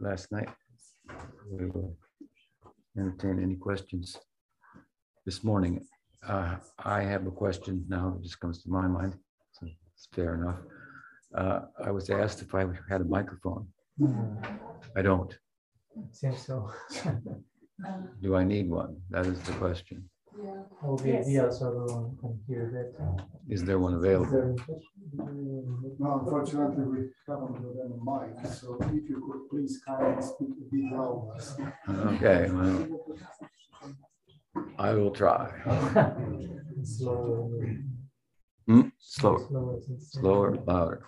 [0.00, 0.48] last night,
[1.50, 1.96] we will
[2.96, 4.16] entertain any questions
[5.26, 5.84] this morning.
[6.26, 9.14] Uh, I have a question now that just comes to my mind,
[9.52, 10.60] so it's fair enough.
[11.34, 13.66] Uh, I was asked if I had a microphone.
[14.96, 15.36] I don't.
[16.12, 16.70] Seems so.
[18.22, 18.96] Do I need one?
[19.10, 20.08] That is the question.
[20.40, 23.24] Oh, we, we also don't can hear that.
[23.48, 24.56] Is there one available?
[25.98, 27.98] No, unfortunately, we haven't got any
[28.34, 32.14] mic, so if you could please kindly speak a bit louder.
[32.14, 32.86] Okay, well,
[34.78, 35.50] I will try.
[36.84, 37.48] Slower.
[38.66, 39.80] Hmm, Slower, Slower.
[39.86, 41.02] since- slower, louder.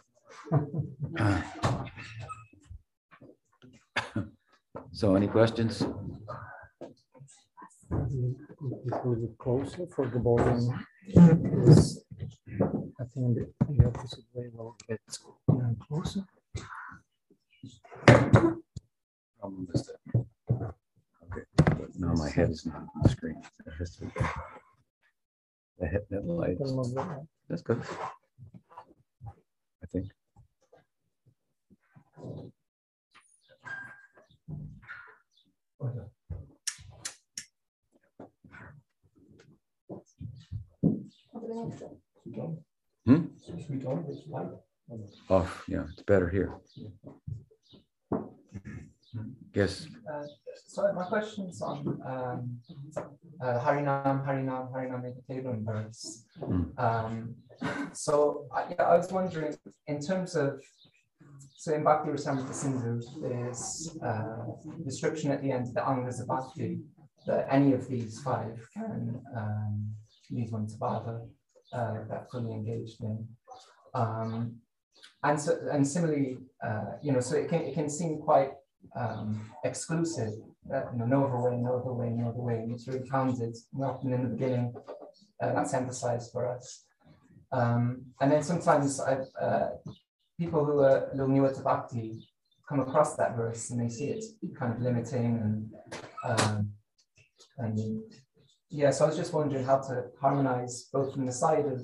[4.93, 5.85] So any questions?
[7.93, 10.87] It will be closer for the volume.
[11.69, 12.05] Is-
[13.01, 15.01] I think the the opposite way will get
[15.89, 16.25] closer.
[19.39, 20.27] Problem is that-
[21.25, 23.43] Okay, but now my head is not on the screen.
[23.67, 24.13] It has to be-
[25.79, 27.27] The head, that light, Can move that.
[27.49, 27.83] that's good.
[29.83, 30.07] I think.
[43.07, 43.23] Hmm?
[45.29, 46.51] Off, yeah, it's better here.
[49.55, 50.25] Yes, Uh,
[50.67, 51.79] So my question's on
[52.13, 52.59] um,
[53.43, 56.25] uh, Harinam, Harinam, Harinam Meditation verse.
[56.41, 56.79] Mm.
[56.79, 57.35] Um,
[57.93, 59.57] So I yeah, I was wondering,
[59.87, 60.61] in terms of,
[61.57, 64.45] so in Bhakti Rasamrita Sindhu, there's uh,
[64.85, 66.79] description at the end of the Angas of Bhakti
[67.27, 69.75] that any of these five can um,
[70.31, 71.27] lead one to Bhava,
[71.73, 73.27] uh, that fully engaged in.
[73.95, 74.57] Um,
[75.23, 78.53] and so, and similarly, uh, you know, so it can, it can seem quite
[78.97, 80.33] um, exclusive,
[80.69, 82.67] That, you know, no other way, no other way, no other way.
[82.71, 84.75] It's really counted, and often in the beginning,
[85.41, 86.85] uh, that's emphasized for us.
[87.53, 89.71] Um, and then sometimes I've, uh,
[90.39, 92.29] people who are a little newer to Bhakti
[92.69, 94.25] come across that verse and they see it
[94.59, 96.71] kind of limiting and, um,
[97.59, 98.03] and
[98.71, 101.83] yeah, so I was just wondering how to harmonize both from the side of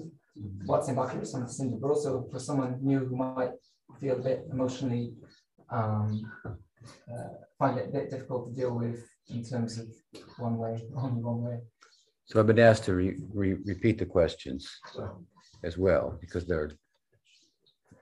[0.66, 3.52] what's in Bhakti Rasamrita Sindhu, but also for someone new who might
[4.00, 5.14] feel a bit emotionally
[5.70, 9.88] um, uh, find it a bit difficult to deal with in terms of
[10.38, 11.58] one way, only one way.
[12.26, 14.68] so I've been asked to re, re, repeat the questions
[15.64, 16.60] as well, because there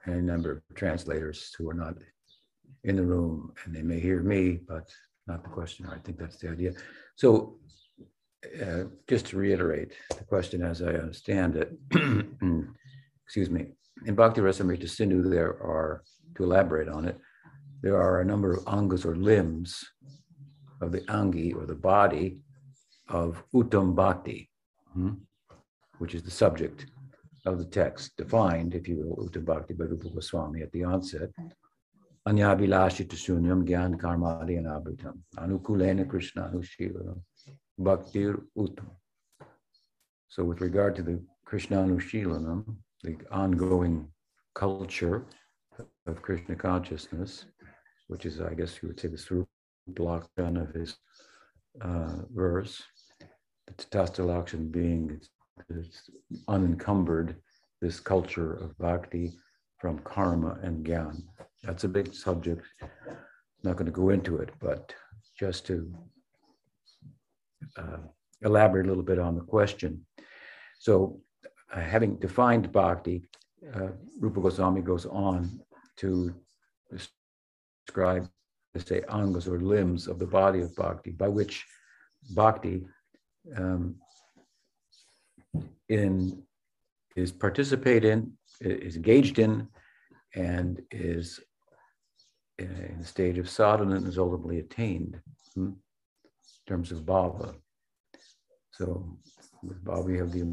[0.07, 1.95] are a number of translators who are not
[2.83, 4.87] in the room and they may hear me, but
[5.25, 5.91] not the questioner.
[5.91, 6.73] I think that's the idea.
[7.15, 7.57] So
[8.61, 11.73] uh, just to reiterate the question as I understand it,
[13.25, 13.67] excuse me,
[14.05, 16.03] in Bhakti Rasamrita Sindhu, there are,
[16.35, 17.17] to elaborate on it,
[17.81, 19.83] there are a number of angas or limbs
[20.81, 22.39] of the angi or the body
[23.09, 24.49] of Uttam Bhakti,
[24.93, 25.13] hmm,
[25.99, 26.87] which is the subject
[27.45, 31.29] of the text, defined, if you will, Uttam Bhakti by Rupa Goswami at the onset.
[32.27, 37.15] Anyabilashita shunyam gyan karmadi anabhitam anukulena krishna anushila
[37.79, 38.89] bhaktir uttam.
[40.27, 44.07] So with regard to the Krishna Anushilanam, the ongoing
[44.53, 45.25] culture
[46.07, 47.45] of Krishna consciousness,
[48.07, 49.47] which is, I guess you would say, the Swarup
[49.91, 50.97] Lakshan of his
[51.81, 52.81] uh, verse,
[53.67, 55.21] the Tatastha being
[56.47, 57.35] unencumbered,
[57.81, 59.33] this culture of bhakti
[59.77, 61.21] from karma and gyan.
[61.63, 62.65] That's a big subject.
[63.63, 64.93] Not going to go into it, but
[65.37, 65.93] just to
[67.77, 67.97] uh,
[68.41, 70.05] elaborate a little bit on the question.
[70.79, 71.21] So,
[71.73, 73.25] uh, having defined bhakti,
[73.73, 73.89] uh,
[74.19, 75.59] Rupa Goswami goes on
[75.97, 76.33] to
[76.91, 78.29] describe,
[78.73, 81.65] let's say, angas or limbs of the body of bhakti, by which
[82.35, 82.85] bhakti
[83.55, 83.95] um,
[85.89, 86.43] in
[87.15, 89.67] is participate in, is engaged in,
[90.35, 91.39] and is
[92.59, 95.19] in the stage of sadhana and is ultimately attained
[95.53, 95.75] hmm, in
[96.67, 97.55] terms of bhava.
[98.77, 99.17] So
[99.63, 100.43] with bhava, you have the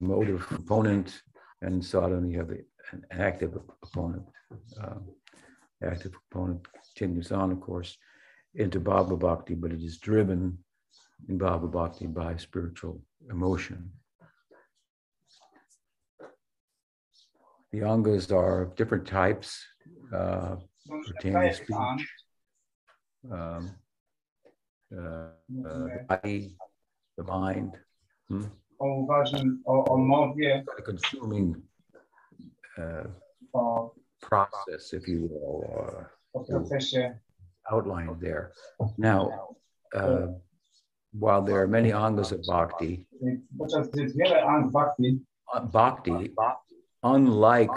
[0.00, 1.22] emotive component,
[1.62, 4.24] and sadhana, you have the, an active opponent.
[4.80, 4.96] Uh,
[5.82, 6.66] active component
[6.96, 7.96] continues on, of course.
[8.54, 10.58] into Bhava Bhakti, but it is driven
[11.28, 13.00] in Bhava Bhakti by spiritual
[13.30, 13.90] emotion.
[17.72, 19.64] The angas are different types,
[20.14, 20.56] uh,
[21.06, 22.08] pertaining to speech,
[23.32, 23.74] um,
[24.96, 25.30] uh,
[25.68, 26.56] uh, body,
[27.16, 27.78] the mind,
[28.28, 28.46] hmm?
[28.78, 31.62] o uważam o, o mowie, a consuming
[32.78, 33.06] uh,
[33.52, 37.12] o, process, if you will, uh,
[37.70, 38.52] outlined there.
[38.98, 39.56] Now,
[39.94, 40.26] uh,
[41.12, 43.06] while there are many angas of bhakti,
[43.58, 45.20] Podczas gdy jest wiele ang bhakti,
[45.54, 46.34] uh, bhakti,
[47.02, 47.70] unlike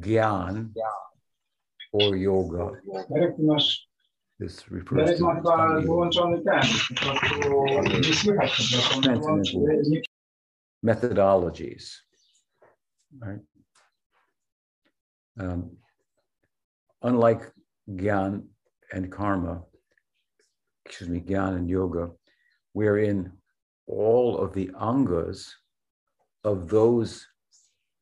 [0.00, 0.72] gyan
[1.92, 2.70] or yoga,
[3.10, 3.85] Jarek, ty masz,
[4.38, 9.56] this refers to ma chyba study wyłączony ten, po prostu nie słychać po prostu, wyłączy-
[9.90, 10.00] nie
[10.82, 12.02] methodologies.
[13.22, 13.44] Right?
[15.38, 15.76] Um,
[17.02, 17.52] unlike
[17.88, 18.42] gyan
[18.92, 19.62] and karma,
[20.84, 22.10] excuse me, gyan and yoga,
[22.74, 23.32] wherein
[23.88, 25.54] all of the angas
[26.44, 27.26] of those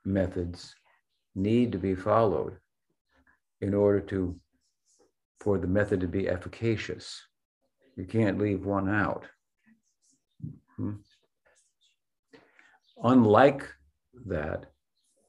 [0.05, 0.75] methods
[1.35, 2.59] need to be followed
[3.61, 4.39] in order to
[5.41, 7.21] for the method to be efficacious.
[7.97, 9.27] You can't leave one out.
[10.77, 10.95] Hmm?
[13.03, 13.69] Unlike
[14.27, 14.67] that,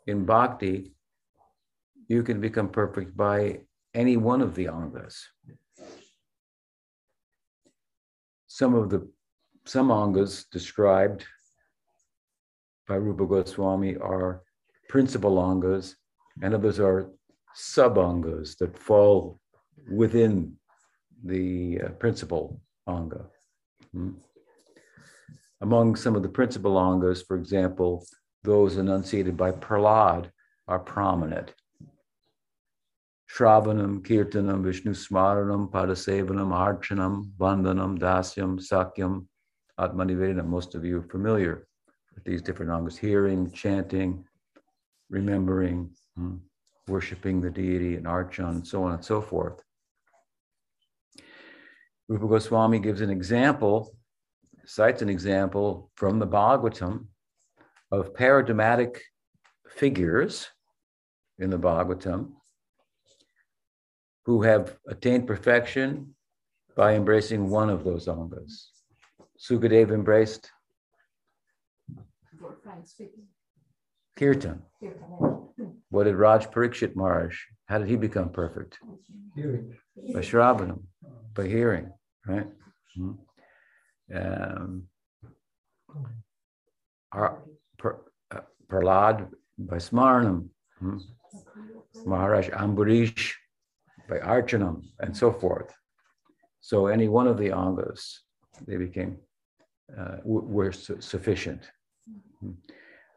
[0.07, 0.93] in bhakti,
[2.07, 3.61] you can become perfect by
[3.93, 5.23] any one of the angas.
[8.47, 9.07] Some of the
[9.65, 11.25] some angas described
[12.87, 14.43] by Rupa Goswami are
[14.89, 15.95] principal angas,
[16.41, 17.09] and others are
[17.55, 19.39] sub angas that fall
[19.89, 20.57] within
[21.23, 23.25] the uh, principal anga.
[23.91, 24.11] Hmm.
[25.61, 28.05] Among some of the principal angas, for example,
[28.43, 30.29] those enunciated by Prahlad
[30.67, 31.53] are prominent.
[33.31, 39.25] Shravanam, Kirtanam, Vishnu Smaranam, Padasevanam, Archanam, Vandanam, Dasyam, Sakyam,
[39.79, 40.45] Atmanivedanam.
[40.45, 41.67] Most of you are familiar
[42.13, 44.23] with these different angas hearing, chanting,
[45.09, 46.35] remembering, hmm,
[46.87, 49.61] worshiping the deity, and archan, and so on and so forth.
[52.07, 53.95] Rupa Goswami gives an example,
[54.65, 57.07] cites an example from the Bhagavatam
[57.91, 59.01] of paradigmatic
[59.67, 60.47] figures
[61.39, 62.31] in the Bhagavatam
[64.25, 66.15] who have attained perfection
[66.75, 68.69] by embracing one of those angas.
[69.39, 70.51] Sukadeva embraced
[74.15, 74.61] Kirtan.
[75.89, 78.79] What did Raj Parikshit Maharaj, how did he become perfect?
[79.95, 80.83] By Shravanam,
[81.33, 81.91] by hearing,
[82.27, 82.47] right?
[82.97, 83.17] Mhm.
[84.13, 84.89] Um,
[87.11, 87.43] Ar-
[87.77, 88.01] Per-
[88.31, 90.49] uh, Prahlad by Smaranam,
[90.81, 90.99] mhm.
[92.05, 93.33] Maharaj Ambarish
[94.09, 95.73] by Archanam, and so forth.
[96.59, 98.19] So any one of the angas,
[98.67, 99.17] they became,
[99.97, 101.71] uh, were su- sufficient.
[102.43, 102.55] Mhm.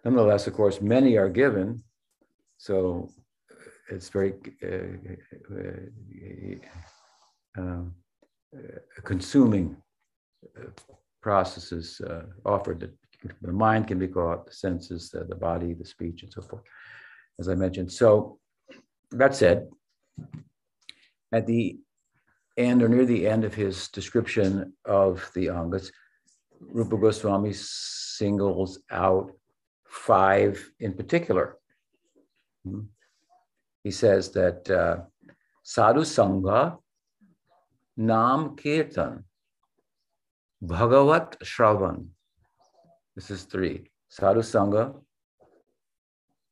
[0.05, 1.83] Nonetheless, of course, many are given,
[2.57, 3.09] so
[3.91, 5.59] it's very uh,
[7.59, 9.77] uh, uh, consuming
[11.23, 12.01] processes
[12.45, 12.95] offered that
[13.43, 16.63] the mind can be caught, the senses, the, the body, the speech, and so forth,
[17.41, 17.91] as I mentioned.
[17.91, 18.39] So
[19.11, 19.69] that said,
[21.33, 21.79] at the
[22.57, 25.91] end or near the end of his description of the angas,
[26.61, 29.33] Rupa Goswami singles out
[29.87, 31.57] five in particular.
[33.89, 33.93] Hmm.
[33.93, 34.97] He says that uh,
[35.63, 36.79] sadhu sangha,
[37.97, 39.25] nam kirtan,
[40.61, 42.09] bhagavat shravan.
[43.15, 43.91] This is three.
[44.09, 44.95] Sadhu sangha,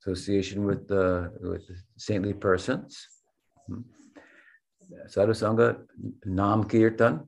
[0.01, 1.63] association with the with
[1.97, 3.09] saintly persons.
[3.67, 3.83] Hmm.
[5.09, 5.77] Sadhu sangha,
[6.25, 7.27] nam kirtan,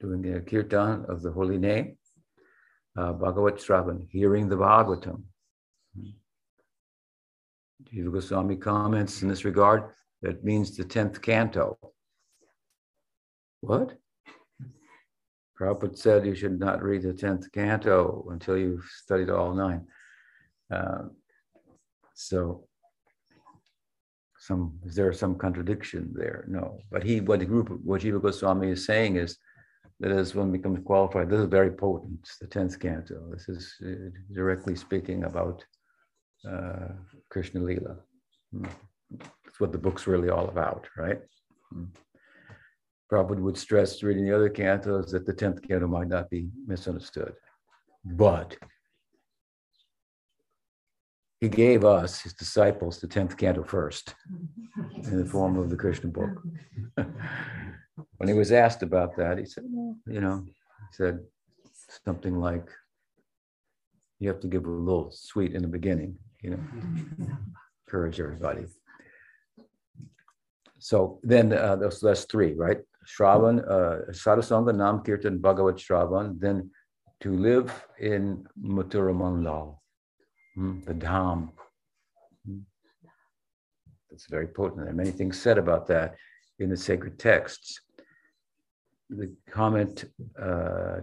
[0.00, 1.98] doing the kirtan of the holy name.
[2.98, 5.22] Uh, Bhagavat Shravan, hearing the Bhagavatam.
[7.84, 9.90] Jiva Goswami comments in this regard
[10.22, 11.78] that means the 10th canto.
[13.60, 13.96] What?
[15.58, 19.86] Prabhupada said you should not read the 10th canto until you've studied all nine.
[20.70, 21.04] Uh,
[22.14, 22.66] so,
[24.38, 26.44] some is there some contradiction there?
[26.46, 29.38] No, but he what the group what Jiva Goswami is saying is
[30.00, 32.28] that as one becomes qualified, this is very potent.
[32.40, 33.30] The tenth canto.
[33.32, 35.64] This is uh, directly speaking about
[36.48, 36.92] uh,
[37.30, 37.96] Krishna Lila.
[38.54, 38.68] Mm.
[39.44, 41.20] That's what the book's really all about, right?
[41.74, 41.88] Mm.
[43.10, 47.34] Prabhupada would stress reading the other cantos that the tenth canto might not be misunderstood,
[48.04, 48.56] but
[51.40, 54.14] he gave us, his disciples, the 10th canto first
[55.04, 56.42] in the form of the Krishna book.
[58.16, 60.52] when he was asked about that, he said, well, you know, he
[60.92, 61.20] said
[62.04, 62.66] something like,
[64.18, 66.60] you have to give a little sweet in the beginning, you know,
[67.86, 68.64] encourage everybody.
[70.78, 72.78] So then uh, that's, that's three, right?
[73.06, 76.70] Shravan, uh, Sadhusanga, Nam Kirtan, Bhagavat Shravan, then
[77.20, 79.78] to live in Mathura Mandal,
[80.54, 81.50] hmm, the Dham.
[82.44, 82.58] Hmm.
[84.10, 84.80] That's very potent.
[84.80, 86.16] There are many things said about that
[86.58, 87.80] in the sacred texts.
[89.08, 90.04] The comment
[90.40, 91.00] uh,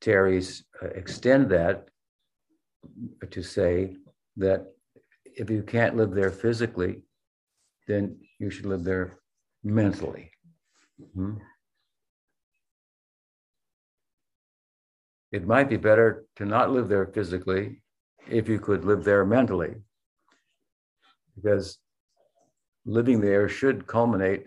[0.00, 1.88] Terry's uh, extend that
[3.30, 3.96] to say
[4.36, 4.66] that
[5.24, 7.02] if you can't live there physically,
[7.86, 9.18] then you should live there
[9.62, 10.30] mentally.
[11.14, 11.34] Hmm?
[15.32, 17.82] It might be better to not live there physically
[18.30, 19.74] if you could live there mentally,
[21.34, 21.78] because
[22.86, 24.46] living there should culminate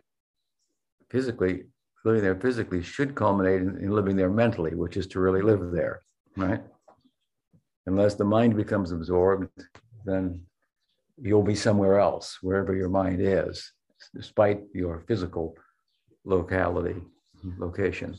[1.09, 1.65] physically,
[2.05, 5.71] living there physically should culminate in, in living there mentally, which is to really live
[5.71, 6.01] there,
[6.37, 6.63] right?
[7.87, 9.49] Unless the mind becomes absorbed,
[10.05, 10.41] then
[11.17, 13.71] you'll be somewhere else, wherever your mind is,
[14.13, 15.55] despite your physical
[16.25, 16.97] locality,
[17.57, 18.15] location.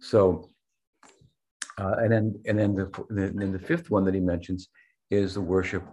[0.00, 0.50] So,
[1.78, 2.86] uh, and then and then the
[3.54, 4.68] the fifth one that he mentions
[5.10, 5.84] is the worship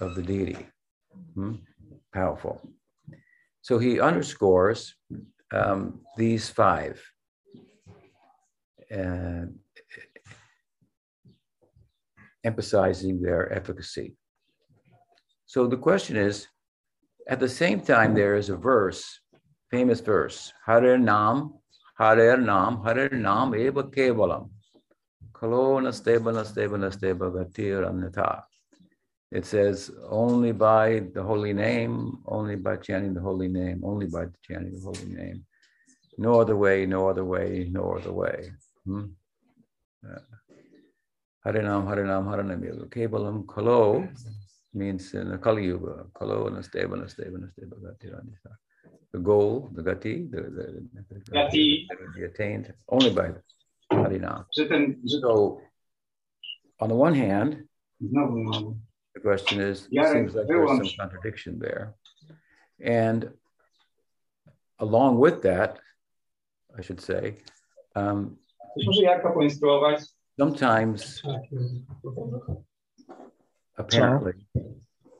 [0.00, 0.66] of the deity.
[1.34, 1.56] Hmm?
[2.12, 2.60] Powerful.
[3.60, 4.94] So he underscores
[5.52, 7.02] um, these five.
[8.90, 9.58] And
[12.48, 14.08] emphasizing their efficacy.
[15.52, 16.36] So the question is,
[17.32, 19.02] at the same time, there is a verse,
[19.74, 21.34] famous verse, Hare Nam,
[22.00, 24.44] Hare Nam, Hare Nam Eva Kevalam.
[29.38, 29.90] It says,
[30.24, 31.94] only by the holy name,
[32.26, 35.38] only by chanting the holy name, only by chanting the holy name.
[36.26, 38.38] No other way, no other way, no other way.
[38.84, 39.04] Hmm?
[40.04, 40.37] Uh,
[41.46, 44.08] Harinam, Harinam, Harinam, Kevalam, Kalo
[44.74, 48.10] means in the Kali Yuga, Kalo, Nasteva, Nasteva, Nasteva, Gati,
[49.12, 51.86] The goal, the Gati, the, the, the Gati.
[52.14, 53.30] be attained only by
[53.92, 54.44] Harinam.
[54.52, 55.60] So,
[56.80, 57.64] on the one hand,
[58.00, 61.94] the question is, Yeah, seems like there's some contradiction there.
[62.80, 63.30] And
[64.78, 65.78] along with that,
[66.76, 67.38] I should say,
[67.96, 68.36] um,
[68.86, 70.17] Może Jarka poinstruować?
[70.38, 71.22] Sometimes
[73.76, 74.32] apparently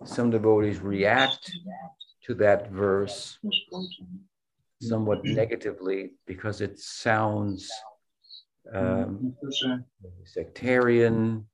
[0.04, 1.50] some devotees react
[2.24, 3.38] to that verse
[4.80, 7.68] somewhat negatively because it sounds
[8.72, 9.34] um,
[10.24, 11.46] sectarian,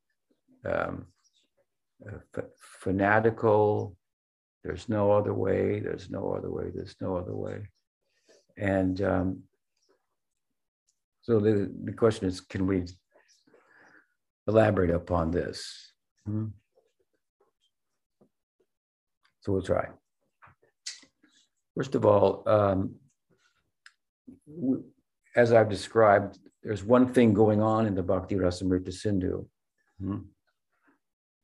[0.67, 1.07] um,
[2.37, 3.97] f- fanatical.
[4.63, 5.81] There's no other way.
[5.81, 6.71] There's no other way.
[6.75, 7.69] There's no other way.
[8.57, 9.43] And um,
[11.23, 12.85] so the, the question is can we
[14.47, 15.93] elaborate upon this?
[16.27, 16.47] Hmm?
[19.41, 19.89] So we'll try.
[21.77, 22.95] First of all, um,
[25.37, 29.47] as I've described, there's one thing going on in the Bhakti Rasamrita Sindhu.
[30.01, 30.19] hmm,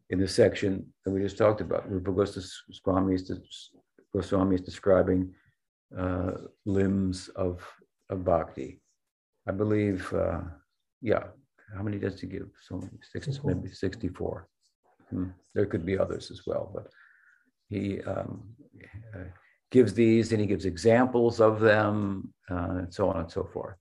[0.09, 3.31] In the section that we just talked about, Rupa Goswami is,
[4.15, 5.35] Goswami is describing
[5.97, 6.33] uh,
[6.65, 7.67] limbs of,
[8.09, 8.81] of bhakti.
[9.49, 10.41] I believe, uh,
[11.03, 11.25] yeah,
[11.77, 12.49] how many does he give?
[12.67, 14.49] So many, six, maybe 64.
[15.11, 16.89] Hmm, There could be others as well, but
[17.69, 18.43] he um,
[19.15, 19.25] uh,
[19.71, 23.77] gives these and he gives examples of them uh, and so on and so forth.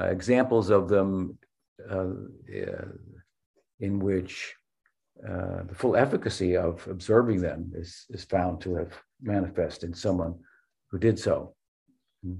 [0.00, 1.38] Uh, examples of them
[1.90, 2.08] uh,
[2.54, 2.88] uh,
[3.80, 4.54] in which
[5.28, 10.34] uh, the full efficacy of observing them is, is found to have manifest in someone
[10.90, 11.54] who did so.
[12.24, 12.36] Hmm.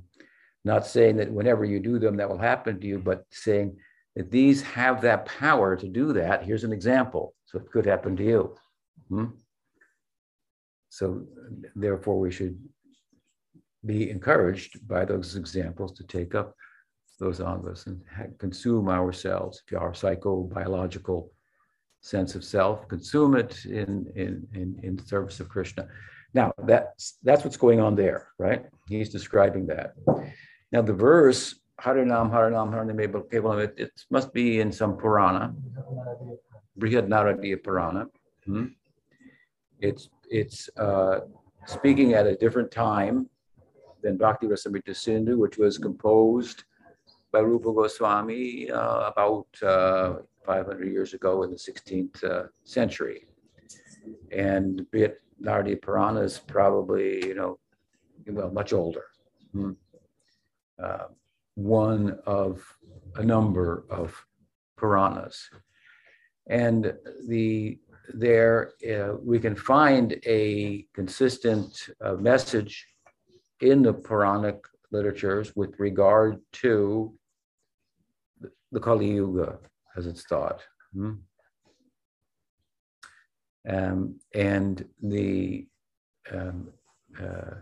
[0.65, 3.77] Not saying that whenever you do them, that will happen to you, but saying
[4.15, 6.45] these have that power to do that.
[6.45, 7.35] Here's an example.
[7.47, 8.57] So it could happen to you.
[9.09, 9.27] Hmm?
[10.89, 11.27] So
[11.75, 12.59] therefore, we should
[13.85, 16.55] be encouraged by those examples to take up
[17.19, 18.03] those angas and
[18.39, 21.29] consume ourselves, our psychobiological
[22.01, 25.87] sense of self, consume it in, in, in, in service of Krishna.
[26.35, 28.67] Now, that's, that's what's going on there, right?
[28.89, 29.95] He's describing that.
[30.73, 35.55] Now, the verse, Harinam, Harinam, Harinam, Kevalam, it, it must be in some Purana,
[36.79, 38.07] Brihad Naradiya Purana.
[38.45, 38.67] Hmm?
[39.81, 41.21] It's, it's uh,
[41.67, 43.29] speaking at a different time
[44.03, 46.65] than Bhakti Rasamrita Sindhu, which was composed
[47.33, 53.27] by Rupa Goswami uh, about uh, 500 years ago in the 16th uh, century.
[54.31, 57.59] and Brihad Naradiya Purana is probably, you know,
[58.29, 59.05] well, much older.
[59.53, 59.73] Hmm.
[60.83, 61.07] Uh,
[61.55, 62.63] one of
[63.17, 64.25] a number of
[64.77, 65.49] Puranas.
[66.49, 66.95] And
[67.29, 67.79] the
[68.15, 72.87] there uh, we can find a consistent uh, message
[73.61, 74.59] in the Puranic
[74.91, 77.15] literatures with regard to
[78.73, 79.59] the Kali Yuga,
[79.97, 80.63] as it's thought.
[80.93, 81.13] Hmm?
[83.69, 85.69] Um, and the
[86.33, 86.71] um,
[87.23, 87.55] uh,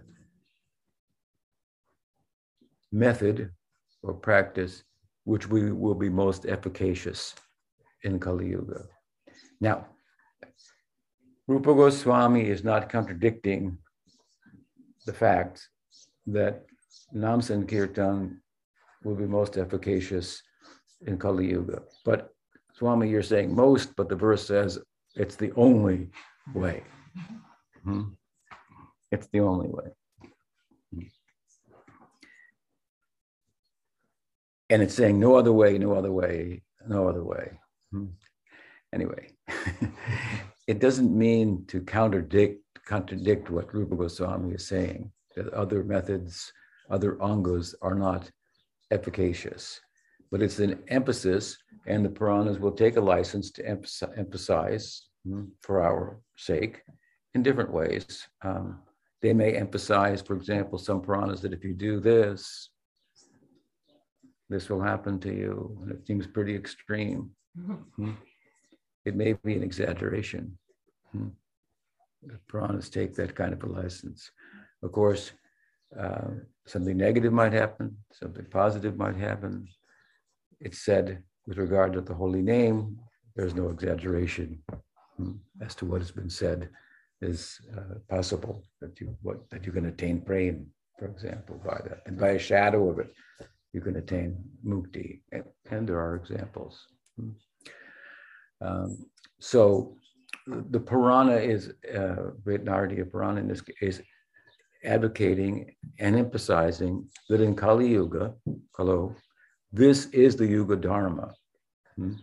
[2.90, 3.52] method
[4.02, 4.85] or practice
[5.25, 7.35] which we will be most efficacious
[8.02, 8.85] in Kali Yuga.
[9.61, 9.87] Now,
[11.47, 13.78] Rupa Goswami is not contradicting
[15.07, 15.69] the fact
[16.26, 16.64] that
[17.12, 18.40] Nam Sankirtan
[19.04, 20.42] will be most efficacious
[21.07, 21.83] in Kali Yuga.
[22.04, 22.30] But
[22.75, 24.78] Swami, you're saying most, but the verse says
[25.16, 26.09] it's the only
[26.54, 26.85] way.
[27.85, 28.02] Hmm?
[29.11, 29.90] It's the only way.
[34.71, 37.59] And it's saying no other way, no other way, no other way.
[37.91, 38.07] Hmm?
[38.93, 39.29] Anyway,
[40.67, 46.53] it doesn't mean to contradict contradict what Rupa Goswami is saying, that other methods,
[46.91, 48.31] other angas are not
[48.91, 49.81] efficacious.
[50.31, 53.69] But it's an emphasis, and the Puranas will take a license to
[54.17, 56.83] emphasize hmm, for our sake
[57.35, 58.27] in different ways.
[58.43, 58.81] Um,
[59.23, 62.71] they may emphasize, for example, some Puranas that if you do this,
[64.50, 65.78] this will happen to you.
[65.83, 67.30] And it seems pretty extreme.
[67.59, 68.11] Mm-hmm.
[69.04, 70.59] It may be an exaggeration.
[71.12, 71.28] Hmm.
[72.23, 74.30] The Puranas take that kind of a license.
[74.83, 75.33] Of course,
[75.99, 76.28] uh,
[76.66, 79.66] something negative might happen, something positive might happen.
[80.61, 82.99] It's said with regard to the holy name,
[83.35, 84.62] there's no exaggeration
[85.16, 86.69] hmm, as to what has been said
[87.23, 90.59] is uh, possible that you what that you can attain prema,
[90.99, 93.12] for example, by that, and by a shadow of it,
[93.73, 96.87] you can attain mukti, and, there are examples.
[98.61, 99.07] Um,
[99.38, 99.97] so
[100.47, 104.03] the Purana is, uh, Naradiya Purana in this case, is
[104.85, 108.35] advocating and emphasizing that in Kali Yuga,
[108.75, 109.14] Kalo,
[109.73, 111.33] this is the Yuga Dharma.
[111.97, 112.14] Hmm?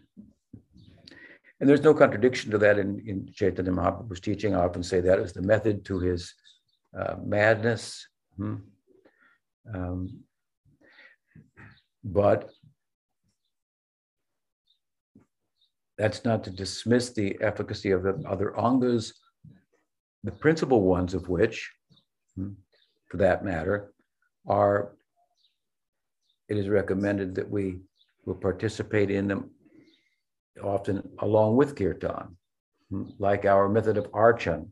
[1.59, 4.53] And there's no contradiction to that in, in Chaitanya Mahaprabhu's teaching.
[4.53, 6.33] I often say that is the method to his
[6.97, 8.05] uh, madness.
[8.35, 8.55] Hmm?
[9.73, 10.23] Um,
[12.03, 12.49] but
[15.97, 19.13] that's not to dismiss the efficacy of the other angas,
[20.23, 21.71] the principal ones of which,
[22.35, 22.51] hmm,
[23.09, 23.93] for that matter,
[24.47, 24.93] are
[26.49, 27.79] it is recommended that we
[28.25, 29.51] will participate in them
[30.63, 32.37] often along with kirtan,
[32.89, 34.67] hmm, like our method of archan.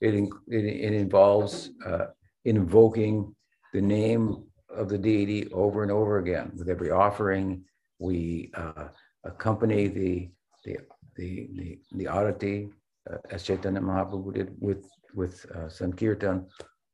[0.00, 2.06] It, it, it involves uh,
[2.44, 3.34] invoking
[3.72, 4.45] the name
[4.76, 6.52] of the deity over and over again.
[6.56, 7.64] With every offering,
[7.98, 8.88] we uh,
[9.24, 10.30] accompany the
[10.64, 10.78] the
[11.16, 12.70] the the, the arati,
[13.10, 14.84] uh, as Chaitanya Mahaprabhu did with
[15.14, 16.46] with uh, Sankirtan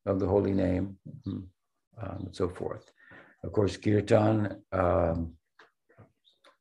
[0.06, 1.40] of the holy name, hmm,
[2.02, 2.90] um, and so forth.
[3.44, 5.34] Of course, kirtan um,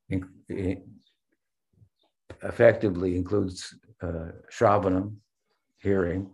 [0.09, 0.83] in, in
[2.43, 5.15] effectively includes uh, shravanam,
[5.77, 6.29] hearing.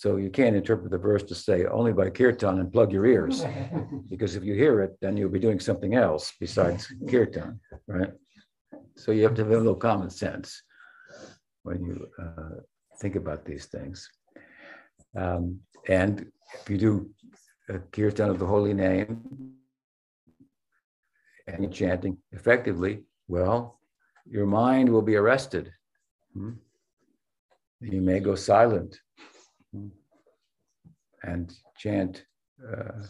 [0.00, 3.44] So you can't interpret the verse to say only by kirtan and plug your ears,
[4.08, 8.10] because if you hear it, then you'll be doing something else besides kirtan, right?
[8.96, 10.62] So you have to have a little common sense
[11.64, 12.60] when you uh,
[12.98, 14.08] think about these things.
[15.14, 16.32] Um, and
[16.62, 17.10] if you do
[17.68, 19.20] a kirtan of the holy name
[21.46, 23.78] and chanting effectively, well,
[24.24, 25.70] your mind will be arrested.
[26.32, 26.52] Hmm?
[27.82, 28.98] You may go silent?
[31.22, 32.24] And chant
[32.66, 33.02] uh,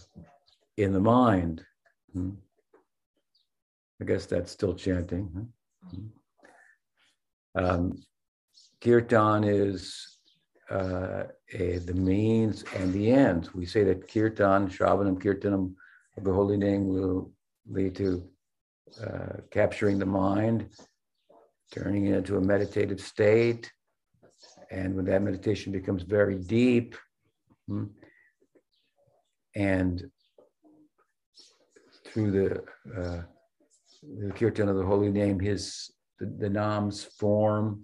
[0.76, 1.64] in the mind.
[2.12, 2.30] Hmm?
[4.00, 5.52] I guess that's still chanting.
[5.90, 6.06] Hmm?
[7.54, 8.02] Um,
[8.80, 10.18] kirtan is
[10.70, 13.52] uh, a, the means and the ends.
[13.54, 15.74] We say that kirtan, Shravanam, Kirtanam
[16.22, 17.30] the holy name will
[17.68, 18.22] lead to
[19.02, 20.68] uh, capturing the mind,
[21.72, 23.70] turning it into a meditative state.
[24.70, 26.94] And when that meditation becomes very deep,
[27.66, 27.86] hmm,
[29.56, 30.04] and
[32.06, 33.22] through the, uh,
[34.18, 37.82] the kirtan of the holy name, his the, the nam's form,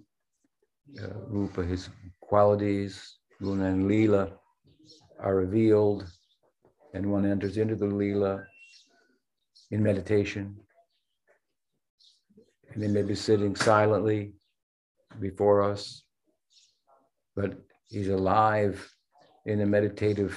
[1.01, 1.89] uh, rupa, his
[2.21, 4.31] qualities, guna and lila,
[5.19, 6.07] are revealed,
[6.93, 8.43] and one enters into the lila
[9.71, 10.55] in meditation.
[12.71, 14.33] And they may be sitting silently
[15.19, 16.03] before us,
[17.37, 17.53] but
[17.87, 18.75] he's alive
[19.45, 20.35] in a meditative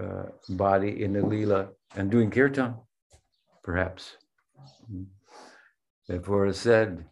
[0.00, 2.76] uh, body in the lila and doing kirtan,
[3.64, 4.16] perhaps.
[6.08, 7.04] Therefore, it said,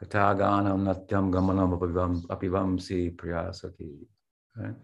[0.00, 3.90] Kataganam natyam gamanam apivam, apivamsi priyasati.
[4.56, 4.74] Right?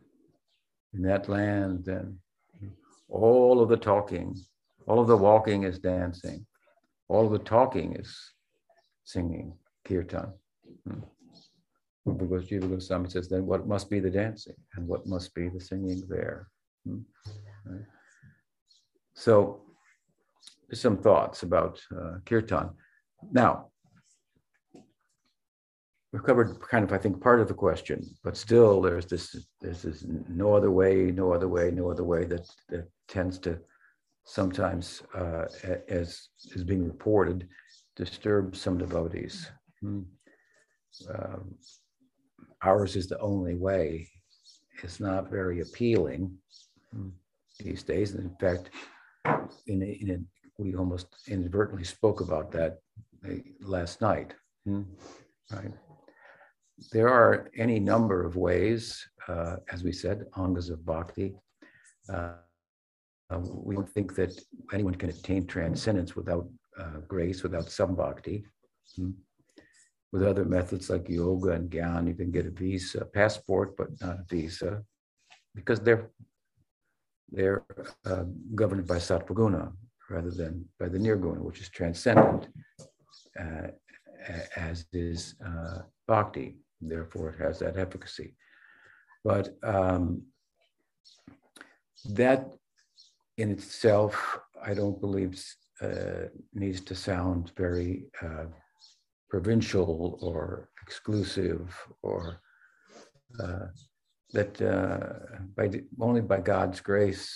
[0.93, 2.19] In that land, then
[3.09, 4.37] all of the talking,
[4.87, 6.45] all of the walking is dancing,
[7.09, 8.15] all of the talking is
[9.05, 9.55] singing
[9.87, 10.33] kirtan.
[10.87, 11.01] Hmm.
[12.07, 15.61] Because Jiva Goswami says, then what must be the dancing and what must be the
[15.61, 16.49] singing there?
[16.87, 16.99] Hmm.
[17.65, 17.85] Right?
[19.15, 19.63] So,
[20.73, 22.71] some thoughts about uh, kirtan.
[23.33, 23.69] Now,
[26.13, 29.83] we've covered kind of, I think, part of the question, but still there's this, there's
[29.83, 33.59] this no other way, no other way, no other way that, that tends to
[34.25, 35.45] sometimes, uh,
[35.89, 37.49] as is being reported,
[37.97, 39.51] disturb some devotees.
[39.81, 40.03] Hmm.
[41.09, 41.55] Um,
[42.65, 44.09] ours is the only way.
[44.83, 46.37] It's not very appealing
[46.93, 47.11] hmm,
[47.61, 48.15] these days.
[48.15, 48.71] And in fact,
[49.67, 52.79] in, a, in a, we almost inadvertently spoke about that
[53.27, 54.35] uh, last night.
[54.65, 54.83] Hmm,
[55.53, 55.73] right?
[56.93, 61.35] there are any number of ways, uh, as we said, angas of bhakti.
[62.13, 62.33] Uh,
[63.49, 64.39] we don't think that
[64.73, 66.49] anyone can attain transcendence without
[66.79, 68.45] uh, grace, without some bhakti.
[70.15, 74.21] With other methods like yoga and gyan, you can get a visa, passport, but not
[74.21, 74.73] a visa,
[75.57, 76.09] because they're
[77.37, 77.65] they're
[78.07, 78.25] uh,
[78.55, 79.73] governed by sattvaguna
[80.09, 82.47] rather than by the nirguna, which is transcendent,
[83.43, 83.69] uh,
[84.57, 85.35] as is
[86.07, 86.49] bhakti
[86.81, 88.35] therefore it has that efficacy.
[89.25, 90.23] But um,
[92.11, 92.55] that
[93.37, 95.43] in itself, I don't believe
[95.81, 98.47] uh, needs to sound very uh,
[99.29, 102.41] provincial or exclusive or
[103.41, 103.67] uh,
[104.33, 107.31] that uh, by only by God's grace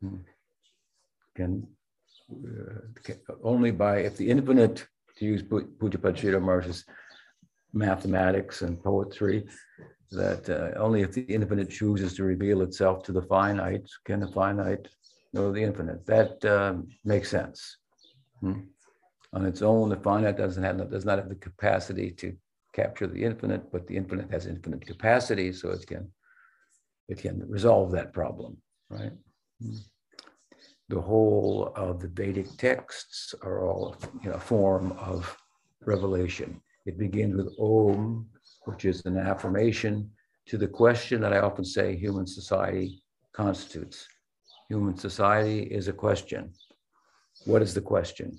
[0.00, 0.16] hmm,
[1.34, 1.66] can,
[2.30, 6.84] uh, can, only by if the infinite to use Pujyapad Sridhar Maharaj's
[7.72, 9.46] mathematics and poetry
[10.10, 14.28] that uh, only if the infinite chooses to reveal itself to the finite can the
[14.28, 14.88] finite
[15.32, 16.06] know the infinite.
[16.06, 17.76] That uh, makes sense.
[18.40, 18.60] Hmm?
[19.32, 22.34] On its own, the finite doesn't have does not have the capacity to
[22.72, 26.10] capture the infinite, but the infinite has infinite capacity, so it can
[27.08, 28.56] it can resolve that problem,
[28.90, 29.12] right?
[30.88, 35.36] The whole of the Vedic texts are all you know, a form of
[35.84, 36.60] revelation.
[36.86, 38.26] It begins with Om,
[38.64, 40.10] which is an affirmation
[40.46, 44.06] to the question that I often say human society constitutes.
[44.70, 46.52] Human society is a question.
[47.44, 48.38] What is the question?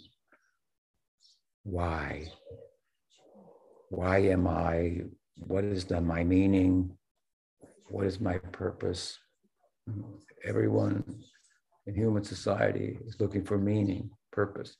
[1.69, 2.31] Why?
[3.89, 5.01] Why am I?
[5.37, 6.97] What is the, my meaning?
[7.89, 9.19] What is my purpose?
[10.43, 11.03] Everyone
[11.85, 14.75] in human society is looking for meaning, purpose.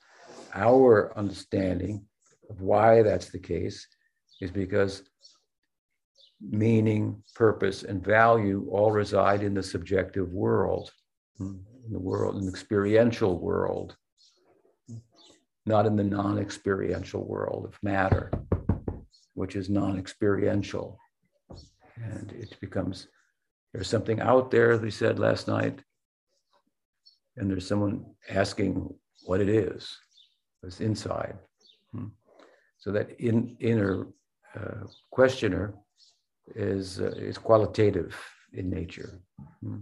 [0.56, 2.06] Our understanding
[2.49, 3.86] of why that's the case
[4.41, 5.04] is because
[6.41, 10.89] meaning, purpose, and value all reside in the subjective world,
[11.39, 13.95] in the world, the experiential world,
[15.69, 18.32] not in the non experiential world of matter,
[19.36, 20.99] which is non experiential.
[21.95, 23.08] And it becomes
[23.71, 25.79] there's something out there, as we said last night,
[27.38, 28.91] and there's someone asking
[29.25, 29.95] what it is,
[30.62, 31.38] what's inside.
[31.91, 32.08] Hmm.
[32.79, 34.08] So that in, inner
[34.55, 35.75] uh, questioner
[36.55, 38.17] is, uh, is qualitative
[38.53, 39.21] in nature.
[39.62, 39.82] Hmm.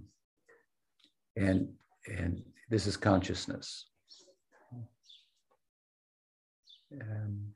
[1.38, 1.70] And,
[2.08, 3.86] and this is consciousness.
[6.94, 7.54] Um,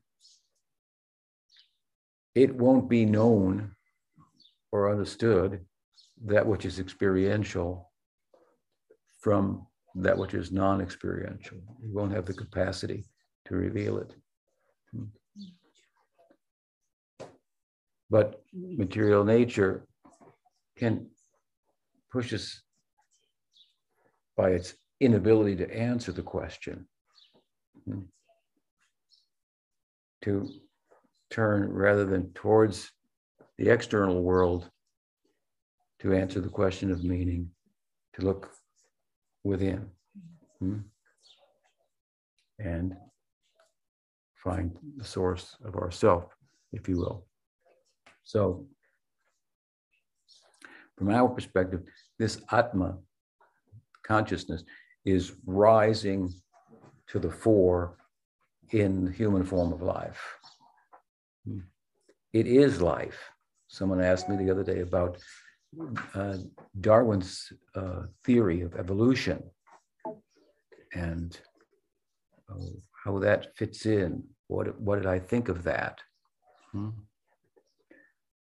[2.36, 3.72] it won't be known
[4.72, 5.66] or understood
[6.26, 7.92] that which is experiential
[9.20, 11.58] from that which is non experiential.
[11.82, 13.06] You won't have the capacity
[13.46, 14.14] to reveal it.
[18.10, 19.88] But material nature
[20.78, 21.08] can
[22.12, 22.62] push us
[24.36, 26.88] by its inability to answer the question
[27.86, 28.02] hmm,
[30.22, 30.48] to
[31.30, 32.92] turn rather than towards
[33.58, 34.70] the external world
[36.00, 37.50] to answer the question of meaning,
[38.14, 38.50] to look
[39.44, 39.88] within
[40.60, 40.80] hmm,
[42.60, 42.96] and
[44.36, 46.26] find the source of ourself,
[46.74, 47.26] if you will.
[48.24, 48.66] So,
[50.98, 51.82] from our perspective,
[52.18, 52.98] this Atma
[54.04, 54.64] consciousness
[55.06, 56.32] is rising
[57.08, 57.98] to the fore
[58.72, 60.22] in the human form of life.
[62.34, 63.20] it is life.
[63.68, 65.18] Someone asked me the other day about
[66.14, 66.38] uh,
[66.80, 69.44] Darwin's uh, theory of evolution
[70.94, 71.40] and
[72.50, 72.66] uh,
[73.04, 74.24] how that fits in.
[74.48, 76.00] What, what did I think of that?
[76.72, 76.90] Hmm?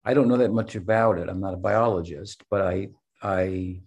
[0.06, 1.30] I don't know that much about it.
[1.30, 2.90] I'm not a biologist, but I,
[3.22, 3.82] I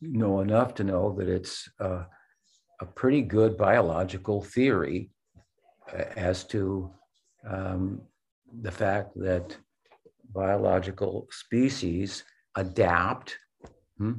[0.00, 2.04] know enough to know that it's uh,
[2.80, 5.10] a pretty good biological theory
[6.16, 6.90] as to
[7.48, 8.00] um,
[8.60, 9.56] the fact that
[10.34, 12.24] biological species
[12.56, 13.36] adapt
[13.96, 14.14] hmm,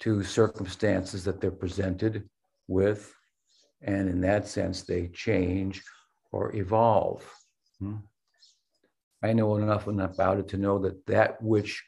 [0.00, 2.28] to circumstances that they're presented
[2.68, 3.14] with,
[3.82, 5.82] and in that sense, they change
[6.32, 7.24] or evolve.
[7.78, 7.96] Hmm.
[9.22, 11.82] I know enough about it to know that that which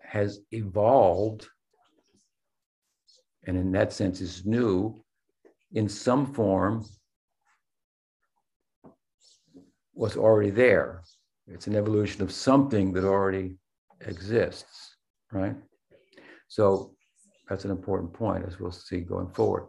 [0.00, 1.46] has evolved
[3.46, 5.02] and in that sense is new
[5.72, 6.84] in some form
[10.00, 11.02] was already there.
[11.46, 13.58] It's an evolution of something that already
[14.00, 14.96] exists,
[15.30, 15.54] right?
[16.48, 16.94] So
[17.46, 19.66] that's an important point as we'll see going forward.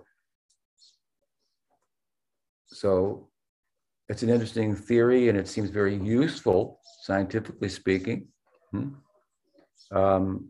[2.67, 3.27] So
[4.07, 8.29] it's an interesting theory and it seems very useful, scientifically speaking,
[8.71, 8.91] hmm,
[9.91, 10.47] um,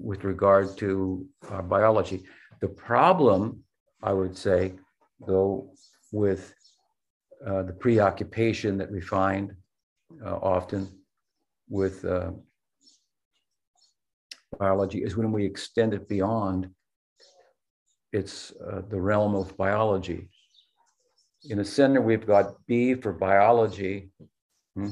[0.00, 2.24] with regard to uh, biology.
[2.60, 3.62] The problem,
[4.02, 4.72] I would say,
[5.24, 5.72] though,
[6.10, 6.52] with
[7.46, 9.54] uh, the preoccupation that we find
[10.24, 10.88] uh, often
[11.68, 12.30] with uh,
[14.58, 16.68] biology is when we extend it beyond
[18.12, 20.28] it's uh, the realm of biology.
[21.48, 24.10] In the center, we've got B for biology.
[24.74, 24.90] Hmm?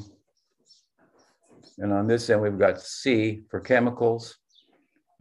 [1.79, 4.37] And on this end, we've got C for chemicals.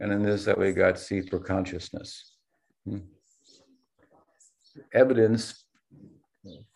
[0.00, 2.36] And in this that we've got C for consciousness.
[2.84, 2.98] Hmm?
[4.92, 5.64] Evidence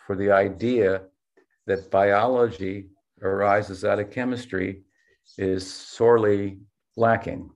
[0.06, 1.02] for the idea
[1.66, 2.88] that biology
[3.22, 4.82] arises out of chemistry
[5.38, 6.58] is sorely
[6.96, 7.50] lacking.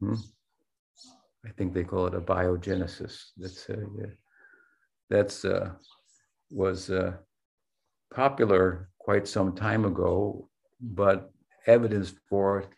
[0.00, 0.14] Hmm?
[1.44, 3.30] I think they call it abiogenesis.
[3.36, 3.76] That's uh,
[5.08, 5.70] that's uh,
[6.50, 7.12] was uh,
[8.12, 10.48] popular quite some time ago,
[10.80, 11.30] but
[11.66, 12.68] evidence for it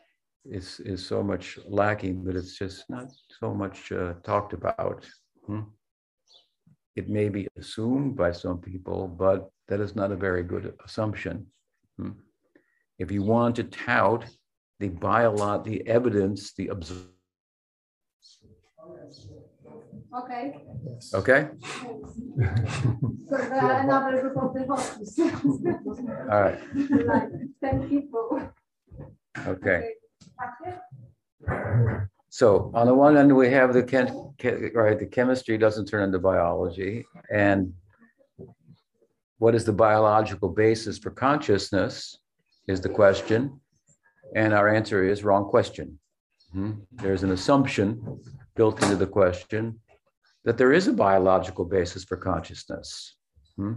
[0.45, 5.07] is is so much lacking that it's just not so much uh, talked about.
[5.47, 5.61] Hmm?
[6.99, 11.47] It may be assumed by some people, but that is not a very good assumption.
[11.97, 12.15] Hmm?
[12.99, 14.25] If you want to tout
[14.81, 17.15] the biolog, the evidence, the observ-
[20.21, 20.45] Okay,
[21.21, 21.41] Okay.
[23.29, 24.57] so are another group of.
[26.33, 26.59] All right.
[27.13, 27.29] Like
[27.63, 28.27] ten people.
[29.47, 29.79] Okay.
[32.31, 36.05] So on the one end, we have the chem, che- right, the chemistry doesn't turn
[36.05, 37.05] into biology.
[37.33, 37.73] And
[39.39, 42.19] what is the biological basis for consciousness
[42.67, 43.61] is the question.
[44.35, 45.99] And our answer is wrong question.
[46.53, 46.73] Hmm?
[46.93, 48.21] There's an assumption
[48.57, 49.81] built into the question
[50.45, 53.17] that there is a biological basis for consciousness.
[53.57, 53.75] Hmm?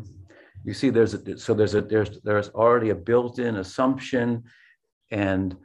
[0.64, 4.44] You see, there's a, so there's a there's there's already a built-in assumption,
[5.10, 5.56] and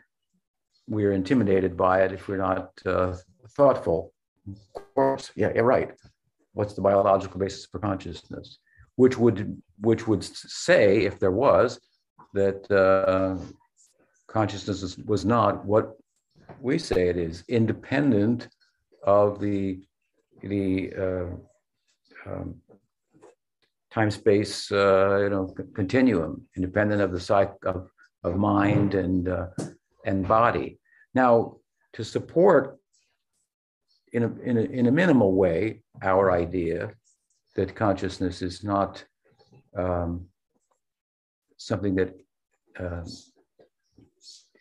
[0.88, 3.16] we're intimidated by it if we're not uh,
[3.50, 4.12] thoughtful.
[4.48, 5.90] Of course, yeah, yeah, right.
[6.52, 8.58] What's the biological basis for consciousness?
[8.94, 11.80] Which would which would say, if there was,
[12.32, 13.36] that uh,
[14.28, 15.96] consciousness was not what
[16.60, 18.48] we say it is, independent
[19.02, 19.80] of the
[20.42, 22.60] the uh, um,
[23.90, 27.90] time space uh, you know continuum, independent of the psych of
[28.22, 29.46] of mind and uh,
[30.06, 30.78] and body.
[31.14, 31.56] Now,
[31.94, 32.78] to support
[34.12, 36.92] in a, in a in a minimal way our idea
[37.56, 39.04] that consciousness is not
[39.76, 40.26] um,
[41.56, 42.14] something that
[42.78, 43.02] uh,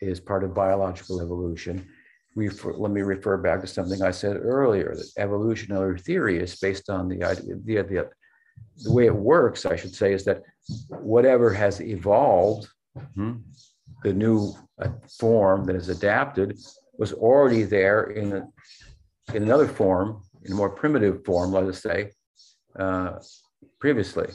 [0.00, 1.86] is part of biological evolution.
[2.34, 6.90] We, let me refer back to something I said earlier, that evolutionary theory is based
[6.90, 8.10] on the idea, the, the,
[8.84, 10.42] the way it works, I should say, is that
[10.88, 12.68] whatever has evolved,
[13.14, 13.36] hmm,
[14.02, 16.58] the new uh, form that is adapted,
[16.98, 18.46] was already there in,
[19.34, 22.12] in another form, in a more primitive form, let us say,
[22.78, 23.18] uh,
[23.80, 24.28] previously.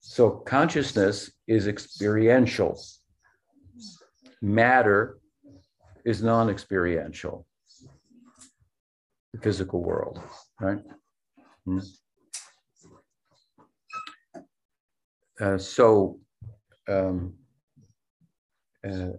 [0.00, 2.80] So consciousness is experiential.
[4.40, 5.18] Matter
[6.04, 7.46] is non-experiential.
[9.32, 10.20] The physical world,
[10.60, 10.78] right?
[11.64, 11.78] Hmm.
[15.40, 16.18] Uh, so
[16.88, 17.34] um,
[18.86, 19.12] uh,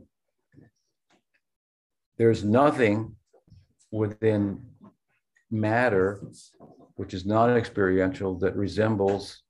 [2.17, 3.15] there's nothing
[3.91, 4.61] within
[5.51, 6.21] matter
[6.99, 9.43] which is non-experiential that resembles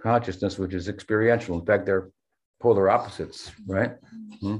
[0.00, 1.58] consciousness, which is experiential.
[1.58, 2.10] In fact, they're
[2.62, 3.96] polar opposites, right?
[4.40, 4.58] Hmm.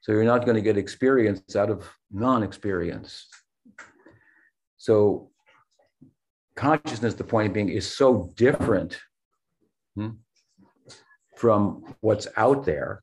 [0.00, 3.26] So you're not going to get experience out of non-experience.
[4.78, 5.30] So
[6.56, 8.98] consciousness, the point being, is so different
[9.96, 10.12] hmm,
[11.36, 13.02] from what's out there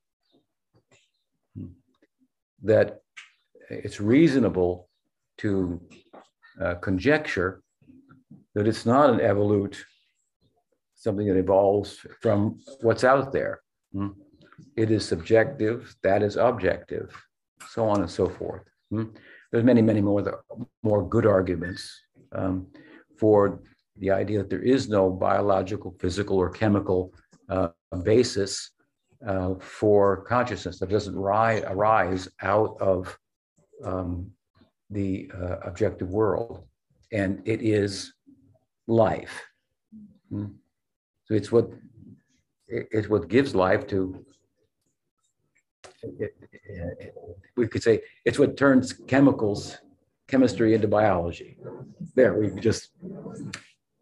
[2.66, 3.00] that
[3.70, 4.90] it's reasonable
[5.38, 5.82] to
[6.62, 7.62] uh, conjecture
[8.54, 9.78] that it's not an evolute,
[10.96, 13.62] something that evolves from what's out there.
[13.94, 14.10] Hmm?
[14.78, 17.14] It is subjective, that is objective,
[17.70, 18.64] so on and so forth.
[18.90, 19.06] Hmm?
[19.52, 20.44] There's many, many more,
[20.84, 21.82] more good arguments
[22.32, 22.68] um,
[23.20, 23.60] for
[23.98, 27.14] the idea that there is no biological, physical, or chemical
[27.50, 27.70] uh,
[28.04, 28.72] basis
[29.26, 33.18] uh, for consciousness that doesn't rise, arise out of
[33.84, 34.32] um,
[34.90, 36.64] the uh, objective world.
[37.12, 38.14] And it is
[38.88, 39.42] life.
[40.30, 40.46] Hmm?
[41.26, 41.70] So it's what
[42.68, 44.26] it's what gives life to.
[46.04, 47.16] It, it,
[47.56, 49.78] we could say it's what turns chemicals,
[50.28, 51.58] chemistry into biology.
[52.16, 52.90] There, we just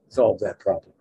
[0.10, 0.91] solved that problem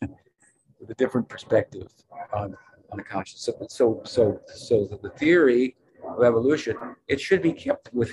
[0.00, 1.88] with a different perspective
[2.32, 2.56] on,
[2.94, 3.44] on consciousness.
[3.46, 5.76] So, so, so, so the theory
[6.08, 6.76] of evolution
[7.08, 8.12] it should be kept with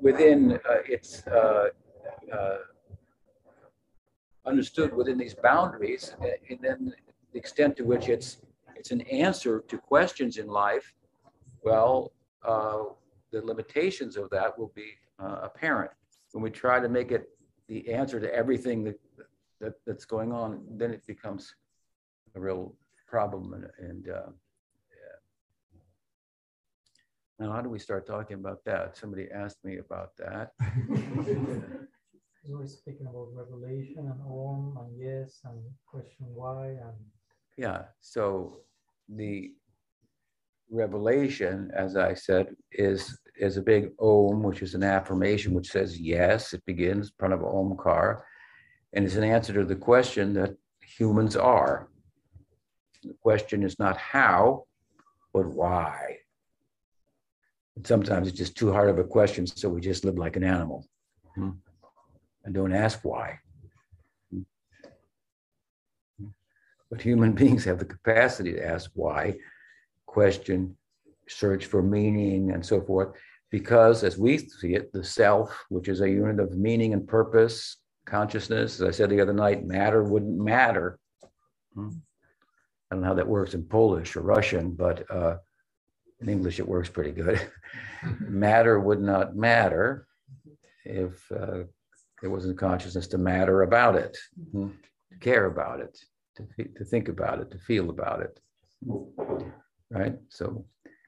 [0.00, 1.68] within uh, its uh,
[2.32, 2.56] uh,
[4.46, 6.14] understood within these boundaries,
[6.50, 6.92] and then
[7.32, 8.38] the extent to which it's
[8.76, 10.94] it's an answer to questions in life,
[11.62, 12.12] well,
[12.44, 12.84] uh,
[13.32, 15.90] the limitations of that will be uh, apparent
[16.32, 17.30] when we try to make it
[17.68, 19.00] the answer to everything that,
[19.60, 20.62] that that's going on.
[20.80, 21.54] Then it becomes
[22.34, 22.74] a real
[23.14, 24.30] problem, and, and uh,
[27.38, 28.96] now, how do we start talking about that?
[28.96, 30.52] Somebody asked me about that.
[32.46, 36.98] we were speaking about revelation and om and yes and question why and
[37.56, 38.60] yeah so
[39.08, 39.52] the
[40.70, 45.98] revelation as i said is is a big om which is an affirmation which says
[45.98, 48.20] yes it begins in front of omkar
[48.92, 50.54] and it's an answer to the question that
[50.98, 51.88] humans are
[53.04, 54.64] the question is not how
[55.32, 56.16] but why
[57.76, 60.44] and sometimes it's just too hard of a question so we just live like an
[60.44, 60.86] animal
[61.34, 61.50] hmm
[62.44, 63.38] and don't ask why.
[66.90, 69.34] But human beings have the capacity to ask why,
[70.06, 70.76] question,
[71.28, 73.16] search for meaning, and so forth.
[73.50, 77.76] Because as we see it, the self, which is a unit of meaning and purpose,
[78.04, 80.98] consciousness, as I said the other night, matter wouldn't matter.
[81.74, 81.90] Hmm.
[82.90, 85.36] I don't know how that works in Polish or Russian, but uh,
[86.20, 87.40] in English it works pretty good.
[88.20, 90.06] matter would not matter
[90.84, 91.64] if uh,
[92.20, 94.68] there wasn't consciousness to matter about it, mm-hmm.
[95.12, 95.98] to care about it,
[96.36, 98.40] to, to think about it, to feel about it.
[99.90, 100.16] Right?
[100.28, 100.64] So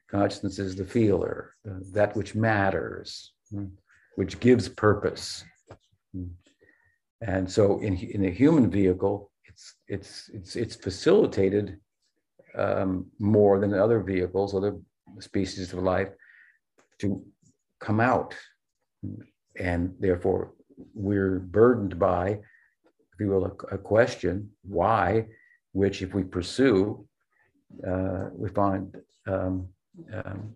[0.09, 3.69] consciousness is the feeler, that which matters, mm,
[4.15, 5.43] which gives purpose.
[6.15, 6.31] Mm.
[7.21, 9.31] And so in, in a human vehicle,
[9.87, 11.79] it's, it's, it's, facilitated
[12.55, 14.75] um, more than other vehicles, other
[15.19, 16.09] species of life,
[16.99, 17.23] to
[17.79, 18.35] come out
[19.59, 20.53] and therefore
[20.93, 25.25] we're burdened by, if you will, a, a question, why,
[25.71, 27.07] which if we pursue,
[27.87, 28.95] uh, we find
[29.27, 29.67] um,
[30.13, 30.55] um,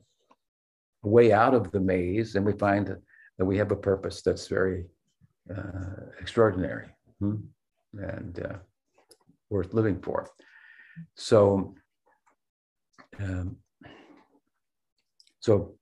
[1.04, 3.02] a way out of the maze, and we find that,
[3.38, 4.86] that we have a purpose that's very
[5.56, 6.88] uh, extraordinary
[7.20, 7.36] hmm?
[7.94, 8.58] and uh,
[9.52, 10.28] worth living for.
[11.16, 11.76] So,
[13.20, 13.58] um,
[15.40, 15.76] so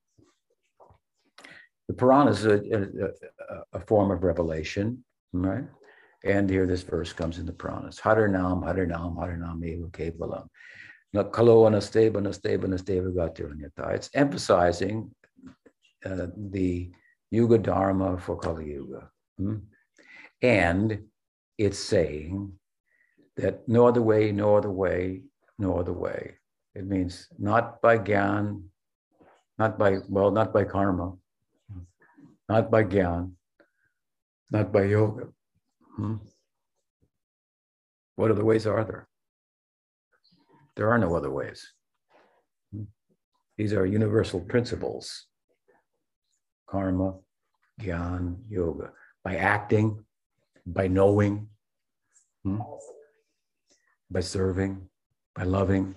[1.88, 5.64] the Purana is a, a, a, form of revelation, right?
[6.24, 7.98] And here this verse comes in the Puranas.
[8.00, 10.48] Harinam, Harinam, Harinam, Eva Kevalam.
[13.94, 15.10] It's emphasizing
[16.04, 16.90] uh, the
[17.30, 19.10] Yuga Dharma for Kali Yuga.
[19.38, 19.56] Hmm?
[20.42, 21.02] And
[21.58, 22.52] it's saying
[23.40, 25.22] that no other way, no other way,
[25.58, 26.36] no other way.
[26.74, 28.62] It means not by Gyan,
[29.58, 31.16] not by, well, not by karma,
[32.48, 33.32] not by Gyan,
[34.50, 35.28] not by yoga.
[35.96, 36.16] Hmm?
[38.16, 39.08] What other ways are there?
[40.76, 41.66] There are no other ways.
[42.72, 42.84] Hmm?
[43.56, 45.26] These are universal principles
[46.68, 47.14] karma,
[47.80, 48.92] Gyan, yoga.
[49.24, 50.04] By acting,
[50.64, 51.48] by knowing,
[52.44, 52.60] hmm?
[54.10, 54.88] By serving,
[55.34, 55.94] by loving.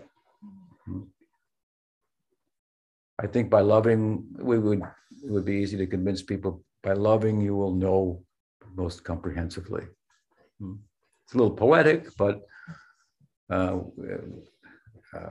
[3.20, 4.82] I think by loving, we would
[5.24, 8.24] it would be easy to convince people by loving you will know
[8.76, 9.84] most comprehensively.
[10.60, 10.76] Hmm.
[11.24, 12.42] It's a little poetic, but
[13.50, 13.80] uh,
[15.16, 15.30] uh,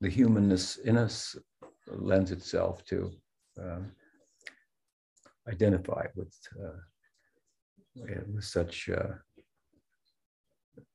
[0.00, 1.36] the humanness in us
[1.86, 3.10] lends itself to
[3.60, 3.92] um,
[5.48, 6.78] identify with uh,
[8.32, 9.12] with such uh,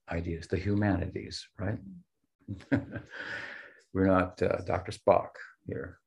[0.10, 1.78] ideas, the humanities, right?
[3.94, 4.92] We're not uh, Dr.
[4.92, 5.30] Spock
[5.68, 6.00] here.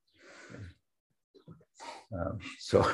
[2.13, 2.81] Um, so,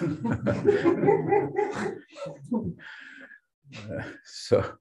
[3.76, 4.74] uh, so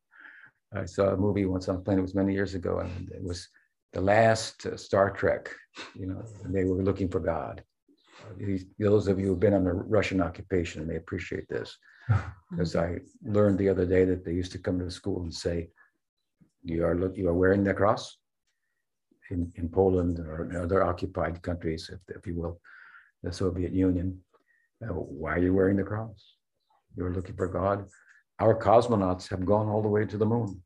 [0.75, 1.99] I saw a movie once on a plane.
[1.99, 3.47] It was many years ago, and it was
[3.93, 5.49] the last uh, Star Trek.
[5.95, 7.63] You know, they were looking for God.
[8.37, 11.77] These, those of you who've been on the Russian occupation may appreciate this,
[12.49, 15.69] because I learned the other day that they used to come to school and say,
[16.63, 18.17] "You are look, you are wearing the cross."
[19.31, 22.59] In, in Poland or in other occupied countries, if, if you will,
[23.23, 24.19] the Soviet Union.
[24.83, 26.35] Uh, why are you wearing the cross?
[26.95, 27.87] You're looking for God.
[28.39, 30.61] Our cosmonauts have gone all the way to the moon.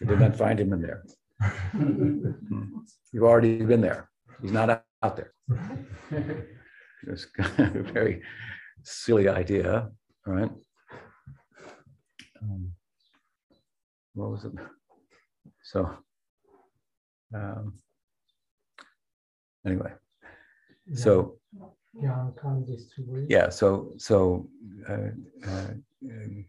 [0.00, 1.04] You did not find him in there.
[3.12, 4.10] You've already been there.
[4.42, 5.32] He's not out there.
[7.06, 8.22] It's kind of a very
[8.82, 9.90] silly idea,
[10.26, 10.50] right?
[12.42, 12.72] Um,
[14.14, 14.52] what was it?
[15.64, 15.90] So,
[17.34, 17.72] um,
[19.66, 19.92] anyway,
[20.94, 21.38] so
[21.98, 22.28] Yeah,
[23.28, 24.48] yeah, so so
[24.88, 25.10] uh,
[25.46, 25.70] uh,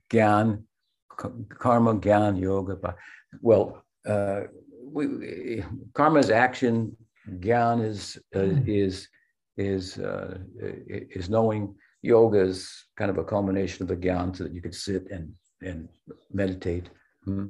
[0.10, 0.64] Gyan,
[1.08, 2.96] karma, Gyan, yoga.
[3.42, 4.42] Well, uh,
[4.84, 5.64] we,
[5.94, 6.98] karma is action.
[7.40, 9.08] Gyan is uh, is
[9.56, 11.76] is uh, is knowing.
[12.02, 15.32] Yoga is kind of a culmination of the Gyan, so that you could sit and
[15.62, 15.88] and
[16.34, 16.90] meditate.
[17.24, 17.46] Hmm.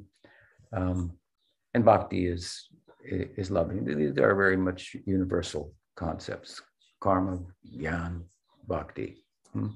[0.72, 1.18] Um,
[1.76, 2.70] and bhakti is
[3.42, 3.86] is loving.
[3.86, 5.64] These are very much universal
[5.96, 6.62] concepts
[7.06, 7.38] karma,
[7.80, 8.24] gyan,
[8.68, 9.24] bhakti.
[9.54, 9.68] Hmm?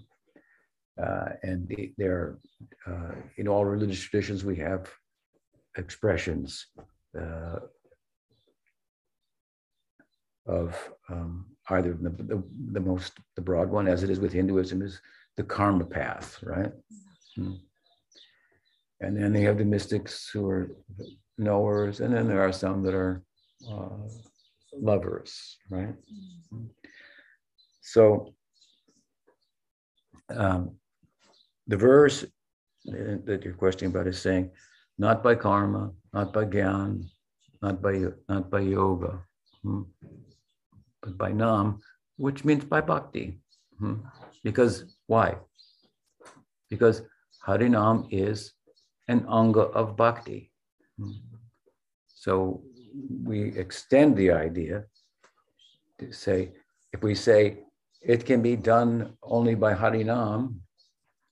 [0.99, 2.39] Uh, and the, there,
[2.87, 4.89] uh, in all religious traditions, we have
[5.77, 6.65] expressions
[7.17, 7.59] uh,
[10.47, 10.75] of
[11.09, 14.99] um, either the, the, the most, the broad one, as it is with Hinduism, is
[15.37, 16.71] the karma path, right?
[17.35, 17.53] Hmm.
[19.01, 20.71] And then they have the mystics who are
[21.37, 23.23] knowers, and then there are some that are
[23.71, 23.97] uh,
[24.73, 25.95] lovers, right?
[27.81, 28.33] So
[30.29, 30.75] um,
[31.67, 32.25] the verse
[32.85, 34.51] that you're questioning about is saying,
[34.97, 37.05] not by karma, not by gyan,
[37.61, 39.19] not by not by yoga,
[39.63, 39.83] hmm,
[41.01, 41.79] but by nam,
[42.17, 43.39] which means by bhakti.
[43.79, 43.95] hmm.
[44.43, 45.35] Because why?
[46.69, 47.01] Because
[47.45, 48.53] Harinam is
[49.09, 50.51] an anga of bhakti.
[52.07, 52.61] So
[53.23, 54.85] we extend the idea
[55.99, 56.51] to say,
[56.93, 57.63] if we say
[58.01, 60.55] it can be done only by Harinam,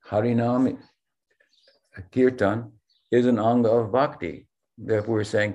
[0.09, 0.77] Harinam,
[2.11, 2.71] Kirtan,
[3.11, 4.47] is an anga of bhakti.
[4.77, 5.53] Therefore, we're saying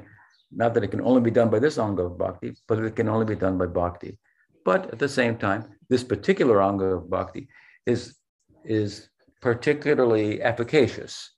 [0.52, 3.08] not that it can only be done by this anga of bhakti, but it can
[3.08, 4.18] only be done by bhakti.
[4.64, 7.48] But at the same time, this particular anga of bhakti
[7.84, 8.16] is,
[8.64, 9.08] is
[9.40, 11.31] particularly efficacious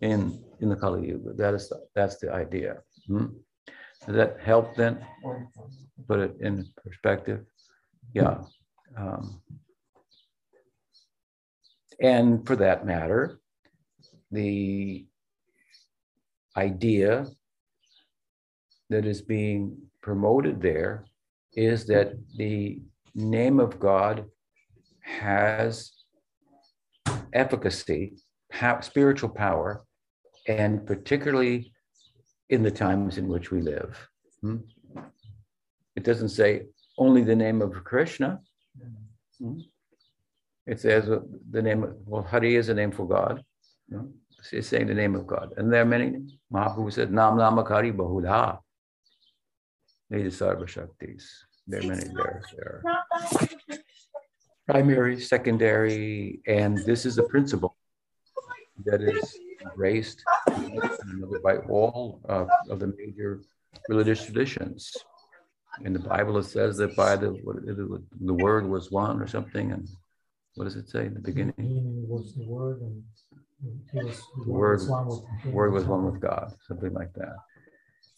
[0.00, 1.32] in, in the Kali Yuga.
[1.34, 2.78] That is the, that's the idea.
[3.06, 3.26] Hmm?
[4.06, 5.04] Does that help then?
[6.06, 7.44] Put it in perspective.
[8.14, 8.38] Yeah.
[8.96, 9.42] Um,
[12.00, 13.40] and for that matter,
[14.30, 15.06] the
[16.56, 17.26] idea
[18.90, 21.04] that is being promoted there
[21.54, 22.80] is that the
[23.14, 24.26] name of God
[25.02, 25.92] has
[27.32, 28.14] efficacy,
[28.80, 29.84] spiritual power,
[30.48, 31.72] and particularly
[32.48, 34.08] in the times in which we live.
[34.40, 34.56] Hmm?
[35.94, 36.62] It doesn't say
[36.96, 38.40] only the name of Krishna.
[39.38, 39.60] Hmm?
[40.66, 41.08] It says
[41.50, 43.42] the name, of, well, Hari is a name for God.
[43.88, 44.08] you know.
[44.52, 45.54] It's saying the name of God.
[45.56, 48.58] And there are many, Mahaprabhu said, Nam Namakari Bahudha.
[50.12, 51.24] Nidhi Sarva Shaktis.
[51.66, 52.42] There are many there.
[52.56, 52.82] There
[54.68, 57.74] primary, secondary, and this is a principle
[58.84, 60.22] that is embraced
[61.42, 63.40] by all uh, of the major
[63.88, 64.96] religious traditions.
[65.84, 69.28] In the Bible, it says that by the what, the, the word was one or
[69.28, 69.88] something, and
[70.54, 71.54] what does it say in the beginning?
[71.56, 73.04] Beginning was the word and
[73.92, 77.36] he was, The word, one with word was one with God, something like that.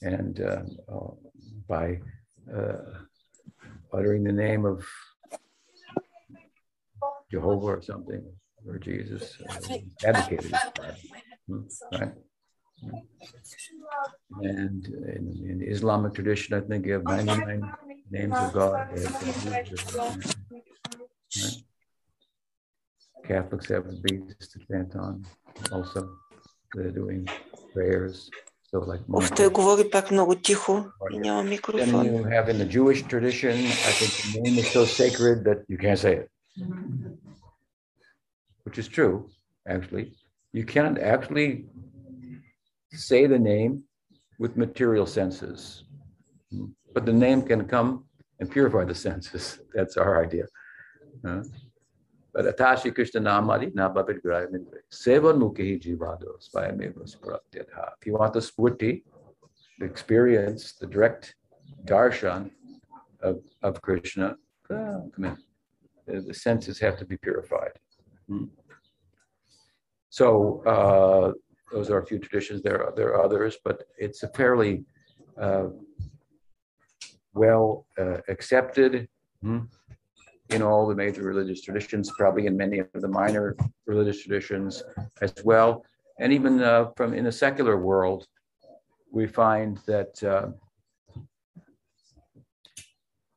[0.03, 1.11] And uh, uh,
[1.69, 2.01] by
[2.55, 2.77] uh,
[3.93, 4.85] uttering the name of
[7.31, 8.25] Jehovah or something,
[8.67, 10.95] or Jesus, uh, advocated it,
[11.49, 11.63] Hmm,
[11.93, 12.13] right?
[14.42, 17.72] And in, in the Islamic tradition, I think you have 99
[18.12, 18.90] names of God.
[18.94, 20.36] They have-
[21.42, 21.58] right?
[23.28, 25.26] Catholics have the beads to chant on
[25.72, 26.10] also.
[26.74, 27.28] They're doing
[27.74, 28.30] prayers.
[28.70, 29.02] So like.
[29.08, 32.06] Уф, той говорить так много тихо и няма Then микрофон.
[32.06, 33.54] you have in the Jewish tradition,
[33.90, 36.28] I think the name is so sacred that you can't say it,
[38.66, 39.30] which is true,
[39.68, 40.06] actually.
[40.54, 41.66] You can't actually
[42.93, 43.85] say the name
[44.39, 45.85] with material senses,
[46.95, 48.05] but the name can come
[48.41, 49.61] and purify the senses.
[49.75, 50.47] That's our idea.
[51.25, 51.43] huh?
[52.33, 54.79] But Atashi Krishna Namadi Nababit Grayamindra.
[54.93, 56.49] Sevan Mukhi Jivados.
[57.53, 59.03] If you want the spurti,
[59.79, 61.35] the experience, the direct
[61.87, 62.51] darshan
[63.23, 64.37] of, of Krishna,
[64.71, 65.37] ah, come in.
[66.07, 67.73] The, the senses have to be purified.
[68.29, 68.45] Hmm.
[70.11, 71.33] So uh,
[71.71, 72.63] those are a few traditions.
[72.63, 74.85] There are, there are others, but it's a fairly
[75.41, 75.69] uh,
[77.35, 79.09] well uh, accepted
[79.43, 79.61] hmm,
[80.51, 83.57] in all the major religious traditions, probably in many of the minor
[83.87, 84.83] religious traditions
[85.21, 85.85] as well.
[86.19, 88.27] And even uh, from in the secular world,
[89.13, 90.49] we find that uh,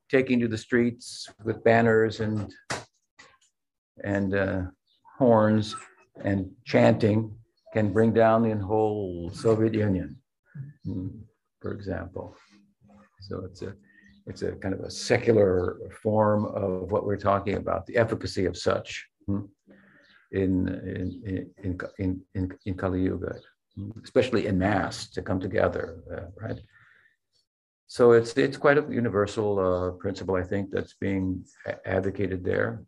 [0.09, 2.53] taking to the streets with banners and
[4.03, 4.61] and uh,
[5.17, 5.75] horns
[6.23, 7.33] and chanting
[7.73, 10.15] can bring down the whole Soviet Union,
[10.87, 11.09] mm,
[11.59, 12.35] for example.
[13.21, 13.73] So it's a
[14.25, 18.55] it's a kind of a secular form of what we're talking about, the efficacy of
[18.55, 18.89] such
[19.27, 19.47] mm,
[20.31, 20.51] in
[21.27, 23.33] in in in in, in Kali Yuga,
[23.77, 26.59] mm, especially in mass to come together, uh, right?
[27.87, 31.43] So it's it's quite a universal uh, principle, I think, that's being
[31.85, 32.83] advocated there.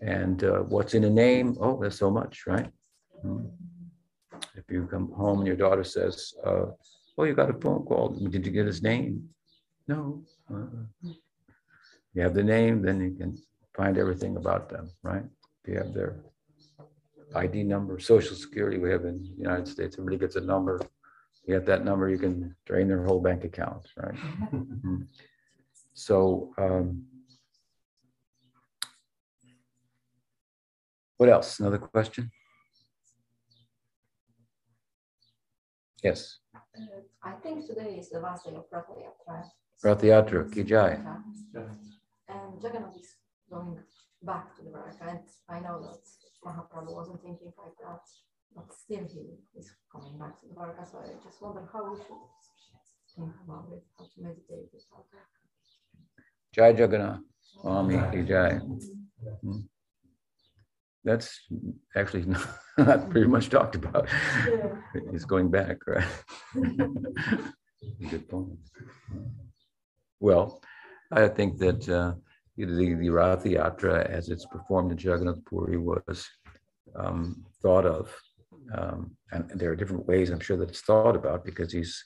[0.00, 1.56] And uh, what's in a name?
[1.60, 2.70] Oh, there's so much, right?
[3.24, 3.50] Mm.
[4.54, 6.66] If you come home and your daughter says, uh,
[7.16, 8.08] "Oh, you got a phone call.
[8.34, 9.28] Did you get his name?"
[9.88, 10.24] No.
[10.50, 11.10] uh-uh.
[12.14, 13.36] You have the name, then you can
[13.76, 15.24] find everything about them, right?
[15.62, 16.12] If you have their
[17.34, 19.96] ID number, Social Security, we have in the United States.
[19.98, 20.80] Everybody gets a number.
[21.44, 24.14] You get that number, you can drain their whole bank account, right?
[24.52, 25.06] Mhm.
[25.94, 27.06] So, um,
[31.16, 31.60] what else?
[31.60, 32.30] Another question?
[36.06, 36.20] Yes,
[36.54, 36.60] Uh,
[37.30, 39.38] I think today is the last day of Rath Yatra.
[39.86, 40.40] Rath Yatra.
[42.34, 43.10] And Jagannath is
[43.50, 43.72] going
[44.22, 46.02] back to the Dwarka, and I know that
[46.46, 48.02] Mahaprabhu wasn't thinking like that,
[48.54, 49.22] but still he
[49.58, 52.22] is coming back to the Dwarka, so I just wonder how we should
[53.16, 55.06] think about it, how to meditate this out.
[56.54, 58.52] Jai Jagannath, Swami Ki Jai.
[59.42, 59.60] Hmm.
[61.06, 61.40] That's
[61.94, 62.26] actually
[62.78, 64.08] not pretty much talked about.
[65.12, 66.04] It's going back, right?
[68.10, 68.58] Good point.
[70.18, 70.60] Well,
[71.12, 72.14] I think that uh,
[72.56, 76.28] the, the Rath Yatra, as it's performed in Jagannath Puri, was
[76.96, 78.12] um, thought of.
[78.74, 82.04] Um, and there are different ways I'm sure that it's thought about because he's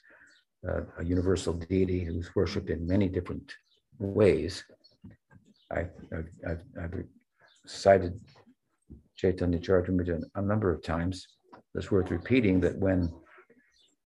[0.69, 3.51] uh, a universal deity who's worshipped in many different
[3.97, 4.63] ways.
[5.71, 5.87] I,
[6.47, 6.93] I've
[7.65, 8.19] cited
[9.21, 11.27] Chaitanya Charitamrita a number of times.
[11.75, 13.13] It's worth repeating that when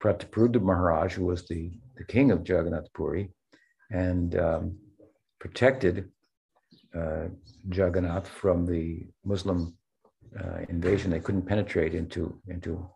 [0.01, 3.29] Prataparudra Maharaj, who was the, the king of Jagannath Puri
[3.91, 4.77] and um,
[5.39, 6.09] protected
[6.97, 7.25] uh,
[7.69, 9.75] Jagannath from the Muslim
[10.39, 12.89] uh, invasion, they couldn't penetrate into, into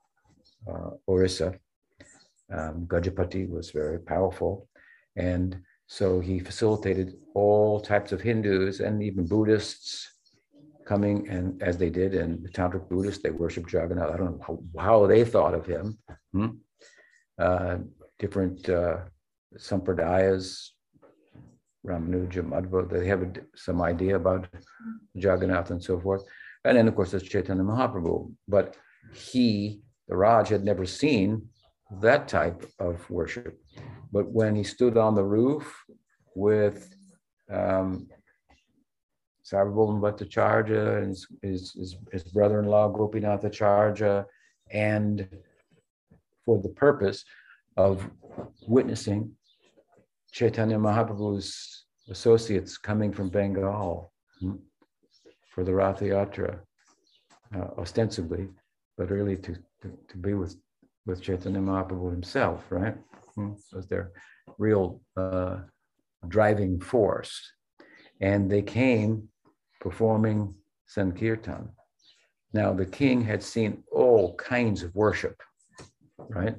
[0.71, 1.55] uh, Orissa.
[2.51, 4.69] Um, Gajapati was very powerful.
[5.17, 10.16] And so he facilitated all types of Hindus and even Buddhists
[10.87, 14.13] coming and as they did and the tantric buddhists they worship jagannath.
[14.13, 15.97] I don't know how, how they thought of him.
[16.33, 16.47] Hmm?
[17.39, 17.77] uh,
[18.19, 18.97] different uh,
[19.57, 20.69] sampradayas
[21.85, 24.47] ramanuja madhva they have a, some idea about
[25.13, 26.23] jagannath and so forth.
[26.65, 28.33] And then of course there's chaitanya mahaprabhu.
[28.47, 28.75] But
[29.13, 31.49] he the raj had never seen
[32.01, 33.59] that type of worship.
[34.11, 35.83] But when he stood on the roof
[36.35, 36.93] with
[37.51, 38.07] um,
[39.51, 44.25] Sarvabhauma Bhattacharya and his, his, his, his brother-in-law gopinath Gopinathacharya,
[44.71, 45.27] and
[46.45, 47.23] for the purpose
[47.77, 48.09] of
[48.67, 49.31] witnessing
[50.31, 54.55] Chaitanya Mahaprabhu's associates coming from Bengal hmm,
[55.53, 56.59] for the Rath Yatra,
[57.55, 58.49] uh, ostensibly,
[58.97, 60.57] but really to, to, to be with,
[61.05, 62.95] with Chaitanya Mahaprabhu himself, right?
[63.35, 64.11] Hmm, Was their
[64.57, 65.57] real uh,
[66.27, 67.53] driving force.
[68.19, 69.29] And they came
[69.87, 70.53] performing
[70.85, 71.69] Sankirtan.
[72.59, 75.37] Now, the king had seen all kinds of worship,
[76.39, 76.55] right?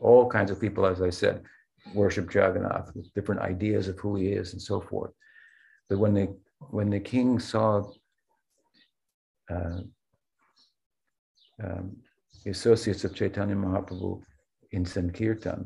[0.00, 1.36] All kinds of people, as I said,
[1.94, 5.12] worship Jagannath with different ideas of who he is and so forth.
[5.88, 6.26] But when the
[6.76, 7.70] when the king saw
[9.54, 9.80] uh,
[11.64, 11.84] um,
[12.44, 14.22] the associates of Chaitanya Mahaprabhu
[14.72, 15.60] in Sankirtan,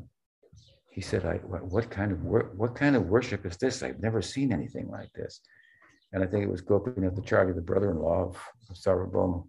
[0.90, 3.82] he said, what, what kind of work, what kind of worship is this?
[3.82, 5.40] I've never seen anything like this.
[6.14, 8.36] And I think it was Gopinath the brother-in-law of
[8.72, 9.44] Sarvabhauma,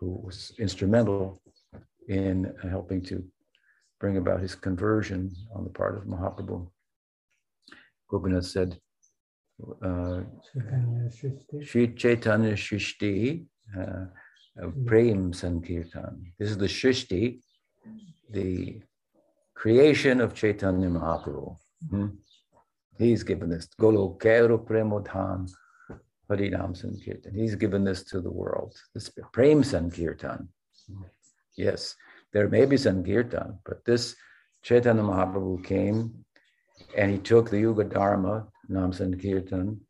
[0.00, 1.42] who was instrumental
[2.08, 3.22] in helping to
[4.00, 6.66] bring about his conversion on the part of Mahaprabhu.
[8.10, 8.78] Gopinath said,
[9.84, 10.22] uh,
[11.62, 13.44] Chaitanya Shrishti,
[13.78, 14.06] uh,
[14.86, 16.32] Prem Sankirtan.
[16.38, 17.40] This is the Shrishti,
[18.30, 18.80] the
[19.54, 21.54] creation of Chaitanya Mahaprabhu.
[21.90, 22.06] Hmm?
[22.96, 23.68] He's given this.
[23.78, 25.50] Golo Kero Premodhan
[26.30, 27.34] Harinam Sankirtan.
[27.34, 28.74] He's given this to the world.
[28.94, 30.48] This Prem Sankirtan.
[31.56, 31.94] Yes,
[32.32, 34.14] there may be Sankirtan, but this
[34.62, 36.24] Chaitanya Mahaprabhu came
[36.96, 39.80] and he took the Yuga Dharma, Nam Sankirtan,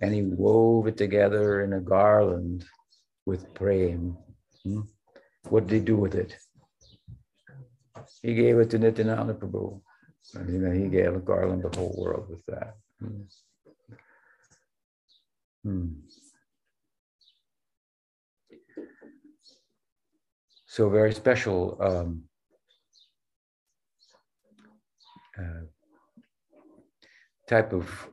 [0.00, 2.64] and he wove it together in a garland
[3.26, 4.16] with Prem.
[4.64, 4.80] Hmm?
[5.48, 6.36] What did he do with it?
[8.22, 9.80] He gave it to Nityananda Prabhu.
[10.34, 12.76] And then he gave a garland the whole world with that.
[13.00, 13.22] Hmm.
[15.64, 15.88] Hmm.
[20.66, 22.22] So very special um,
[25.38, 25.64] uh,
[27.48, 28.08] type of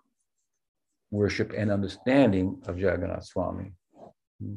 [1.11, 3.71] worship and understanding of Jagannath Swami.
[4.41, 4.55] Hmm.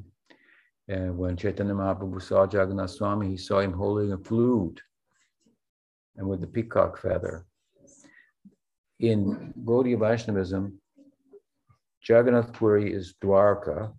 [0.88, 4.82] And when Chaitanya Mahaprabhu saw Jagannath Swami, he saw him holding a flute
[6.16, 7.47] and with the peacock feather.
[8.99, 10.80] In Gaudiya Vaishnavism,
[12.09, 13.92] Jagannath Puri is Dwarka,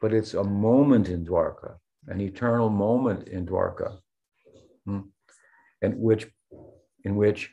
[0.00, 1.76] but it's a moment in Dwarka,
[2.06, 3.98] an eternal moment in Dwarka,
[4.86, 5.00] hmm,
[5.82, 6.26] and which,
[7.04, 7.50] in which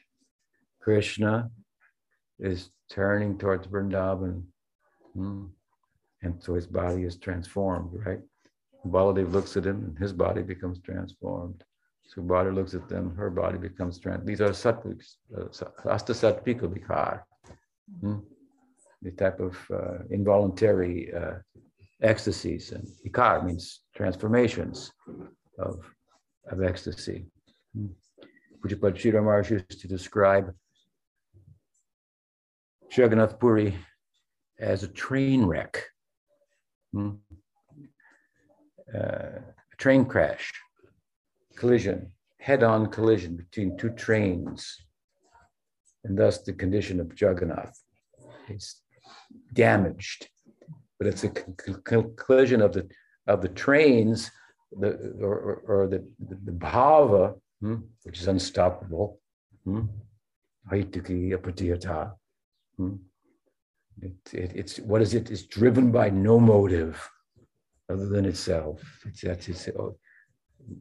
[0.82, 1.50] Krishna
[2.40, 4.44] is turning towards Vrindavan,
[5.14, 5.46] hmm,
[6.22, 8.20] and so his body is transformed, right?
[8.86, 11.64] Baladev looks at him, and his body becomes transformed.
[12.16, 14.30] Subhadra looks at them, her body becomes transformed.
[14.30, 17.24] These are sattviks, uh, asta sattvika vikar.
[18.00, 18.20] Hmm?
[19.02, 21.36] The type of uh, involuntary uh,
[22.02, 22.72] ecstasies.
[22.72, 24.92] And ikar means transformations
[25.60, 25.86] of,
[26.52, 27.28] of ecstasy.
[27.74, 27.88] Hmm?
[28.62, 30.54] Pujyapad Sri Maharaj used to describe
[32.96, 33.78] Jagannath Puri
[34.60, 35.84] as a train wreck,
[36.92, 37.12] hmm?
[38.96, 40.52] uh, a train crash
[41.56, 44.76] collision, head-on collision between two trains,
[46.04, 47.78] and thus the condition of Jagannath
[49.58, 50.22] damaged.
[50.98, 52.84] But it's a collision of the
[53.28, 54.32] of the trains,
[54.72, 54.92] the
[55.22, 56.00] or, or the,
[56.30, 59.20] the, the bhava, hmm, which is unstoppable.
[59.66, 59.86] Hmm,
[62.78, 62.96] hmm,
[64.02, 65.30] it, it, it's what is it?
[65.32, 66.96] It's driven by no motive
[67.90, 68.82] other than itself.
[69.06, 69.70] It's, that's its,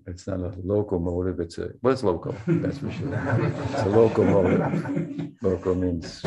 [0.06, 3.14] it's not a locomotive, it's a, well, it's local, that's for sure.
[3.72, 5.32] It's a locomotive.
[5.42, 6.24] Loco means,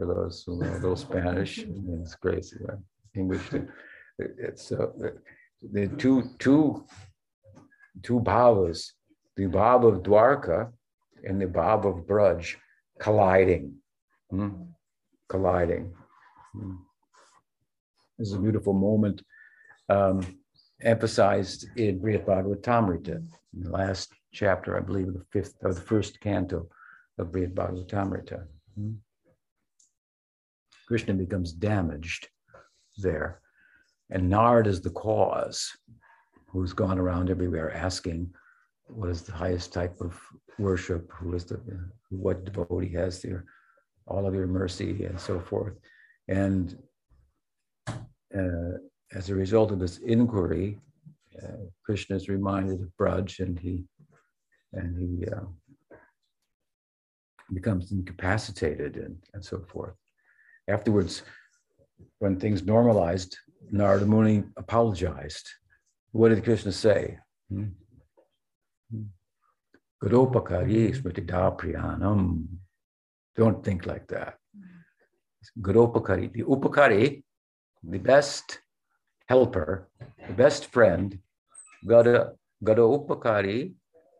[0.00, 2.78] for those who know a little Spanish, it means crazy, right?
[3.14, 3.42] English.
[4.18, 4.86] It's uh,
[5.60, 6.86] the two, two,
[8.02, 8.92] two bhavas,
[9.36, 10.72] the bhava of Dwarka
[11.24, 12.54] and the bhava of Braj
[12.98, 13.74] colliding,
[14.30, 14.48] hmm?
[15.28, 15.92] colliding.
[16.54, 16.76] Hmm.
[18.18, 19.22] This is a beautiful moment.
[19.90, 20.38] Um,
[20.82, 23.16] emphasized in Brihad Bhagavatamrita,
[23.54, 26.68] in the last chapter, I believe, of the fifth of the first canto
[27.18, 28.46] of Brihad Bhagavatamrita.
[28.76, 28.92] Hmm?
[30.90, 32.26] Krishna becomes damaged
[32.98, 33.40] there.
[34.10, 35.70] And Narad is the cause,
[36.48, 38.28] who's gone around everywhere asking
[38.88, 40.20] what is the highest type of
[40.58, 41.60] worship, who is the
[42.08, 43.44] what devotee has there,
[44.08, 45.74] all of your mercy, and so forth.
[46.26, 46.76] And
[47.86, 48.72] uh,
[49.12, 50.80] as a result of this inquiry,
[51.40, 53.84] uh, Krishna is reminded of Braj and he
[54.72, 55.46] and he uh,
[57.54, 59.94] becomes incapacitated and, and so forth.
[60.70, 61.22] Afterwards,
[62.20, 63.36] when things normalized,
[63.70, 65.48] Narada Muni apologized.
[66.12, 67.18] What did Krishna say?
[67.48, 67.66] Hmm?
[71.58, 72.46] Priyanam.
[73.36, 74.34] Don't think like that.
[75.60, 77.22] Gadopakari, the upakari,
[77.82, 78.60] the best
[79.28, 79.88] helper,
[80.26, 81.18] the best friend,
[81.86, 83.72] Gada, Gada Upakari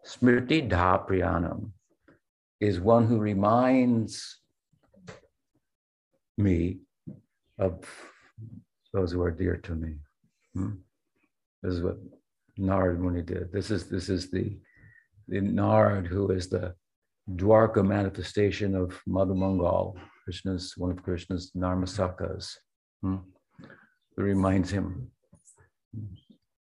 [0.07, 1.72] Smriti Dhapriyanam
[2.61, 4.39] is one who reminds
[6.41, 6.80] me
[7.59, 7.84] of
[8.93, 9.95] those who are dear to me.
[10.55, 10.70] Hmm?
[11.62, 11.99] This is what
[12.59, 13.53] Narad Muni did.
[13.53, 14.59] This is this is the
[15.28, 16.74] the Narad who is the
[17.30, 22.57] Dwarka manifestation of Madhu Mangal, Krishna's one of Krishna's Narmasakas.
[23.03, 23.18] Hmm?
[24.16, 25.11] reminds him,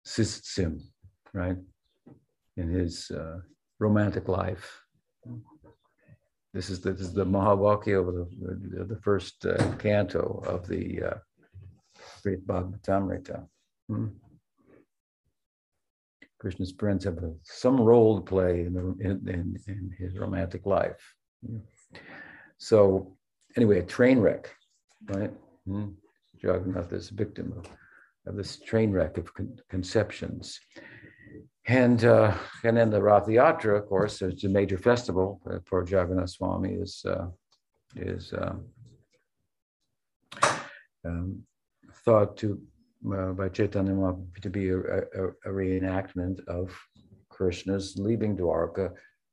[0.06, 0.82] assists him,
[1.32, 1.56] right,
[2.56, 3.38] in his uh,
[3.78, 4.80] romantic life.
[6.54, 11.02] This is the, this is the Mahavakya of the, the, first uh, canto of the
[11.02, 11.14] uh,
[12.22, 13.46] great Bhagavatamrita.
[13.88, 14.06] Hmm.
[16.38, 20.64] Krishna's friends have a, some role to play in, the, in, in, in his romantic
[20.64, 21.14] life.
[21.46, 21.58] Hmm.
[22.56, 23.16] So,
[23.56, 24.54] anyway, a train wreck,
[25.06, 25.32] right?
[25.66, 25.88] Hmm.
[26.42, 27.66] Jagannath is a victim of,
[28.26, 30.58] of this train wreck of con- conceptions.
[31.68, 36.30] And uh, and then the Rath Yatra, of course, it's a major festival for Jagannath
[36.30, 37.26] Swami is uh,
[37.94, 38.64] is um,
[41.04, 41.42] um,
[42.04, 42.58] thought to
[43.14, 46.74] uh, by Chaitanya Mahaprabhu to be a, a, a, reenactment of
[47.28, 48.92] Krishna's leaving Dwarka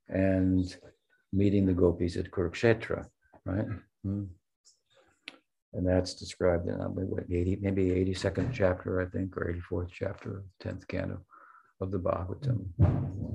[0.09, 0.75] and
[1.31, 3.05] meeting the gopis at Kurukshetra,
[3.45, 3.65] right?
[4.05, 4.27] Mm.
[5.73, 10.43] And that's described in uh, maybe 80, maybe 82nd chapter, I think, or 84th chapter,
[10.63, 11.21] 10th canto
[11.81, 12.65] of the Bhagavatam.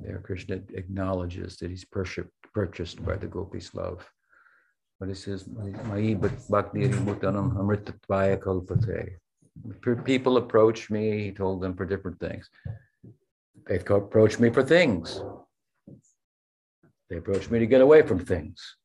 [0.03, 4.09] There, Krishna acknowledges that he's purchased by the gopis' love.
[4.99, 6.88] But he says, Mai bhakti
[8.09, 9.16] kalpate.
[10.05, 12.49] People approach me, he told them, for different things.
[13.66, 15.22] They approach me for things.
[17.09, 18.76] They approach me to get away from things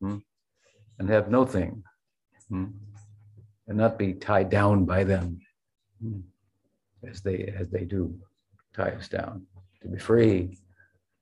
[0.00, 0.18] hmm?
[0.98, 1.82] and have no thing
[2.48, 2.66] hmm?
[3.66, 5.40] and not be tied down by them
[6.00, 6.20] hmm?
[7.08, 8.14] as they as they do
[8.80, 9.46] tie us down,
[9.82, 10.56] to be free.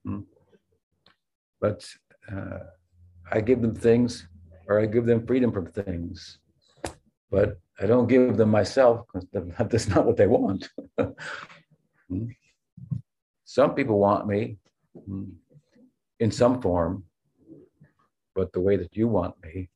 [0.04, 0.20] Hmm?
[1.60, 1.88] But
[2.30, 2.60] uh,
[3.32, 4.28] I give them things,
[4.68, 6.38] or I give them freedom from things,
[7.30, 9.26] but I don't give them myself because
[9.70, 10.68] that's not what they want.
[12.10, 12.28] Hmm?
[13.44, 14.56] Some people want me
[15.04, 15.24] hmm,
[16.20, 17.04] in some form,
[18.34, 19.68] but the way that you want me.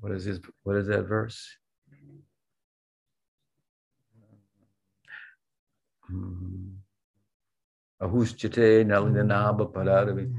[0.00, 0.40] What is his?
[0.64, 1.56] What is that verse?
[8.02, 10.32] Ahuschate Nalinanaba Paradavi.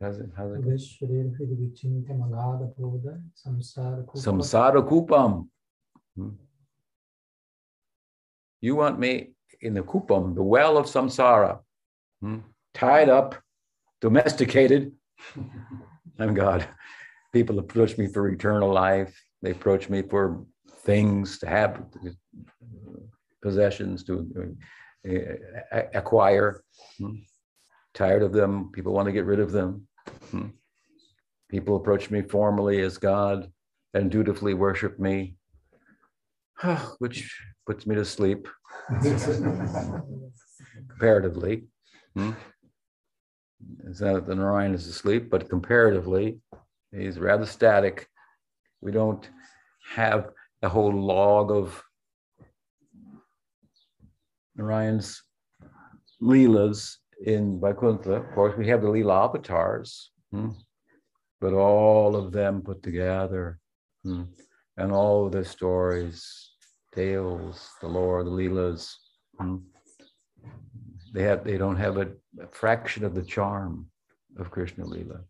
[0.00, 0.30] How's it?
[0.36, 0.64] How's it?
[4.16, 5.48] Samsara Kupam.
[6.16, 6.30] Hmm.
[8.62, 9.30] You want me
[9.60, 11.60] in the Kupam, the well of samsara,
[12.20, 12.38] hmm?
[12.74, 13.36] tied up,
[14.00, 14.92] domesticated.
[16.18, 16.66] I'm God.
[17.32, 19.14] People approach me for eternal life.
[19.42, 20.44] They approach me for
[20.82, 21.82] things to have
[23.42, 24.56] possessions to
[25.08, 26.62] uh, acquire.
[26.98, 27.16] Hmm.
[27.92, 28.70] Tired of them.
[28.72, 29.86] People want to get rid of them.
[30.30, 30.48] Hmm.
[31.48, 33.50] People approach me formally as God
[33.94, 35.36] and dutifully worship me,
[36.98, 37.36] which
[37.66, 38.46] puts me to sleep
[40.88, 41.64] comparatively.
[42.14, 42.32] Hmm.
[43.86, 46.40] It's not that the Narayan is asleep, but comparatively,
[46.92, 48.06] he's rather static.
[48.80, 49.28] We don't
[49.94, 50.30] have
[50.62, 51.82] a whole log of
[54.60, 55.22] Narayan's
[56.22, 58.12] Leelas in Vaikuntha.
[58.12, 60.50] Of course, we have the Leela avatars, hmm?
[61.40, 63.58] but all of them put together
[64.04, 64.24] hmm?
[64.76, 66.22] and all the stories,
[66.94, 68.92] tales, the lore, the Leelas.
[69.38, 69.56] Hmm?
[71.12, 72.08] They have they don't have a,
[72.40, 73.86] a, fraction of the charm
[74.38, 75.20] of Krishna Leela.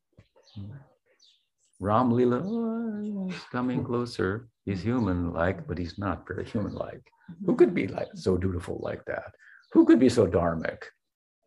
[1.81, 4.49] Ram Lila oh, is coming closer.
[4.67, 7.03] He's human like, but he's not very human like.
[7.47, 9.33] Who could be like so dutiful like that?
[9.73, 10.83] Who could be so dharmic?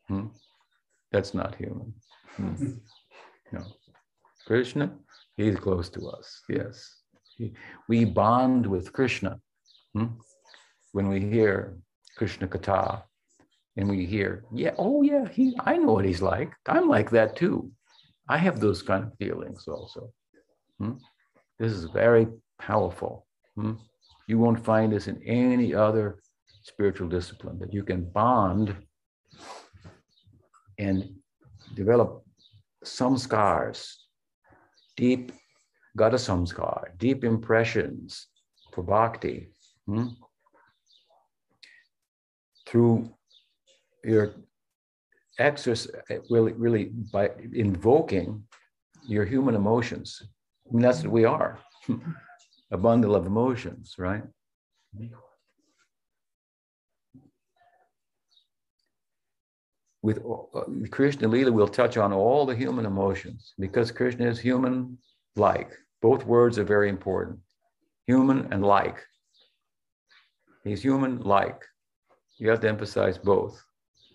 [0.07, 0.27] Hmm?
[1.11, 1.93] That's not human.
[2.35, 2.55] Hmm.
[3.51, 3.61] No.
[4.47, 4.91] Krishna,
[5.37, 6.41] he's close to us.
[6.49, 7.01] Yes.
[7.37, 7.53] He,
[7.87, 9.39] we bond with Krishna
[9.93, 10.07] hmm?
[10.93, 11.77] when we hear
[12.17, 13.03] Krishna Katha
[13.77, 16.53] and we hear, yeah, oh yeah, he, I know what he's like.
[16.67, 17.71] I'm like that too.
[18.27, 20.11] I have those kind of feelings also.
[20.79, 20.93] Hmm?
[21.59, 22.27] This is very
[22.59, 23.25] powerful.
[23.55, 23.73] Hmm?
[24.27, 26.19] You won't find this in any other
[26.63, 28.75] spiritual discipline that you can bond
[30.79, 31.09] and
[31.75, 32.23] develop
[32.83, 33.93] samskars,
[34.97, 35.31] deep
[35.95, 38.27] gata samskar, deep impressions
[38.73, 39.49] for bhakti
[39.85, 40.07] hmm?
[42.67, 43.09] through
[44.03, 44.33] your
[45.39, 45.91] exercise,
[46.29, 48.43] really, really by invoking
[49.05, 50.21] your human emotions.
[50.69, 51.59] I mean, that's what we are.
[52.71, 54.23] a bundle of emotions, right?
[60.01, 60.61] With uh,
[60.91, 64.97] Krishna Lila, we'll touch on all the human emotions because Krishna is human
[65.35, 65.71] like.
[66.01, 67.39] Both words are very important
[68.07, 68.97] human and like.
[70.63, 71.61] He's human like.
[72.37, 73.61] You have to emphasize both,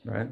[0.04, 0.30] right?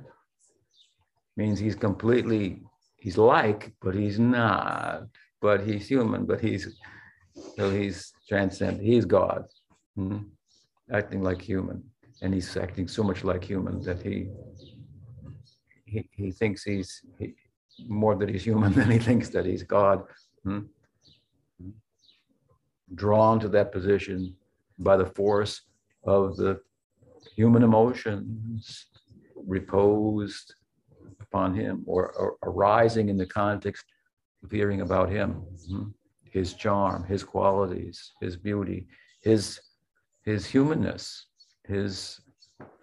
[1.36, 2.62] Means he's completely,
[2.96, 5.04] he's like, but he's not.
[5.46, 6.62] But he's human, but he's
[7.56, 8.82] so he's transcendent.
[8.92, 9.40] He's God,
[9.94, 10.22] hmm
[10.98, 11.78] acting like human.
[12.22, 14.16] and he's acting so much like human that he
[15.92, 17.26] he, he thinks he's he,
[18.02, 19.98] more that he's human than he thinks that he's God.
[20.44, 20.62] Hmm?
[23.02, 24.18] Drawn to that position
[24.88, 25.54] by the force
[26.16, 26.52] of the
[27.38, 28.86] human emotions
[29.56, 30.46] reposed
[31.24, 33.84] upon him or, or arising in the context
[34.50, 35.84] hearing about him, hmm?
[36.24, 38.86] his charm, his qualities, his beauty,
[39.22, 39.60] his
[40.24, 41.26] his humanness,
[41.64, 42.20] his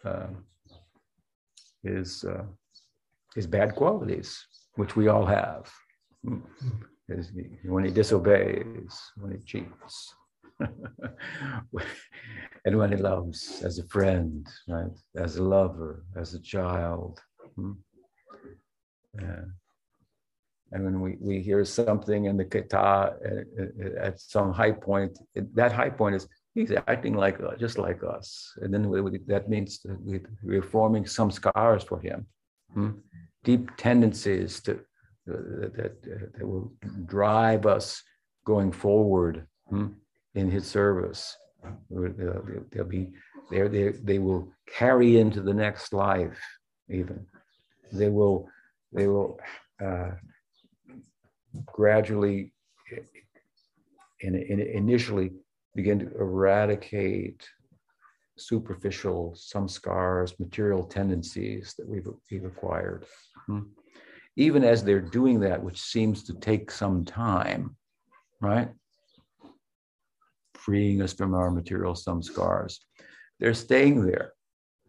[0.06, 0.28] uh,
[1.84, 2.46] his uh,
[3.36, 4.46] his bad qualities,
[4.76, 5.72] which we all have.
[6.24, 6.40] Hmm.
[7.66, 10.16] When he disobeys, when he cheats,
[12.66, 17.20] and when he loves as a friend, right, as a lover, as a child.
[17.56, 17.74] Hmm.
[19.20, 19.46] Yeah.
[20.74, 25.20] And when we, we hear something in the kata uh, at some high point,
[25.54, 28.52] that high point is he's acting like uh, just like us.
[28.62, 32.26] And then we, that means that we, we're forming samskars for him,
[32.74, 32.90] hmm?
[33.44, 34.74] deep tendencies to,
[35.32, 36.74] uh, that, uh, that will
[37.06, 38.02] drive us
[38.44, 39.90] going forward hmm?
[40.34, 41.38] in his service.
[41.92, 43.12] They'll, they'll be
[43.52, 46.40] there, they, they will carry into the next life,
[46.90, 47.28] even.
[47.92, 48.48] They will,
[48.92, 49.40] they will
[49.84, 50.12] uh,
[51.66, 52.54] gradually
[54.22, 55.32] and, initially
[55.76, 57.48] begin to eradicate
[58.38, 63.06] superficial, samskars, material tendencies that we've, we've acquired.
[63.48, 63.62] Hmm.
[64.36, 67.76] Even as they're doing that, which seems to take some time,
[68.42, 68.70] right?
[70.56, 72.80] Freeing us from our material, samskars,
[73.40, 74.34] they're staying there.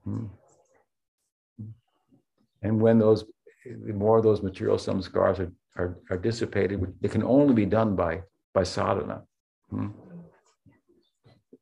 [0.05, 0.27] Hmm.
[2.62, 3.25] And when those,
[3.67, 8.22] the more those material, samskars are, are, are dissipated, it can only be done by,
[8.53, 9.22] by sadhana.
[9.70, 9.89] Hmm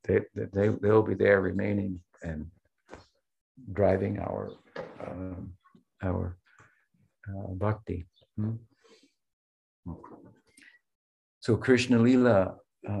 [0.05, 2.47] they, they, they'll be there remaining and
[3.71, 4.51] driving our,
[5.05, 5.53] um,
[6.03, 6.37] our
[7.29, 8.05] uh, bhakti.
[8.35, 8.55] Hmm?
[11.39, 12.55] So Krishna Lila,
[12.87, 12.91] uh,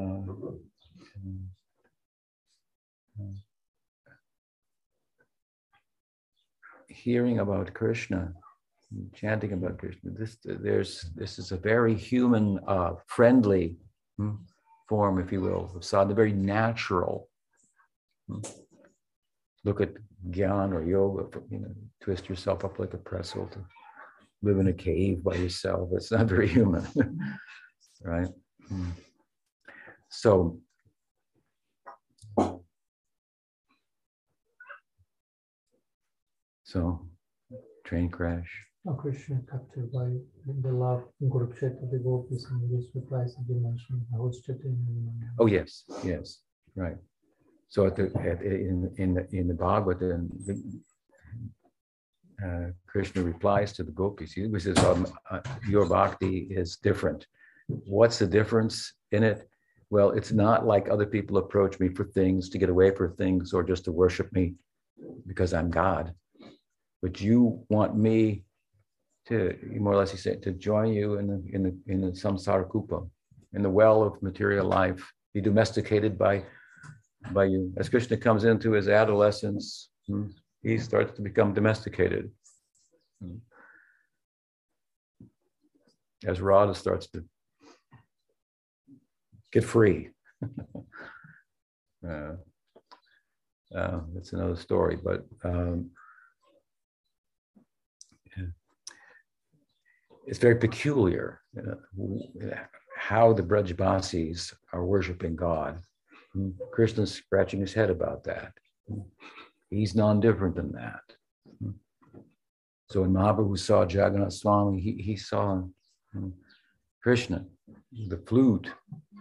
[3.19, 3.33] uh,
[6.87, 8.33] hearing about Krishna,
[9.15, 13.77] chanting about Krishna, this there's this is a very human, uh, friendly.
[14.17, 14.35] Hmm?
[14.87, 17.29] form, if you will, of sadhana, very natural.
[18.27, 18.41] Hmm.
[19.63, 19.93] Look at
[20.29, 23.59] gyan or yoga, you know, twist yourself up like a pretzel to
[24.41, 25.89] live in a cave by yourself.
[25.93, 26.85] It's not very human,
[28.03, 28.27] right?
[28.67, 28.89] Hmm.
[30.09, 30.59] So,
[36.63, 37.07] so
[37.85, 38.51] train crash.
[38.91, 40.09] Krishna captured by
[40.45, 44.01] the love in Kurukshetra, the gopis, and this replies that you mentioned,
[45.39, 46.39] Oh, yes, yes,
[46.75, 46.97] right.
[47.69, 50.29] So at the, at, in, in, the, in the Bhagavatam,
[52.45, 54.33] uh, Krishna replies to the gopis.
[54.33, 57.25] He says, um, uh, Your bhakti is different.
[57.67, 59.47] What's the difference in it?
[59.89, 63.53] Well, it's not like other people approach me for things to get away for things
[63.53, 64.55] or just to worship me
[65.25, 66.13] because I'm God.
[67.01, 68.43] But you want me
[69.27, 72.11] to more or less he said to join you in the in the in the
[72.11, 73.07] samsara kupa,
[73.53, 76.43] in the well of material life, be domesticated by
[77.31, 77.73] by you.
[77.77, 80.27] As Krishna comes into his adolescence, hmm,
[80.61, 82.29] he starts to become domesticated.
[83.21, 83.37] Hmm.
[86.25, 87.23] As Radha starts to
[89.51, 90.09] get free.
[92.07, 92.33] uh,
[93.75, 95.89] uh, that's another story, but um,
[100.25, 101.75] it's very peculiar uh,
[102.97, 105.79] how the Brajbasis are worshiping God.
[106.33, 106.51] Hmm.
[106.71, 108.53] Krishna's scratching his head about that.
[109.69, 111.01] He's non different than that.
[111.61, 111.71] Hmm.
[112.89, 115.63] So when Mahaprabhu saw Jagannath Swami, he, he saw
[116.13, 116.29] hmm,
[117.01, 117.45] Krishna,
[118.07, 118.69] the flute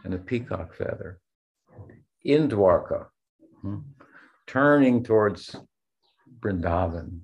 [0.04, 1.18] and the peacock feather
[2.24, 3.06] in Dwarka,
[4.46, 5.56] turning towards
[6.40, 7.20] Vrindavan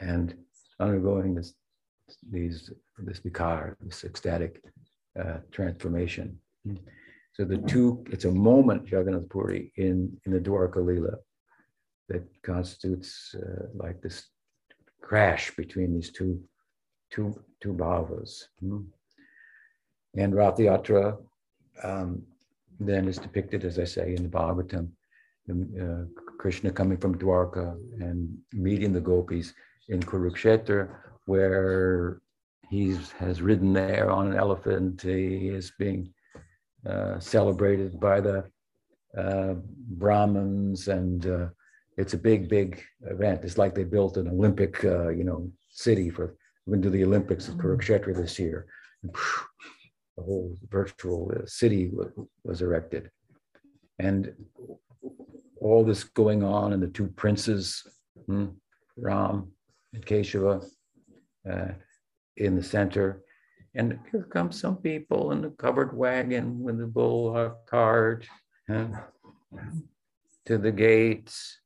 [0.00, 0.34] and
[0.80, 1.54] undergoing this,
[2.30, 4.62] these this vikar, this ecstatic
[5.18, 6.38] uh, transformation.
[7.32, 11.16] So the two, it's a moment, Jagannath Puri, in, in the Dwarka Leela
[12.08, 14.28] that constitutes uh, like this
[15.00, 16.40] crash between these two,
[17.10, 18.44] two, two bhavas.
[18.60, 18.82] Hmm.
[20.16, 21.18] And Rathayatra
[21.82, 22.22] um,
[22.78, 24.88] then is depicted, as I say, in the Bhagavatam,
[25.50, 26.04] uh,
[26.38, 29.52] Krishna coming from Dwarka and meeting the gopis
[29.88, 30.88] in Kurukshetra,
[31.26, 32.20] where
[32.70, 35.02] he has ridden there on an elephant.
[35.02, 36.12] He is being
[36.88, 38.44] uh, celebrated by the
[39.16, 39.54] uh,
[39.98, 41.46] Brahmins and uh,
[41.96, 43.44] it's a big, big event.
[43.44, 46.36] It's like they built an Olympic, uh, you know, city for,
[46.66, 48.66] we're going to do the Olympics at Kurukshetra this year.
[49.02, 49.14] And
[50.16, 53.10] the whole virtual uh, city wa- was erected.
[53.98, 54.32] And
[55.60, 57.86] all this going on, and the two princes,
[58.26, 58.46] hmm,
[58.96, 59.52] Ram
[59.92, 60.64] and Keshava,
[61.50, 61.68] uh,
[62.36, 63.22] in the center.
[63.74, 68.26] And here come some people in the covered wagon with the bull cart
[68.68, 68.86] huh,
[70.46, 71.58] to the gates.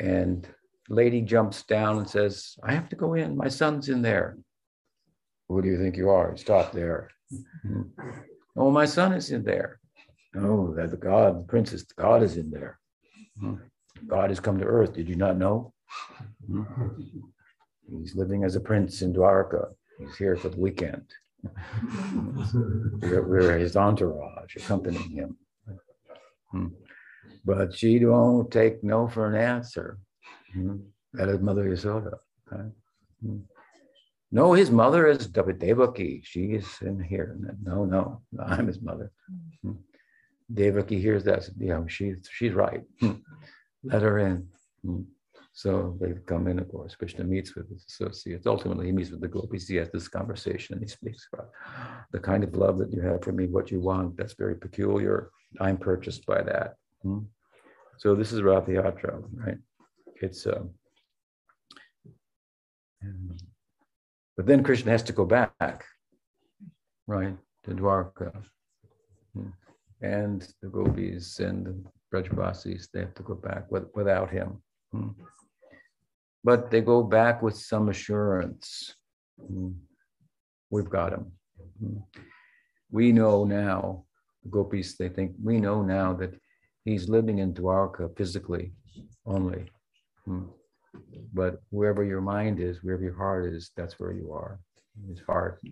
[0.00, 0.48] And
[0.88, 3.36] lady jumps down and says, I have to go in.
[3.36, 4.38] My son's in there.
[5.48, 6.36] Who do you think you are?
[6.36, 7.10] Stop there.
[7.62, 7.82] "Hmm.
[8.56, 9.80] Oh, my son is in there.
[10.36, 12.78] Oh, that the God, the princess, the God is in there.
[13.38, 13.56] Hmm.
[14.06, 14.94] God has come to earth.
[14.94, 15.72] Did you not know?
[17.88, 18.00] Hmm.
[18.00, 19.72] He's living as a prince in Dwarka.
[19.98, 21.04] He's here for the weekend.
[23.00, 25.36] we're, we're his entourage accompanying him.
[26.50, 26.68] Hmm.
[27.44, 29.98] But she don't take no for an answer.
[30.52, 30.76] Hmm.
[31.14, 32.18] That is Mother Yasoda.
[32.52, 32.68] okay?
[33.24, 33.38] Hmm.
[34.34, 36.22] No, his mother is Devaki.
[36.24, 37.36] She is in here.
[37.62, 39.12] No, no, I'm his mother.
[39.62, 39.72] Hmm.
[40.52, 41.48] Devaki hears that.
[41.58, 42.82] Know, she's she's right.
[43.00, 43.12] Hmm.
[43.84, 44.48] Let her in.
[45.54, 46.94] So they come in, of course.
[46.94, 48.46] Krishna meets with his associates.
[48.46, 49.68] Ultimately, he meets with the gopis.
[49.68, 50.74] He has this conversation.
[50.74, 51.50] and He speaks about
[52.10, 54.16] the kind of love that you have for me, what you want.
[54.16, 55.30] That's very peculiar.
[55.60, 56.76] I'm purchased by that.
[57.02, 57.20] Hmm.
[57.98, 59.58] So this is Rath Yatra, right?
[60.22, 60.70] It's um,
[64.36, 65.84] but then Krishna has to go back,
[67.06, 68.32] right, to Dwarka.
[69.34, 69.50] Hmm.
[70.00, 74.62] And the gopis and the Brajavasis, they have to go back with, without him.
[74.92, 75.10] Hmm.
[76.44, 78.94] But they go back with some assurance.
[79.38, 79.70] Hmm.
[80.70, 81.32] We've got him.
[81.78, 81.98] Hmm.
[82.90, 84.04] We know now,
[84.42, 86.34] the gopis, they think, we know now that
[86.84, 88.72] he's living in Dwarka physically
[89.24, 89.70] only.
[90.24, 90.44] Hmm.
[91.32, 94.58] But wherever your mind is, wherever your heart is, that's where you are.
[95.08, 95.62] His heart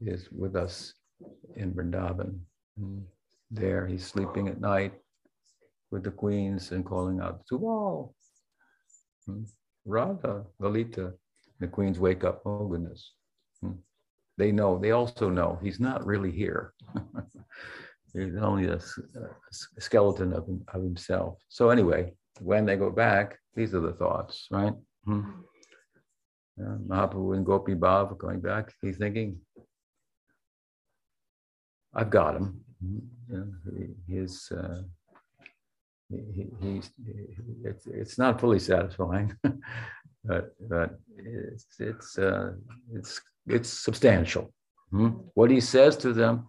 [0.00, 0.94] is with us
[1.54, 2.38] in Vrindavan.
[3.50, 4.92] There, he's sleeping at night
[5.90, 8.12] with the queens and calling out, Subal,
[9.26, 9.42] Hmm.
[9.86, 11.14] Radha, Lalita.
[11.60, 13.12] The queens wake up, oh goodness.
[13.62, 13.78] Hmm.
[14.36, 16.74] They know, they also know he's not really here.
[18.12, 18.80] He's only a
[19.78, 21.38] skeleton of, of himself.
[21.50, 24.72] So anyway, when they go back, these are the thoughts, right?
[25.04, 25.22] Hmm.
[26.58, 28.72] Uh, Mahaprabhu and Gopi Bhav going back.
[28.80, 29.38] He's thinking,
[31.94, 32.60] I've got him.
[32.80, 32.98] Hmm.
[33.30, 34.82] Yeah, His, uh,
[36.10, 36.90] he, he- he's,
[37.64, 39.36] it's, it's not fully satisfying,
[40.24, 42.52] but, but it's, it's, uh,
[42.94, 44.52] it's, it's substantial.
[44.90, 45.08] Hmm.
[45.34, 46.46] What he says to them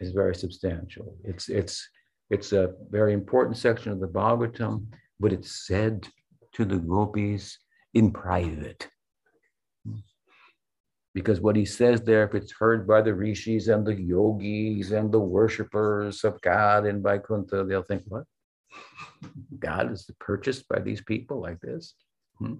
[0.00, 1.16] is very substantial.
[1.24, 1.88] It's it's
[2.30, 4.86] it's a very important section of the Bhagavatam,
[5.18, 6.06] but it's said
[6.52, 7.58] to the gopis
[7.94, 8.88] in private.
[11.14, 15.10] Because what he says there, if it's heard by the rishis and the yogis and
[15.10, 18.24] the worshippers of God in Vaikuntha, they'll think, what?
[19.58, 21.94] God is purchased by these people like this?
[22.38, 22.54] Hmm?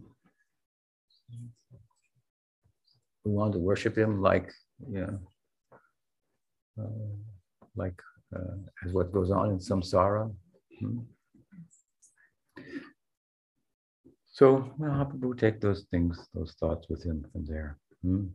[3.24, 4.52] We want to worship him like,
[4.90, 5.18] you know,
[6.80, 7.14] uh,
[7.76, 8.00] like
[8.34, 10.32] uh, as what goes on in samsara.
[10.80, 10.98] Hmm.
[14.26, 17.78] So Mahaprabhu take those things, those thoughts with him from there.
[18.02, 18.26] Hmm.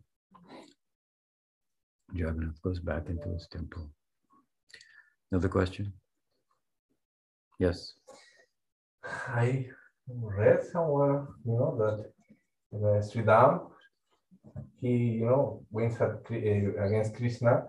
[2.14, 3.90] Jagannath goes back into his temple.
[5.32, 5.94] Another question?
[7.60, 7.94] Yes.
[9.28, 9.68] I
[10.08, 13.70] read somewhere, you know, that Sridham,
[14.82, 14.90] he,
[15.20, 17.64] you know, wins at, eh, against Krishna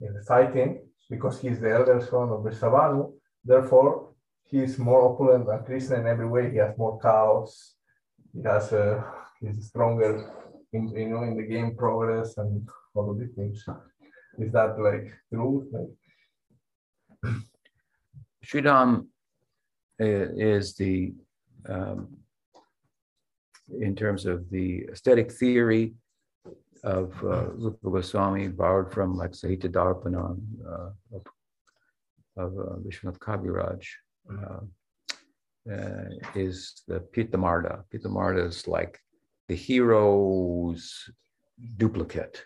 [0.00, 3.12] in the fighting because he's the elder son of Vrishabhanu.
[3.44, 4.14] Therefore,
[4.44, 6.50] he's more opulent than Krishna in every way.
[6.50, 7.74] He has more cows.
[8.32, 9.02] He has, uh,
[9.40, 10.32] he's stronger
[10.72, 13.64] in, you know, in the game progress and all of these things.
[14.38, 15.68] Is that like true?
[15.72, 17.34] Like,
[18.44, 19.06] Sridham
[19.98, 21.14] is the,
[21.68, 22.08] um,
[23.80, 25.94] in terms of the aesthetic theory
[26.84, 31.26] of uh, Rupa Goswami, borrowed from like Sahitya Darpanam uh, of,
[32.36, 33.84] of uh, Vishwanath Kaviraj,
[34.30, 34.60] uh,
[35.72, 37.82] uh, is the Pitamarda.
[37.92, 38.98] Pitamarda is like
[39.48, 41.10] the hero's
[41.76, 42.44] duplicate.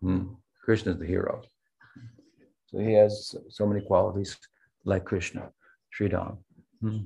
[0.00, 0.34] Hmm.
[0.64, 1.42] Krishna is the hero.
[2.66, 4.36] So he has so many qualities
[4.84, 5.50] like Krishna,
[5.90, 6.38] Sri Sridham.
[6.82, 6.98] Hmm.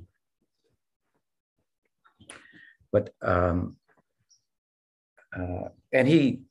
[2.91, 3.77] But um,
[5.37, 6.41] uh, and he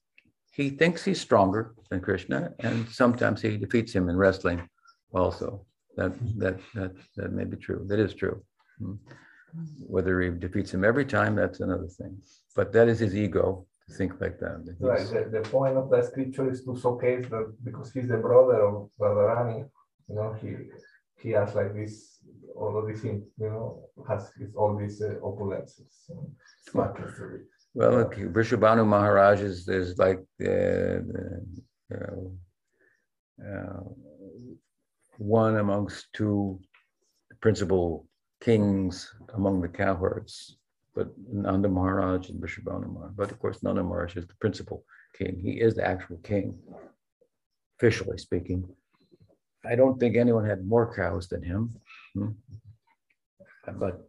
[0.52, 4.68] he thinks he's stronger than Krishna, and sometimes he defeats him in wrestling.
[5.12, 5.66] Also,
[5.96, 7.84] that that that that may be true.
[7.88, 8.42] That is true.
[8.78, 8.94] Hmm.
[9.86, 12.18] Whether he defeats him every time, that's another thing.
[12.54, 14.64] But that is his ego to think like that.
[14.66, 15.06] that Right.
[15.06, 18.90] The, the point of that scripture is to showcase that because he's the brother of
[19.00, 19.68] Radharani,
[20.08, 20.50] you know, he
[21.22, 22.15] he has like this,
[22.58, 25.90] all of these things, you know, has all these uh, opulences.
[26.06, 26.30] So
[26.66, 27.46] it's matter.
[27.74, 31.46] Well, look, Vrishabhanu Maharaj is, is like uh, the,
[31.90, 32.38] you
[33.44, 33.80] uh,
[35.18, 36.58] one amongst two
[37.40, 38.06] principal
[38.40, 40.56] kings among the cowherds,
[40.94, 43.12] but Nanda Maharaj and Vrishabhanu Maharaj.
[43.14, 44.84] But of course, Nanda Maharaj is the principal
[45.16, 45.38] king.
[45.42, 46.58] He is the actual king,
[47.78, 48.66] officially speaking.
[49.64, 51.74] I don't think anyone had more cows than him.
[52.16, 52.28] Hmm.
[53.78, 54.08] But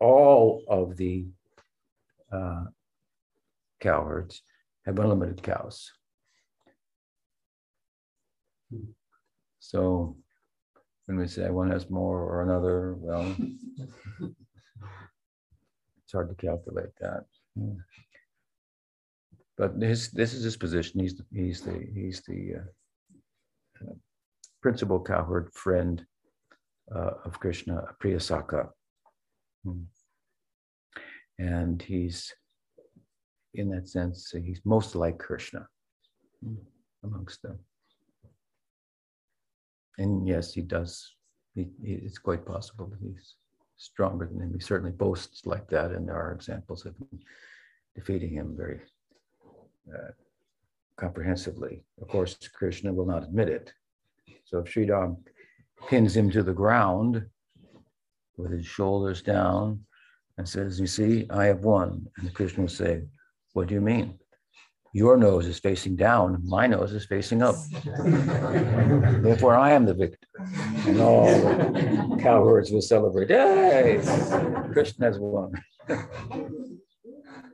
[0.00, 1.26] all of the
[2.32, 2.64] uh,
[3.80, 4.42] cowherds
[4.86, 5.90] have unlimited cows.
[9.60, 10.16] So
[11.06, 13.36] when we say one has more or another, well,
[16.02, 17.24] it's hard to calculate that.
[19.58, 21.00] But his, this is his position.
[21.00, 22.54] He's, the- he's the, he's the
[23.82, 23.92] uh,
[24.62, 26.04] principal cowherd friend
[26.94, 28.68] uh, of Krishna, Priyasaka.
[29.64, 29.82] Hmm.
[31.38, 32.32] And he's,
[33.54, 35.66] in that sense, he's most like Krishna
[36.44, 36.54] hmm,
[37.04, 37.58] amongst them.
[39.98, 41.14] And yes, he does.
[41.54, 43.34] He, he- it's quite possible that he's
[43.76, 44.54] stronger than him.
[44.54, 47.20] He certainly boasts like that, and there are examples of him
[47.94, 48.80] defeating him very
[49.92, 50.12] uh,
[50.96, 51.84] comprehensively.
[52.00, 53.72] Of course, Krishna will not admit it.
[54.44, 55.16] So if Sridham
[55.88, 57.24] pins him to the ground
[58.36, 59.80] with his shoulders down
[60.38, 62.06] and says, You see, I have won.
[62.16, 63.02] And the Krishna will say,
[63.52, 64.18] What do you mean?
[64.94, 67.54] Your nose is facing down, my nose is facing up.
[69.22, 70.28] Therefore, I am the victor.
[70.86, 74.00] And all the cowherds will celebrate, Hey,
[74.72, 75.52] Krishna has won.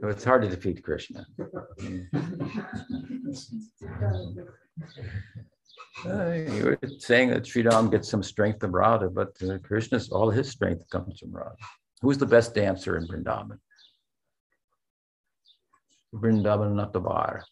[0.00, 1.26] It's hard to defeat Krishna.
[6.06, 10.30] Uh, you were saying that Sridham gets some strength from Radha, but uh, Krishna's all
[10.30, 11.56] his strength comes from Radha.
[12.02, 13.58] Who's the best dancer in Vrindavan?
[16.14, 17.42] Vrindavan Natavar,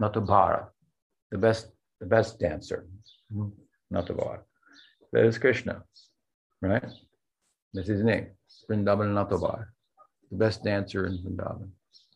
[0.00, 0.68] Natabhara,
[1.30, 1.68] the best,
[2.00, 2.86] the best dancer,
[3.32, 3.48] Hmm,
[3.92, 4.40] Natavar.
[5.12, 5.82] That is Krishna,
[6.60, 6.84] right?
[7.72, 8.28] That's his name,
[8.68, 9.66] Vrindavan Natavar,
[10.30, 11.70] the best dancer in Vrindavan.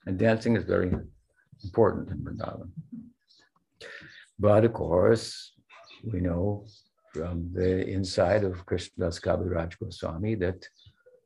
[0.06, 0.92] And dancing is very
[1.64, 2.70] important in Vrindavan.
[4.38, 5.52] But of course,
[6.04, 6.66] we know
[7.12, 10.66] from the inside of Krishnadas Kaviraj Goswami that,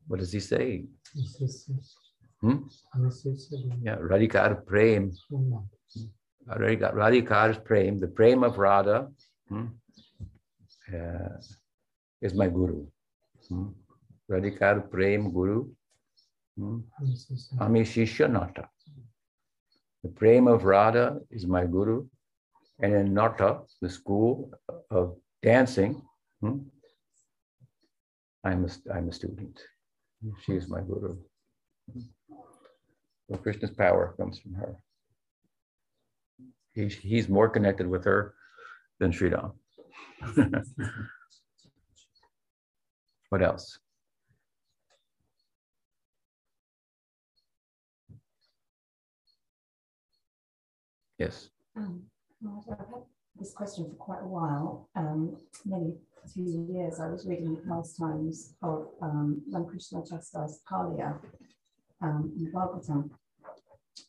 [0.06, 0.84] what does he say?
[2.40, 2.58] Hmm?
[3.82, 5.12] Yeah, Radhikar Prem,
[6.46, 9.08] Radhikar, Prem, the Prem of Radha
[9.48, 9.66] hmm,
[10.92, 11.36] uh,
[12.20, 12.86] is my Guru.
[13.48, 13.68] Hmm?
[14.28, 15.68] Radhikar Prem Guru,
[16.56, 16.78] hmm?
[17.60, 18.68] Ami Shishya Nata.
[20.02, 22.06] The Prem of Radha is my Guru.
[22.80, 24.52] And in Nata, the school
[24.90, 26.02] of dancing,
[26.40, 26.58] hmm,
[28.44, 29.60] I'm, a, I'm a student.
[30.44, 31.16] She is my Guru.
[33.30, 34.76] So Krishna's power comes from her.
[36.74, 38.34] He's, he's more connected with her
[38.98, 39.30] than Sri
[43.28, 43.78] what else?
[51.18, 51.50] Yes.
[51.76, 52.04] Um,
[52.42, 53.02] well, I've had
[53.38, 55.94] this question for quite a while, um, nearly
[56.34, 57.00] two years.
[57.00, 61.18] I was reading last times of um, when Krishna chastised Kalia
[62.00, 63.10] um, in Bhagavatam.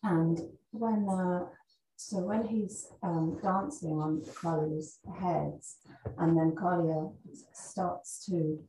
[0.03, 0.39] And
[0.72, 1.45] when, uh,
[1.95, 5.77] so when he's um, dancing on Kalia's heads,
[6.18, 7.14] and then Kalia
[7.53, 8.60] starts to,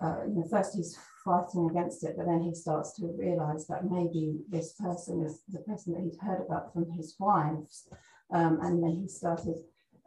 [0.00, 3.90] uh, you know, first he's fighting against it, but then he starts to realize that
[3.90, 7.88] maybe this person is the person that he'd heard about from his wives.
[8.32, 9.56] Um, and then he started,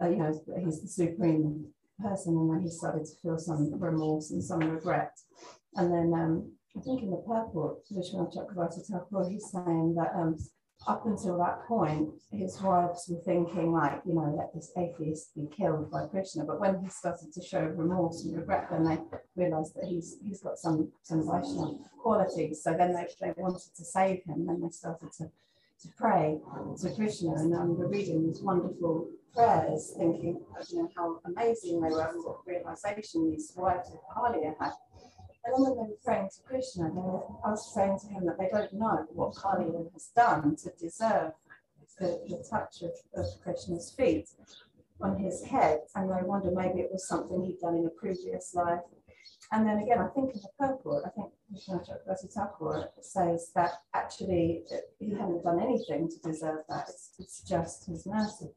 [0.01, 1.67] uh, you know, he's the supreme
[2.01, 5.11] person, and then he started to feel some remorse and some regret.
[5.75, 10.37] And then um, I think in the purport, Vishwanath Chakravarti Thakur, he's saying that um,
[10.87, 15.47] up until that point, his wives were thinking like, you know, let this atheist be
[15.55, 16.43] killed by Krishna.
[16.43, 18.99] But when he started to show remorse and regret, then they
[19.35, 22.61] realized that he's he's got some some Vaishnava qualities.
[22.63, 25.31] So then they, they wanted to save him, and they started to
[25.81, 26.39] to pray
[26.81, 27.33] to Krishna.
[27.35, 32.23] And um, we're reading these wonderful prayers, thinking, you know, how amazing they were, and
[32.23, 34.71] what realization these wives of Kalia had.
[35.43, 38.37] And then when they were praying to Krishna, they were us saying to him that
[38.39, 41.33] they don't know what Kalia has done to deserve
[41.99, 44.29] the, the touch of, of Krishna's feet
[45.01, 45.81] on his head.
[45.95, 48.79] And they wonder maybe it was something he'd done in a previous life.
[49.51, 51.31] And then again, I think in the purport, I think
[52.33, 54.63] Thakur says that actually
[54.99, 56.89] he hadn't done anything to deserve that.
[56.89, 58.49] It's, it's just his mercy.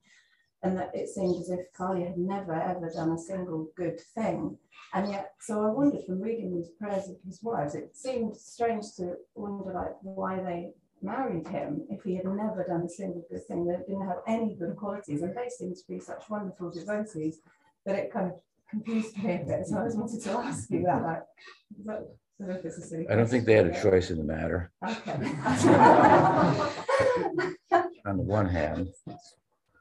[0.63, 4.59] And that it seemed as if Kalia had never ever done a single good thing.
[4.93, 8.87] And yet, so I wondered from reading these prayers of his wives, it seemed strange
[8.97, 13.47] to wonder like why they married him if he had never done a single good
[13.47, 13.67] thing.
[13.67, 17.39] They didn't have any good qualities, and they seemed to be such wonderful devotees
[17.87, 18.41] that it kind of
[18.71, 19.67] confused me a bit.
[19.67, 21.03] So I just wanted to ask you that.
[21.03, 21.23] Like,
[21.87, 22.09] that,
[23.11, 24.71] I don't think they had a choice in the matter.
[24.87, 25.13] Okay.
[28.07, 28.89] on the one hand,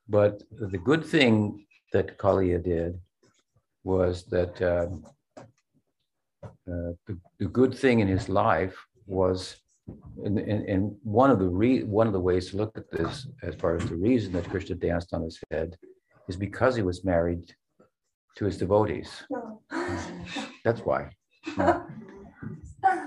[0.10, 3.00] but the good thing that Kalia did
[3.84, 5.06] was that um,
[5.38, 9.56] uh, the, the, good thing in his life was,
[10.26, 13.56] and, and, one of the re, one of the ways to look at this, as
[13.56, 15.78] far as the reason that Krishna danced on his head,
[16.28, 17.56] is because he was married
[18.38, 19.24] to his devotees.
[20.64, 21.10] That's why.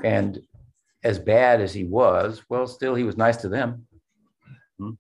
[0.05, 0.41] And
[1.05, 3.87] as bad as he was, well, still he was nice to them.
[4.79, 4.91] Hmm?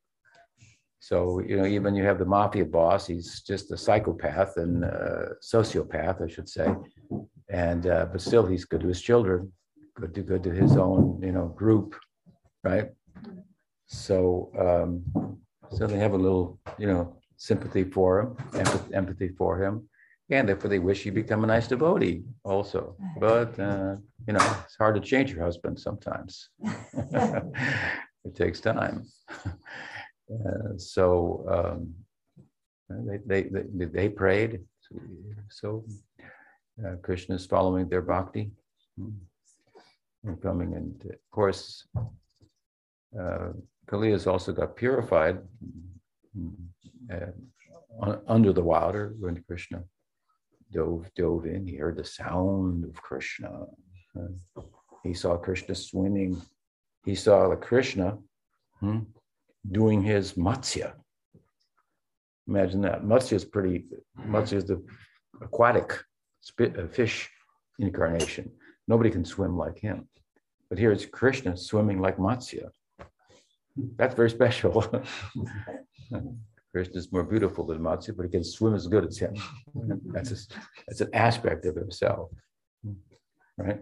[1.01, 5.33] So, you know, even you have the mafia boss, he's just a psychopath and a
[5.43, 6.75] sociopath, I should say.
[7.49, 9.53] And, uh, but still he's good to his children,
[9.97, 11.97] good to, good to his own, you know, group,
[12.63, 12.91] right?
[13.87, 15.39] So, um,
[15.73, 19.89] so they have a little, you know, sympathy for him, empathy, empathy for him
[20.31, 22.97] and therefore they wish you become a nice devotee also.
[23.19, 23.97] But uh,
[24.27, 26.49] you know, it's hard to change your husband sometimes.
[28.25, 29.07] it takes time.
[30.31, 31.93] Uh, so um,
[32.89, 34.61] they, they, they, they prayed.
[35.51, 35.85] So
[36.87, 38.53] uh, Krishna is following their bhakti
[38.97, 39.11] hmm,
[40.23, 40.75] and coming.
[40.75, 41.85] And of course,
[43.19, 43.49] uh,
[43.89, 45.39] Kalia has also got purified
[46.33, 46.51] hmm,
[47.13, 49.83] uh, under the water when Krishna
[50.73, 51.67] dove dove in.
[51.67, 53.67] He heard the sound of Krishna.
[55.03, 56.41] he saw Krishna swimming.
[57.05, 58.19] He saw the Krishna
[58.81, 59.01] hmm,
[59.71, 60.93] doing his matsya.
[62.47, 63.03] Imagine that.
[63.05, 63.85] Matsya is pretty.
[64.19, 64.83] Matsya is the
[65.41, 65.99] aquatic
[66.41, 67.31] spit, uh, fish
[67.79, 68.51] incarnation.
[68.89, 70.09] Nobody can swim like him.
[70.69, 72.71] But here it's Krishna swimming like Matsya.
[73.97, 74.85] That's very special.
[76.73, 79.35] Krishna is more beautiful than Matsya, but he can swim as good as him.
[80.07, 80.55] That's, a,
[80.87, 82.31] that's an aspect of himself,
[83.57, 83.81] right?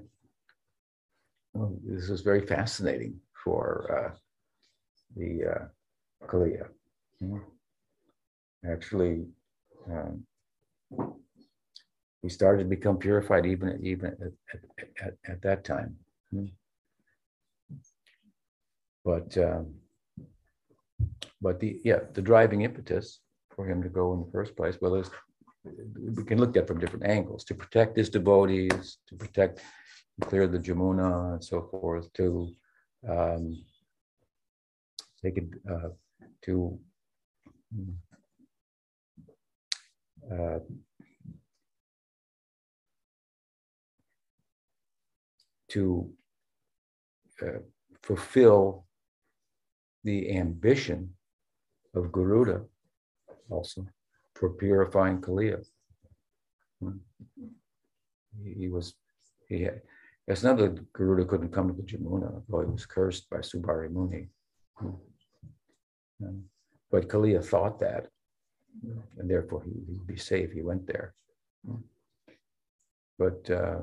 [1.52, 4.16] Well, this is very fascinating for uh,
[5.16, 6.68] the uh, Kaliya.
[8.66, 9.26] Actually,
[9.90, 10.24] um,
[12.22, 15.96] he started to become purified even even at, at, at, at that time.
[19.04, 19.74] But um,
[21.40, 23.20] but the yeah, the driving impetus
[23.54, 25.10] for him to go in the first place, well, is
[26.16, 29.60] we can look at from different angles to protect his devotees, to protect,
[30.22, 32.50] clear the Jamuna and so forth, to
[33.08, 33.62] um,
[35.22, 35.90] take it uh,
[36.42, 36.78] to
[40.32, 40.58] uh,
[45.68, 46.10] to
[47.42, 47.58] uh,
[48.02, 48.86] fulfill
[50.04, 51.14] the ambition
[51.94, 52.62] of Garuda
[53.50, 53.86] also
[54.34, 55.64] for purifying Kaliya.
[56.80, 56.98] Hmm.
[58.44, 58.94] He was,
[59.48, 59.82] he had,
[60.26, 63.90] it's not that Garuda couldn't come to the Jamuna, though he was cursed by Saubhari
[63.90, 64.28] Muni.
[64.76, 64.90] Hmm.
[66.90, 68.08] But Kaliya thought that,
[69.18, 70.52] and therefore he, would be safe.
[70.52, 71.14] He went there.
[71.66, 71.82] Hmm.
[73.18, 73.80] But uh,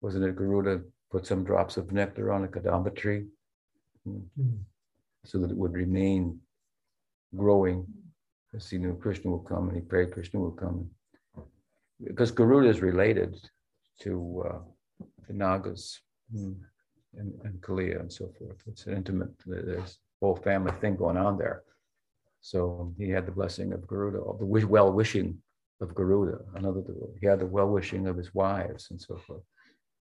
[0.00, 3.26] wasn't it Garuda put some drops of nectar on a kadamba tree?
[5.24, 6.40] So that it would remain
[7.36, 7.86] growing.
[8.54, 10.90] As you know, Krishna will come and he prayed, Krishna will come.
[12.02, 13.36] Because Garuda is related
[14.02, 14.58] to uh,
[15.26, 16.00] the Nagas
[16.32, 16.56] and,
[17.14, 18.62] and Kaliya and so forth.
[18.66, 21.62] It's an intimate, there's a whole family thing going on there.
[22.40, 25.38] So he had the blessing of Garuda, of the well wishing
[25.80, 26.82] of Garuda, another,
[27.20, 29.42] he had the well wishing of his wives and so forth.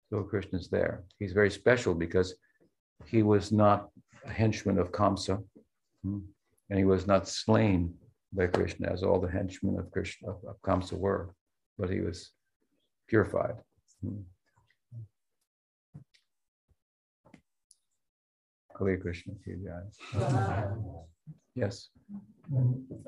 [0.10, 1.04] So Krishna's there.
[1.20, 2.36] He's very special because
[3.06, 3.90] he was not
[4.26, 5.44] a henchman of Kamsa,
[6.04, 6.20] hmm,
[6.70, 7.94] and he was not slain
[8.34, 11.34] by Krishna as all the henchmen of Krishna of, of Kamsa were,
[11.78, 12.32] but he was
[13.08, 13.56] purified.
[14.02, 14.22] Hmm.
[18.78, 19.34] Hare Krishna,
[21.56, 21.90] Yes.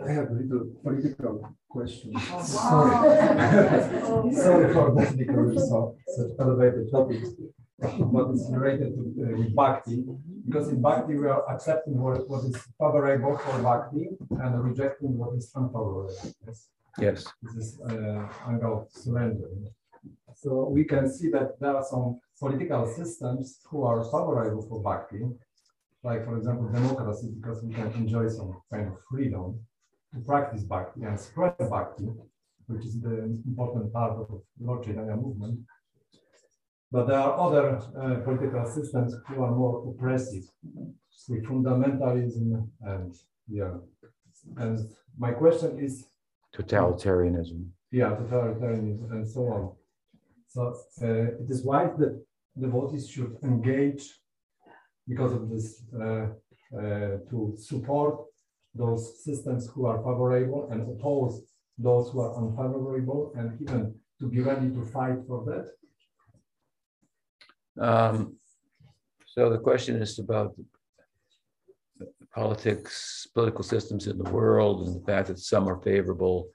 [0.07, 2.17] I have a little political question.
[2.17, 2.95] Sorry.
[4.33, 7.29] Sorry for this because of such elevated topics
[7.79, 10.03] what is related to uh, with bhakti,
[10.45, 14.09] because in bhakti we are accepting what, what is favorable for bhakti
[14.41, 16.09] and rejecting what is unfavorable.
[16.45, 16.69] Yes.
[16.99, 17.25] yes.
[17.43, 19.49] This is uh, angle of surrender.
[20.35, 25.21] So we can see that there are some political systems who are favorable for Bhakti,
[26.03, 29.59] like for example, democracy, because we can enjoy some kind of freedom
[30.13, 32.07] to practice Bhakti and spread Bhakti,
[32.67, 35.59] which is the important part of the Lord Chaitanya movement.
[36.91, 40.43] But there are other uh, political systems who are more oppressive,
[41.29, 43.13] with fundamentalism and
[43.49, 43.73] yeah.
[44.57, 44.79] And
[45.17, 46.05] my question is,
[46.55, 47.67] Totalitarianism.
[47.91, 49.71] yeah, totalitarianism and so on.
[50.47, 50.61] So
[51.01, 52.23] uh, it is wise that
[52.59, 54.03] devotees should engage
[55.07, 56.27] because of this uh,
[56.77, 58.25] uh, to support
[58.73, 61.41] those systems who are favorable and oppose
[61.77, 65.65] those who are unfavorable and even to be ready to fight for that.
[67.79, 68.35] Um,
[69.25, 70.55] so the question is about
[72.33, 76.49] politics, political systems in the world, and the fact that some are favorable.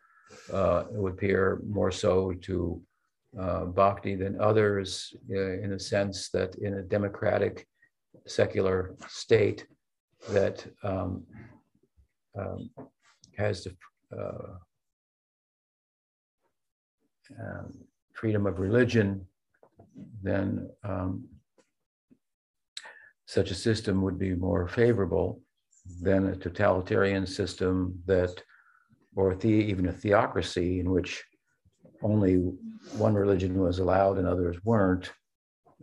[0.53, 2.81] Uh, it would appear more so to
[3.39, 7.67] uh, bhakti than others, uh, in a sense that in a democratic,
[8.27, 9.67] secular state
[10.31, 11.25] that um,
[12.39, 12.71] um,
[13.37, 13.75] has the
[14.17, 14.55] uh,
[17.41, 17.73] um,
[18.13, 19.27] freedom of religion,
[20.23, 21.29] then um,
[23.27, 25.41] such a system would be more favorable
[26.01, 28.43] than a totalitarian system that,
[29.17, 31.23] or the, even a theocracy in which
[32.03, 32.35] only
[32.97, 35.11] one religion was allowed and others weren't,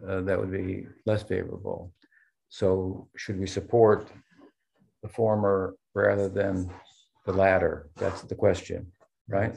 [0.07, 1.91] uh, that would be less favorable.
[2.49, 4.07] So, should we support
[5.03, 6.69] the former rather than
[7.25, 7.89] the latter?
[7.97, 8.91] That's the question,
[9.27, 9.55] right?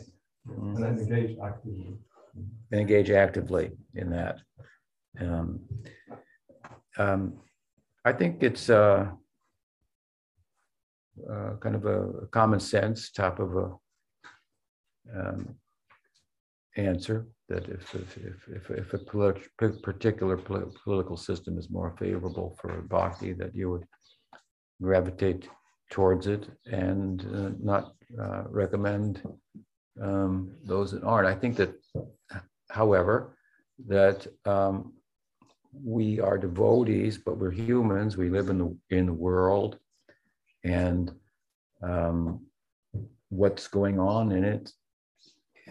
[1.42, 1.96] Actively.
[2.34, 4.40] And engage actively in that.
[5.20, 5.60] Um,
[6.98, 7.34] um,
[8.04, 9.10] I think it's uh,
[11.30, 13.72] uh, kind of a common sense type of a
[15.14, 15.54] um,
[16.76, 18.16] answer that if if
[18.48, 23.70] if if, a polit- particular poli- political system is more favorable for bhakti, that you
[23.70, 23.84] would
[24.80, 25.48] gravitate
[25.90, 29.22] towards it and uh, not uh, recommend
[30.00, 31.28] um, those that aren't.
[31.28, 31.74] I think that,
[32.72, 33.36] however,
[33.86, 34.94] that um,
[35.72, 38.16] we are devotees, but we're humans.
[38.16, 39.78] We live in the in the world,
[40.64, 41.12] and
[41.82, 42.46] um,
[43.28, 44.72] what's going on in it,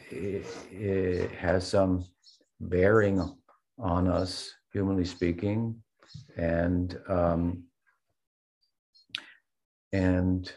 [0.10, 2.06] it, it has some
[2.60, 3.22] bearing
[3.80, 5.82] on us, humanly speaking,
[6.38, 7.64] and um,
[9.92, 10.52] and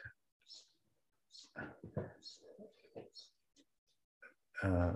[4.63, 4.93] uh,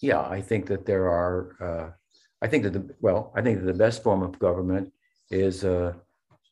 [0.00, 1.56] yeah, I think that there are.
[1.60, 1.90] Uh,
[2.40, 4.92] I think that the well, I think that the best form of government
[5.30, 5.96] is a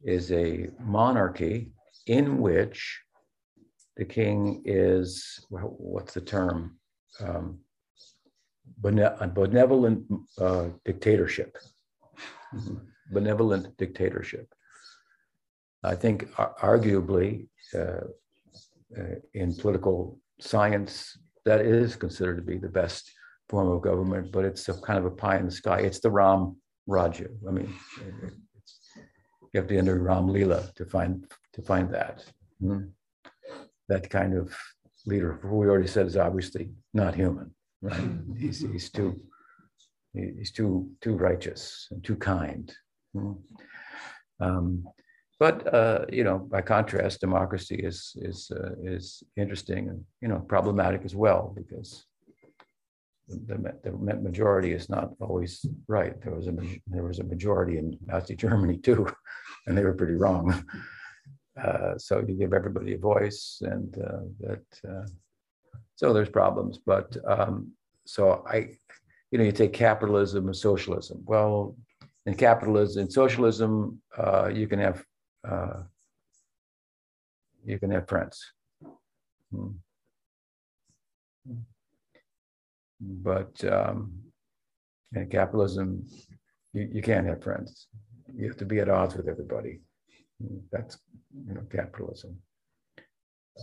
[0.03, 1.73] is a monarchy
[2.07, 3.01] in which
[3.97, 6.79] the king is what's the term
[7.21, 7.59] um,
[8.85, 10.05] a benevolent
[10.39, 11.57] uh, dictatorship
[13.13, 14.53] benevolent dictatorship
[15.83, 18.05] i think uh, arguably uh,
[18.99, 23.11] uh, in political science that is considered to be the best
[23.49, 25.79] form of government but it's a kind of a pie in the sky.
[25.81, 26.57] It's the ram
[26.89, 27.69] rajya i mean
[28.59, 28.75] it's,
[29.53, 31.13] you have to enter ram lila to find
[31.55, 32.25] to find that.
[32.63, 32.91] Mhm.
[33.89, 34.47] that kind of
[35.07, 36.65] leader who we already said is obviously
[36.95, 37.49] not human
[37.83, 38.09] right?
[38.43, 39.11] He's, he's too
[40.39, 40.73] he's too
[41.05, 42.67] too righteous and too kind.
[43.17, 43.37] Mhm.
[44.41, 44.85] um,
[45.39, 47.99] but uh, you know by contrast democracy is
[48.31, 49.05] is uh, is
[49.37, 51.91] interesting and you know problematic as well because
[53.29, 56.21] the, the majority is not always right.
[56.23, 56.55] There was a
[56.87, 59.07] there was a majority in nazi germany too
[59.67, 60.65] and they were pretty wrong.
[61.61, 65.07] Uh, so you give everybody a voice and uh, that uh,
[65.95, 67.73] so there's problems but um,
[68.05, 68.69] so i
[69.31, 71.23] you know you take capitalism and socialism.
[71.25, 71.77] Well
[72.27, 75.03] in capitalism in socialism uh, you can have
[75.49, 75.83] uh,
[77.65, 78.53] you can have friends.
[79.51, 79.69] Hmm.
[83.01, 84.13] But um,
[85.15, 86.05] in capitalism
[86.73, 87.89] you, you can't have friends.
[88.35, 89.81] You have to be at odds with everybody.
[90.71, 90.99] That's
[91.47, 92.37] you know capitalism.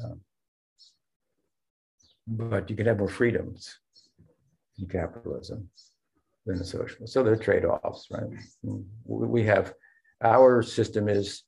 [0.03, 0.21] Um,
[2.27, 3.77] but you can have more freedoms
[4.79, 5.69] in capitalism
[6.45, 8.23] than the socialist so there are trade-offs right?
[9.05, 9.73] We have
[10.21, 11.43] our system is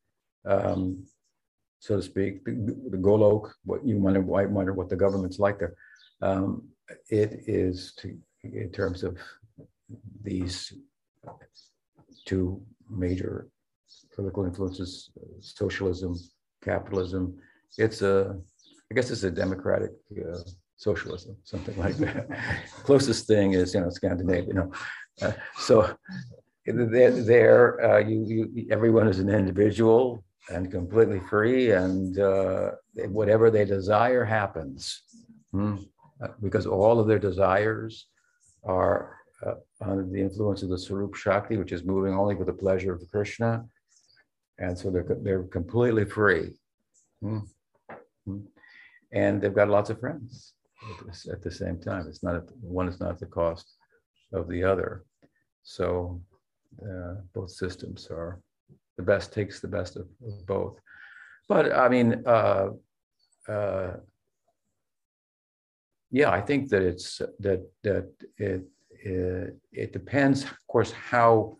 [0.46, 1.06] um,
[1.80, 5.60] so to speak the, the golok what you wonder might wonder what the government's like
[5.60, 5.74] there.
[6.22, 6.68] Um,
[7.10, 9.18] it is to in terms of
[10.24, 10.74] these
[12.26, 13.48] two major
[14.14, 16.16] political influences, socialism,
[16.64, 17.38] capitalism.
[17.78, 18.38] It's a,
[18.92, 20.40] I guess it's a democratic uh,
[20.78, 22.28] socialism, something like that.
[22.84, 24.72] Closest thing is, you know, Scandinavia, you know.
[25.22, 25.96] Uh, so
[26.66, 32.72] there, there uh, you, you, everyone is an individual and completely free, and uh,
[33.08, 35.02] whatever they desire happens,
[35.52, 35.78] hmm?
[36.24, 38.08] Uh, because all of their desires
[38.64, 42.54] are uh, under the influence of the Sarup Shakti, which is moving only for the
[42.54, 43.66] pleasure of Krishna,
[44.58, 46.52] and so they're they're completely free,
[47.22, 47.40] hmm?
[48.26, 48.40] Hmm?
[49.12, 50.54] and they've got lots of friends
[51.32, 52.06] at the same time.
[52.08, 53.74] It's not one is not at the cost
[54.34, 55.04] of the other.
[55.64, 56.22] So
[56.82, 58.40] uh, both systems are
[58.98, 60.80] the best takes the best of, of both.
[61.50, 62.70] But I mean, uh,
[63.48, 63.92] uh,
[66.16, 68.64] yeah, I think that it's that that it,
[69.04, 71.58] it it depends, of course, how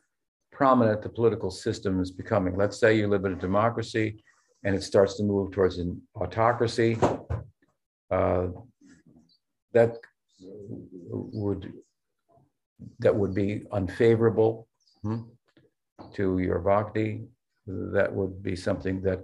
[0.50, 2.56] prominent the political system is becoming.
[2.56, 4.24] Let's say you live in a democracy,
[4.64, 6.98] and it starts to move towards an autocracy.
[8.10, 8.48] Uh,
[9.74, 9.98] that
[11.42, 11.74] would
[13.00, 14.70] that would be unfavorable
[15.04, 15.24] hmm,
[16.14, 17.28] to your bhakti.
[17.68, 19.22] That would be something that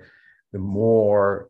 [0.51, 1.49] the more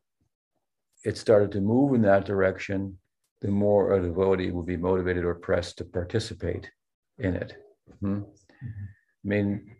[1.03, 2.99] it started to move in that direction,
[3.41, 6.69] the more a devotee will be motivated or pressed to participate
[7.17, 7.55] in it.
[7.99, 8.21] Hmm?
[8.63, 9.75] I mean,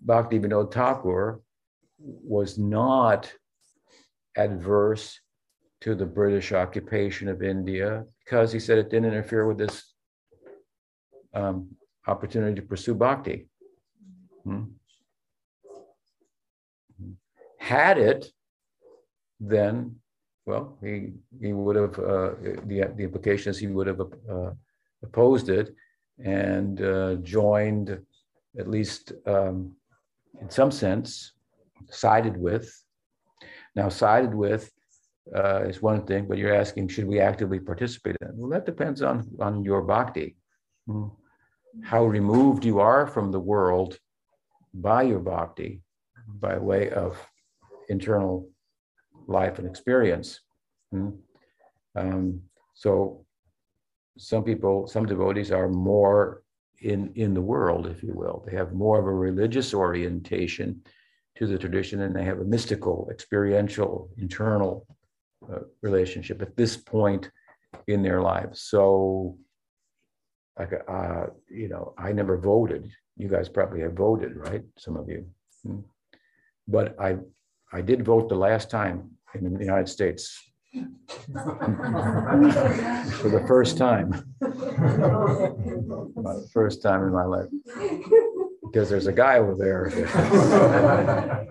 [0.00, 1.40] Bhakti Vinod Thakur
[1.98, 3.32] was not
[4.36, 5.18] adverse
[5.80, 9.94] to the British occupation of India because he said it didn't interfere with this
[11.34, 11.68] um,
[12.06, 13.48] opportunity to pursue bhakti.
[14.44, 14.64] Hmm?
[17.58, 18.26] Had it,
[19.40, 19.96] then,
[20.46, 22.34] well, he, he would have, uh,
[22.66, 24.50] the, the implication is he would have uh,
[25.02, 25.74] opposed it
[26.22, 27.98] and uh, joined,
[28.58, 29.74] at least um,
[30.40, 31.32] in some sense,
[31.90, 32.70] sided with.
[33.74, 34.70] Now, sided with
[35.34, 38.34] uh, is one thing, but you're asking, should we actively participate in it?
[38.36, 40.36] Well, that depends on, on your bhakti.
[40.86, 41.06] Hmm.
[41.82, 43.98] How removed you are from the world
[44.74, 45.82] by your bhakti,
[46.28, 47.18] by way of
[47.88, 48.48] internal
[49.26, 50.40] life and experience.
[50.92, 51.10] Hmm.
[51.96, 52.40] Um,
[52.74, 53.24] so
[54.18, 56.42] some people, some devotees are more
[56.80, 58.44] in, in the world, if you will.
[58.46, 60.82] They have more of a religious orientation
[61.36, 64.86] to the tradition and they have a mystical, experiential, internal
[65.52, 67.30] uh, relationship at this point
[67.88, 68.60] in their lives.
[68.60, 69.36] So,
[70.58, 72.90] like, uh, you know, I never voted.
[73.16, 74.62] You guys probably have voted, right?
[74.78, 75.26] Some of you,
[75.64, 75.80] hmm.
[76.68, 77.16] but I,
[77.72, 80.38] I did vote the last time in the United States
[80.72, 80.80] for
[83.28, 84.10] the first time.
[84.40, 84.50] the
[86.52, 87.48] first time in my life.
[88.62, 89.88] Because there's a guy over there.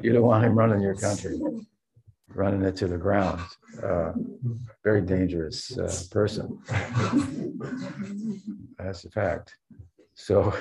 [0.01, 1.39] you don't want him running your country
[2.35, 3.41] running it to the ground.
[3.81, 4.11] Uh,
[4.83, 6.59] very dangerous uh, person.
[8.77, 9.55] That's a fact.
[10.15, 10.53] So,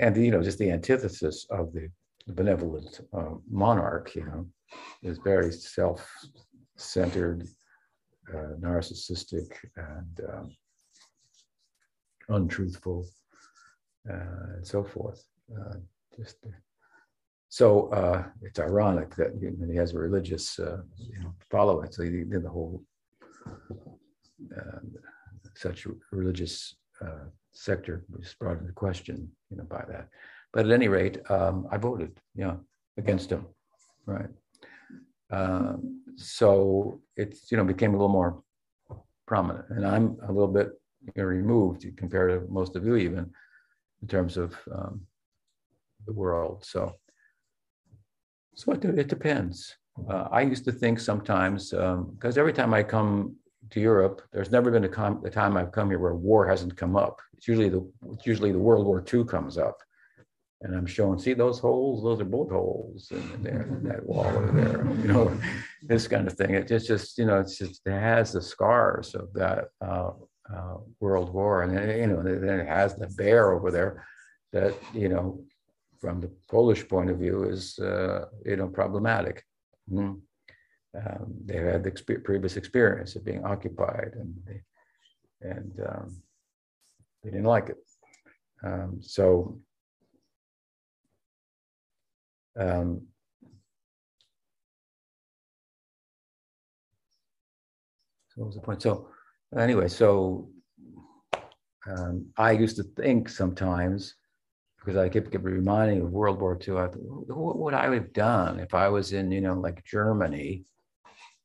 [0.00, 1.88] and you know, just the antithesis of the
[2.28, 4.46] benevolent uh, monarch, you know,
[5.02, 7.46] is very self-centered,
[8.34, 10.56] uh, narcissistic, and um,
[12.28, 13.06] untruthful,
[14.10, 15.22] uh, and so forth.
[15.54, 15.76] Uh,
[16.16, 16.36] just
[17.48, 19.32] so uh, it's ironic that
[19.70, 21.90] he has a religious uh, you know, following.
[21.90, 22.82] So he did the whole
[24.56, 24.80] uh,
[25.54, 30.08] such religious uh, sector was brought into question, you know, by that.
[30.52, 32.56] But at any rate, um, I voted, yeah,
[32.98, 33.46] against him,
[34.06, 34.28] right?
[35.30, 38.42] Um, so it's you know became a little more
[39.26, 40.70] prominent, and I'm a little bit
[41.16, 43.30] removed compared to most of you, even
[44.02, 45.02] in terms of um,
[46.06, 46.64] the world.
[46.64, 46.94] So
[48.56, 49.76] so it, it depends.
[50.10, 53.36] Uh, I used to think sometimes, because um, every time I come
[53.70, 56.76] to Europe, there's never been a, com- a, time I've come here where war hasn't
[56.76, 57.20] come up.
[57.36, 59.78] It's usually the it's usually the World War II comes up,
[60.62, 62.02] and I'm showing, see those holes?
[62.02, 64.86] Those are bullet holes in there, in that wall over there.
[65.02, 65.38] You know,
[65.82, 66.54] this kind of thing.
[66.54, 70.10] It just just you know, it's just it has the scars of that uh,
[70.52, 74.04] uh, World War, and you know, then it has the bear over there
[74.52, 75.44] that you know
[76.00, 79.44] from the Polish point of view is uh, you know problematic.
[79.90, 80.20] Mm.
[80.96, 84.62] Um, they had the exp- previous experience of being occupied, and they,
[85.42, 86.22] and um,
[87.22, 87.76] they didn't like it.
[88.64, 89.60] Um, so.
[92.58, 93.02] Um,
[98.28, 98.82] so what was the point?
[98.82, 99.08] So
[99.56, 100.50] anyway, so
[101.86, 104.14] um, I used to think sometimes
[104.78, 106.76] because I kept, kept reminding of World War II.
[106.76, 110.64] I thought, what would I have done if I was in, you know, like Germany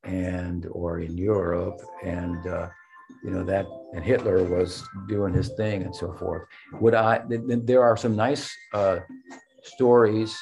[0.04, 2.70] and or in Europe and uh,
[3.24, 6.48] you know, that, and Hitler was doing his thing and so forth.
[6.80, 9.00] Would I, there are some nice uh,
[9.64, 10.38] stories,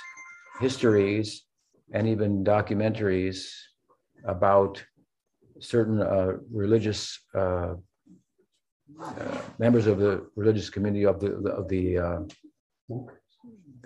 [0.60, 1.44] histories,
[1.94, 3.52] and even documentaries
[4.26, 4.84] about
[5.60, 7.74] certain uh, religious uh,
[9.02, 12.20] uh, members of the religious community of the of the uh,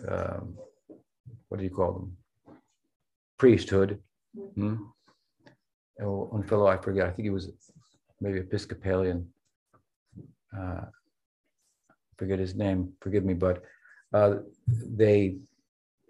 [0.07, 0.57] um,
[1.47, 2.17] what do you call them
[3.37, 3.99] priesthood.
[4.55, 4.75] Hmm?
[6.01, 7.07] Oh, one fellow I forget.
[7.07, 7.51] I think he was
[8.19, 9.27] maybe Episcopalian.
[10.57, 10.85] Uh,
[12.17, 12.93] forget his name.
[13.01, 13.63] Forgive me, but
[14.13, 14.35] uh,
[14.67, 15.37] they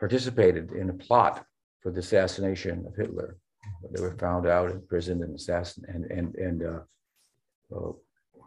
[0.03, 1.45] participated in a plot
[1.81, 3.37] for the assassination of Hitler.
[3.91, 6.81] They were found out in prison and assassinated and and and uh,
[7.73, 7.93] uh,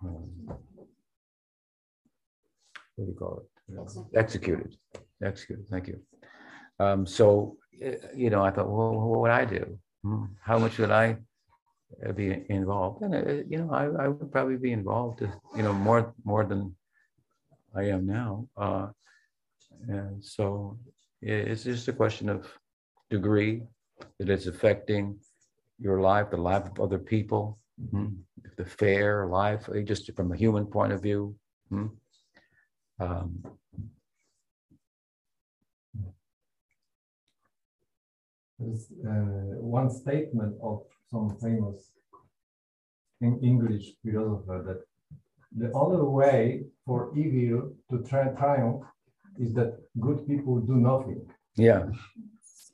[0.02, 0.26] um,
[2.94, 3.48] what do you call it?
[4.22, 4.70] Executed.
[5.30, 5.64] Executed.
[5.72, 5.98] Thank you.
[6.78, 9.64] Um, so, eh, you know, I thought, well, what would I do?
[10.02, 11.16] Hmm, how much would I
[12.06, 13.00] uh, be involved?
[13.02, 16.44] And, uh, you know, I, I would probably be involved, uh, you know, more, more
[16.44, 16.76] than
[17.74, 18.30] I am now.
[18.64, 18.88] Uh,
[19.88, 20.78] and so
[21.26, 22.46] it's just a question of
[23.10, 23.62] degree
[24.18, 25.18] that it's affecting
[25.78, 27.58] your life, the life of other people,
[27.90, 28.06] hmm,
[28.56, 31.34] the fair life, eh, just from a human point of view.
[31.68, 31.86] Hmm.
[33.00, 33.42] Um,
[38.58, 40.80] There's uh, one statement of
[41.10, 41.92] some famous
[43.20, 44.80] English philosopher that
[45.54, 48.82] the only way for evil to tri- triumph
[49.38, 51.20] is that good people do nothing.
[51.56, 51.86] Yeah.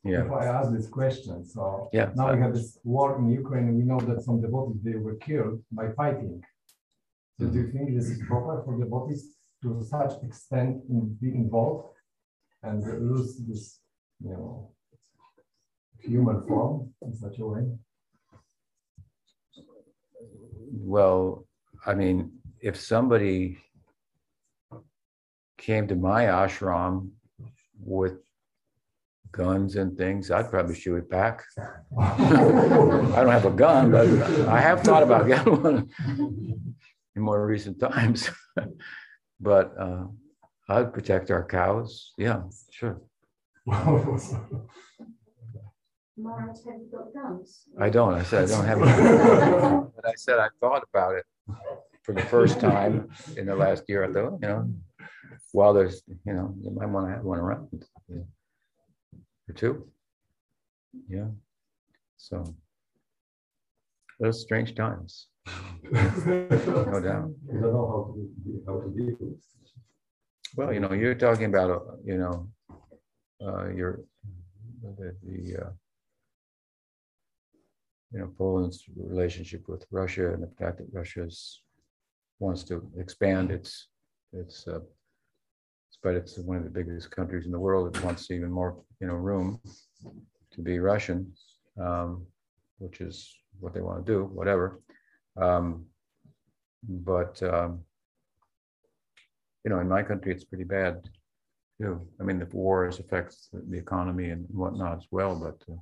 [0.04, 0.24] Yeah.
[0.26, 2.10] If I ask this question, so Yeah.
[2.16, 5.16] now we have this war in Ukraine, and we know that some devotees they were
[5.16, 6.42] killed by fighting.
[7.38, 9.22] So do you think this is proper for devotees
[9.62, 11.96] to such extent in, be involved
[12.62, 12.78] and
[13.10, 13.80] lose this,
[14.20, 14.72] you know,
[16.00, 17.64] human form in such a way?
[20.94, 21.46] Well,
[21.86, 22.16] I mean,
[22.60, 23.58] if somebody
[25.62, 27.10] came to my ashram
[27.80, 28.18] with
[29.30, 31.44] guns and things, I'd probably shoot it back.
[31.98, 34.06] I don't have a gun, but
[34.48, 35.90] I have thought about getting one
[37.16, 38.28] in more recent times.
[39.40, 40.04] but uh,
[40.68, 42.12] I'd protect our cows.
[42.18, 43.00] Yeah, sure.
[43.70, 43.86] Have
[46.18, 47.62] you got guns?
[47.80, 48.14] I don't.
[48.14, 49.92] I said I don't have it.
[49.96, 51.24] but I said I thought about it
[52.02, 54.04] for the first time in the last year.
[54.04, 54.70] I thought, you know,
[55.52, 57.68] while there's, you know, you might want to have one around
[58.08, 58.22] yeah.
[59.48, 59.86] or two.
[61.08, 61.28] Yeah.
[62.16, 62.44] So
[64.18, 65.28] those strange times.
[65.90, 67.30] no doubt.
[67.52, 69.40] You don't know how to, how to deal with
[70.56, 72.48] Well, you know, you're talking about, uh, you know,
[73.44, 74.00] uh, your
[74.82, 75.70] the, the uh,
[78.12, 81.28] you know Poland's relationship with Russia and the fact that Russia
[82.38, 83.88] wants to expand its
[84.32, 84.80] its uh,
[86.02, 87.96] but it's one of the biggest countries in the world.
[87.96, 89.60] It wants even more you know room
[90.52, 91.32] to be Russian,
[91.80, 92.26] um,
[92.78, 94.24] which is what they want to do.
[94.24, 94.80] Whatever,
[95.36, 95.84] um,
[96.88, 97.80] but um,
[99.64, 101.08] you know, in my country, it's pretty bad
[101.80, 102.06] too.
[102.20, 105.72] I mean, the wars affects the economy and whatnot as well, but.
[105.72, 105.78] Uh,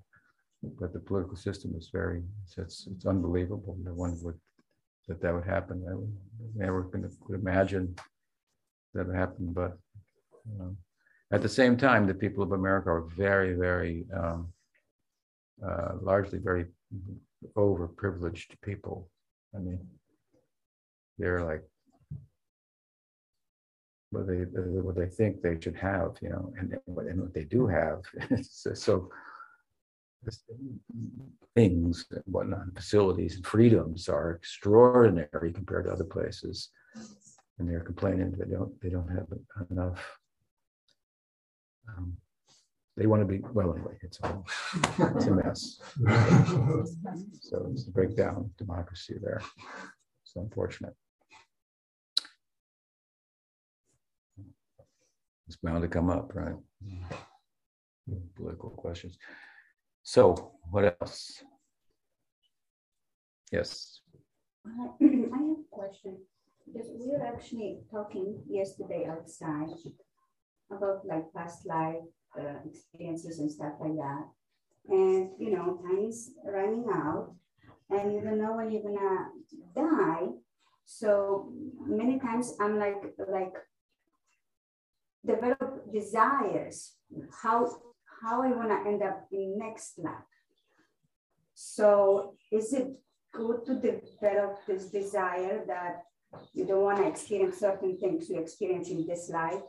[0.63, 4.39] but the political system is very it's it's unbelievable no one would
[5.09, 7.95] that that would happen i never could imagine
[8.95, 9.53] that would happen
[10.45, 10.77] but um,
[11.33, 14.53] at the same time the people of america are very very um,
[15.65, 16.67] uh, largely very
[17.57, 19.09] overprivileged people
[19.55, 19.81] i mean
[21.19, 21.63] they're like
[24.11, 24.39] what they
[24.87, 28.01] what they think they should have you know and, and what they do have
[28.43, 29.09] so
[31.55, 36.71] things and whatnot, facilities and freedoms are extraordinary compared to other places.
[37.59, 39.27] And they're complaining they don't they don't have
[39.71, 40.19] enough.
[41.97, 42.17] Um,
[42.97, 43.97] they want to be well anyway.
[44.03, 44.43] It's a
[45.17, 45.81] it's a mess.
[47.41, 49.41] so it's a breakdown of democracy there.
[50.23, 50.95] It's unfortunate.
[55.47, 56.55] It's bound to come up, right?
[58.37, 59.19] Political questions.
[60.03, 61.43] So, what else?
[63.51, 64.01] Yes.
[64.67, 66.19] I have a question
[66.67, 69.71] because we were actually talking yesterday outside
[70.71, 72.05] about like past life
[72.39, 74.25] uh, experiences and stuff like that.
[74.89, 77.35] And you know, time is running out,
[77.91, 79.29] and you don't know when you're gonna
[79.75, 80.29] die.
[80.85, 81.53] So
[81.87, 83.55] many times I'm like like
[85.25, 86.97] develop desires.
[87.43, 87.69] How
[88.23, 90.33] how I want to end up in next life.
[91.55, 92.89] So is it
[93.33, 96.03] good to develop this desire that
[96.53, 99.63] you don't want to experience certain things you experience in this life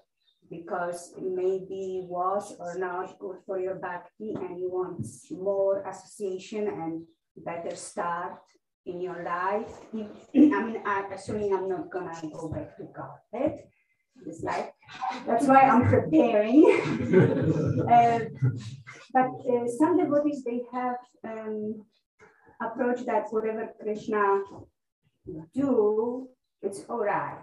[0.52, 6.68] because it maybe was or not good for your bhakti and you want more association
[6.68, 7.04] and
[7.38, 8.42] better start
[8.86, 9.72] in your life.
[9.94, 13.54] I mean, I'm assuming I'm not gonna go back to God
[14.26, 14.70] this life.
[15.26, 16.66] That's why I'm preparing.
[17.92, 18.20] uh,
[19.14, 21.86] but uh, some devotees, they have um,
[22.62, 24.42] approach that whatever Krishna
[25.54, 26.28] do,
[26.62, 27.38] it's all right.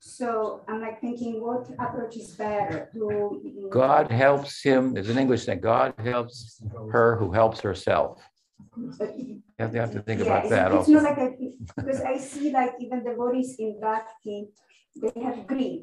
[0.00, 2.90] So I'm like thinking, what approach is better?
[2.92, 4.94] Do God helps him.
[4.94, 6.62] There's an English saying, God helps
[6.92, 8.22] her who helps herself.
[8.76, 10.92] You have to, have to think yeah, about it's, that it's also.
[10.92, 14.48] not like a, because I see like even the bodies in Bhakti,
[15.00, 15.82] they have greed.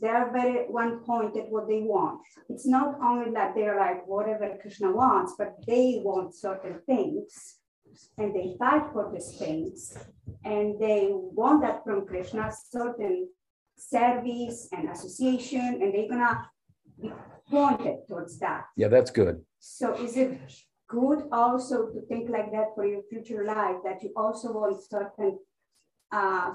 [0.00, 2.20] They are very one point at what they want.
[2.48, 7.58] It's not only that they're like whatever Krishna wants, but they want certain things
[8.18, 9.96] and they fight for these things
[10.44, 13.28] and they want that from Krishna, certain
[13.76, 16.48] service and association, and they're gonna
[17.00, 17.12] be
[17.48, 18.64] pointed towards that.
[18.76, 19.42] Yeah, that's good.
[19.58, 20.38] So is it
[20.88, 25.38] good also to think like that for your future life, that you also want certain
[26.12, 26.52] uh,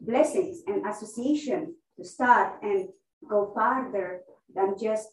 [0.00, 2.88] blessings and association to start and
[3.28, 4.20] go farther
[4.54, 5.08] than just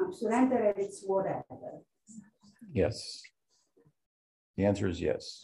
[0.00, 1.82] um, surrender and it's whatever.
[2.72, 3.22] Yes.
[4.58, 5.40] The answer is yes.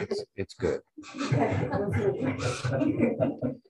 [0.00, 0.80] It's, it's good.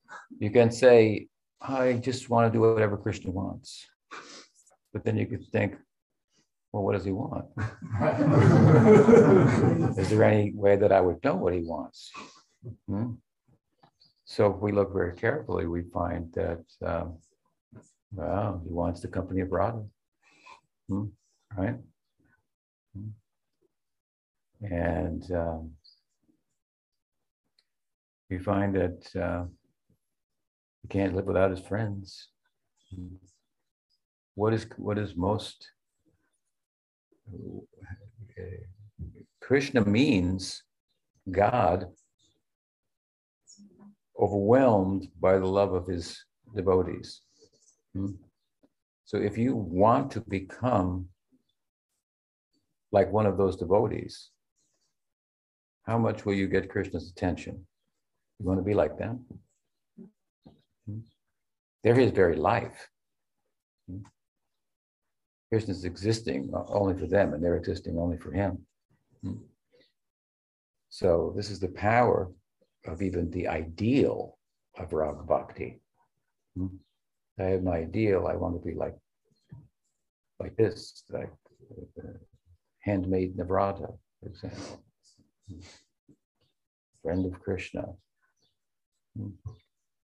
[0.41, 1.27] You can say,
[1.61, 3.87] I just want to do whatever Krishna wants.
[4.91, 5.77] But then you could think,
[6.73, 7.45] well, what does he want?
[9.99, 12.11] Is there any way that I would know what he wants?
[12.89, 13.17] Hmm?
[14.25, 17.19] So if we look very carefully, we find that, um,
[18.13, 19.85] well, he wants the company of Radha.
[20.89, 21.05] Hmm?
[21.55, 21.77] Right?
[24.63, 25.71] And um,
[28.29, 29.45] we find that uh,
[30.83, 32.29] he can't live without his friends.
[34.35, 35.71] What is what is most
[39.41, 40.63] Krishna means
[41.31, 41.87] God
[44.19, 46.25] overwhelmed by the love of his
[46.55, 47.23] devotees.
[47.95, 48.13] Hmm?
[49.05, 51.09] So if you want to become
[52.93, 54.31] like one of those devotees,
[55.85, 57.67] how much will you get Krishna's attention?
[58.39, 59.25] You want to be like them?
[60.87, 61.01] Hmm?
[61.83, 62.89] They're his very life.
[65.51, 68.59] Krishna's existing only for them, and they're existing only for him.
[70.91, 72.31] So this is the power
[72.87, 74.39] of even the ideal
[74.79, 75.81] of Raga Bhakti.
[77.39, 78.27] I have my ideal.
[78.27, 78.97] I want to be like
[80.39, 81.33] like this, like
[81.99, 82.07] uh,
[82.81, 84.83] handmaid Navrata, for example,
[87.03, 87.85] friend of Krishna.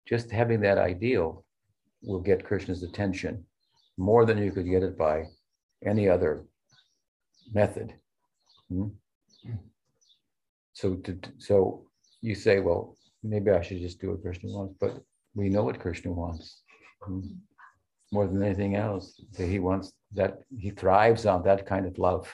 [0.07, 1.45] Just having that ideal
[2.03, 3.45] will get Krishna's attention
[3.97, 5.25] more than you could get it by
[5.85, 6.45] any other
[7.53, 7.93] method.
[8.69, 8.87] Hmm?
[10.73, 11.85] So, to, so
[12.21, 15.01] you say, well, maybe I should just do what Krishna wants, but
[15.35, 16.61] we know what Krishna wants
[17.03, 17.21] hmm?
[18.11, 19.21] more than anything else.
[19.37, 22.31] He wants that he thrives on that kind of love.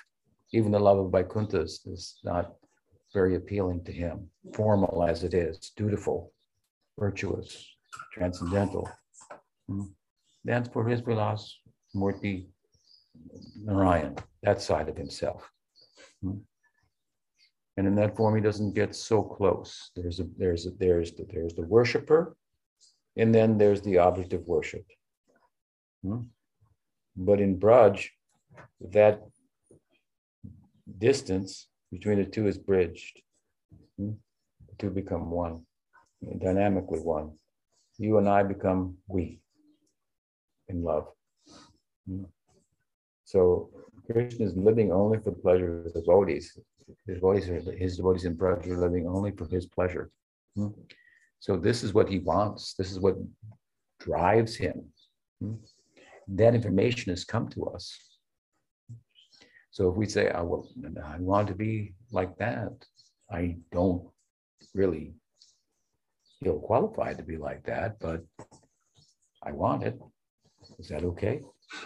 [0.53, 2.53] Even the love of Vaikuntha's is not
[3.19, 4.15] very appealing to him,
[4.53, 6.31] formal as it is, dutiful,
[6.99, 7.49] virtuous,
[8.13, 8.87] transcendental.
[9.67, 9.87] Hmm?
[10.45, 11.43] That's for his vilas,
[11.95, 12.35] Murti
[13.65, 14.13] Narayan,
[14.43, 15.41] that side of himself.
[16.21, 16.41] Hmm?
[17.75, 19.71] And in that form, he doesn't get so close.
[19.95, 22.21] There's a there's a, there's the, there's the worshiper,
[23.21, 24.85] and then there's the object of worship.
[26.03, 26.21] Hmm?
[27.15, 27.97] But in Braj,
[28.97, 29.15] that
[31.07, 33.21] distance between the two is bridged.
[33.97, 34.11] Hmm?
[34.69, 35.65] The two become one,
[36.39, 37.31] dynamically one.
[37.97, 39.39] You and I become we
[40.67, 41.07] in love.
[42.07, 42.23] Hmm?
[43.25, 43.69] So
[44.09, 46.57] Krishna is living only for the pleasure of his devotees.
[47.05, 50.09] His devotees, are, his devotees in Braj are living only for his pleasure.
[50.55, 50.69] Hmm?
[51.39, 52.73] So this is what he wants.
[52.73, 53.15] This is what
[53.99, 54.85] drives him.
[56.27, 57.97] That information has come to us.
[59.77, 60.67] So if we say, I, will,
[61.05, 62.73] I want to be like that,
[63.31, 64.09] I don't
[64.73, 65.13] really
[66.41, 68.23] feel qualified to be like that, but
[69.43, 69.99] I want it.
[70.79, 71.41] Is that okay?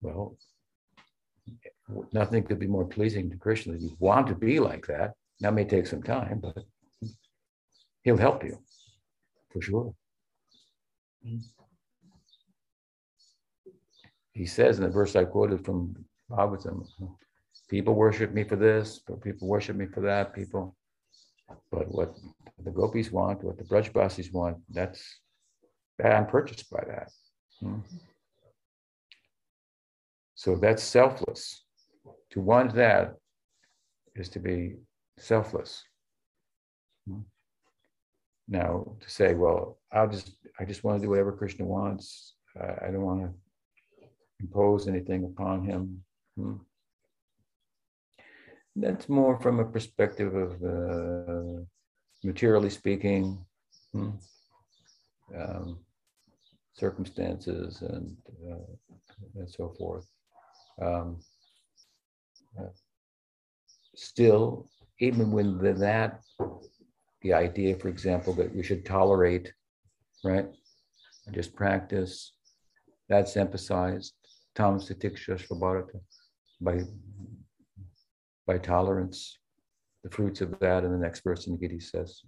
[0.00, 0.36] well,
[2.12, 5.14] nothing could be more pleasing to Krishna than you want to be like that.
[5.40, 6.62] That may take some time, but
[8.04, 8.62] he'll help you
[9.52, 9.92] for sure.
[11.26, 11.42] Mm.
[14.36, 15.96] He says in the verse I quoted from
[16.30, 16.86] Bhagavatam.
[17.70, 20.34] People worship me for this, but people worship me for that.
[20.34, 20.76] People,
[21.72, 22.14] but what
[22.62, 25.20] the gopis want, what the Brajbasis want, that's
[25.98, 27.10] that I'm purchased by that.
[27.60, 27.78] Hmm.
[30.34, 31.64] So that's selfless.
[32.32, 33.14] To want that
[34.14, 34.74] is to be
[35.16, 35.82] selfless.
[37.08, 37.20] Hmm.
[38.48, 42.34] Now, to say, well, I'll just, I just want to do whatever Krishna wants.
[42.54, 43.32] I don't want to
[44.40, 46.02] impose anything upon him.
[46.36, 46.56] Hmm.
[48.74, 51.62] That's more from a perspective of uh,
[52.22, 53.38] materially speaking,
[53.92, 54.10] hmm,
[55.34, 55.78] um,
[56.74, 58.16] circumstances and
[58.50, 58.76] uh,
[59.36, 60.06] and so forth.
[60.80, 61.20] Um,
[62.58, 62.68] uh,
[63.94, 64.68] still,
[65.00, 66.20] even when the, that,
[67.22, 69.52] the idea, for example, that we should tolerate,
[70.24, 70.46] right,
[71.32, 72.32] just practice,
[73.08, 74.12] that's emphasized.
[74.56, 76.00] Tams Titikshasva Bharata
[76.60, 76.80] by
[78.46, 79.38] by tolerance,
[80.04, 82.22] the fruits of that, and the next verse in Gita says,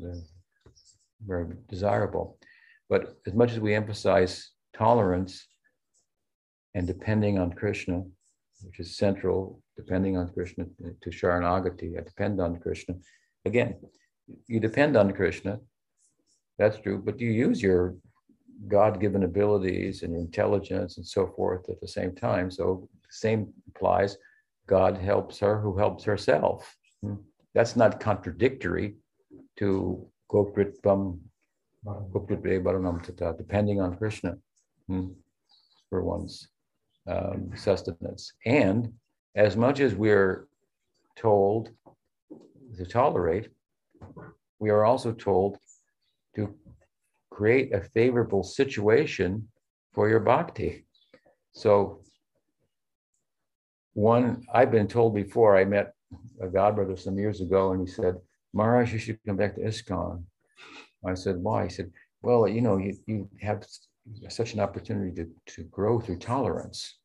[1.24, 2.38] very desirable.
[2.88, 5.46] But as much as we emphasize tolerance
[6.74, 8.02] and depending on Krishna,
[8.62, 10.66] which is central, depending on Krishna
[11.02, 12.96] to Sharanagati, I depend on Krishna.
[13.44, 13.76] Again,
[14.48, 15.60] you depend on Krishna,
[16.58, 17.94] that's true, but do you use your
[18.66, 22.50] God given abilities and intelligence and so forth at the same time.
[22.50, 24.18] So, same applies
[24.66, 26.76] God helps her who helps herself.
[27.02, 27.14] Hmm.
[27.54, 28.96] That's not contradictory
[29.58, 31.18] to Gopritvam,
[33.38, 34.36] depending on Krishna
[34.86, 35.08] hmm,
[35.88, 36.48] for one's
[37.08, 38.32] um, sustenance.
[38.44, 38.92] And
[39.34, 40.46] as much as we're
[41.16, 41.70] told
[42.76, 43.48] to tolerate,
[44.58, 45.58] we are also told
[46.36, 46.54] to
[47.38, 49.30] create a favorable situation
[49.94, 50.84] for your bhakti.
[51.52, 52.00] So
[53.94, 55.92] one, I've been told before, I met
[56.42, 58.16] a godbrother some years ago, and he said,
[58.52, 60.24] Maharaj, you should come back to ISKCON.
[61.06, 61.64] I said, why?
[61.64, 61.92] He said,
[62.22, 63.64] well, you know, you, you have
[64.28, 65.24] such an opportunity to,
[65.54, 66.98] to grow through tolerance.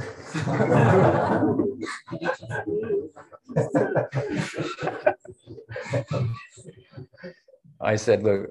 [7.93, 8.51] I said, look,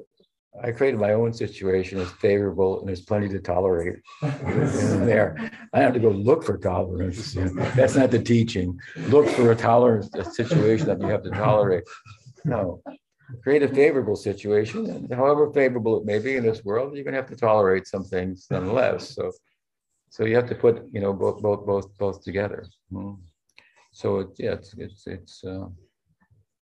[0.62, 5.50] I created my own situation as favorable, and there's plenty to tolerate there.
[5.74, 7.34] I have to go look for tolerance.
[7.76, 8.78] That's not the teaching.
[9.08, 11.84] Look for a tolerance, a situation that you have to tolerate.
[12.44, 12.82] No,
[13.44, 17.14] create a favorable situation, and however favorable it may be in this world, you're going
[17.14, 19.16] to have to tolerate some things nonetheless.
[19.16, 19.32] So,
[20.10, 22.66] so you have to put, you know, both, both, both, both together.
[22.92, 23.14] Hmm.
[23.94, 25.44] So it's yeah, it's it's it's.
[25.44, 25.68] Uh,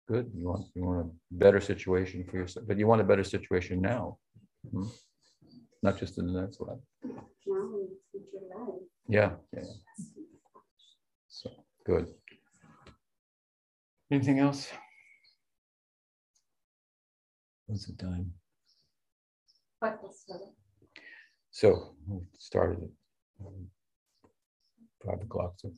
[0.06, 0.30] Good.
[0.34, 3.80] You want you want a better situation for yourself, but you want a better situation
[3.80, 4.18] now,
[4.70, 4.86] hmm?
[5.82, 6.78] not just in the next life.
[9.08, 9.62] Yeah, yeah.
[11.28, 11.50] So
[11.86, 12.08] good.
[14.10, 14.68] Anything else?
[17.66, 18.32] What's the time?
[21.50, 22.82] So we started
[23.40, 23.46] at
[25.04, 25.54] five o'clock.
[25.56, 25.72] So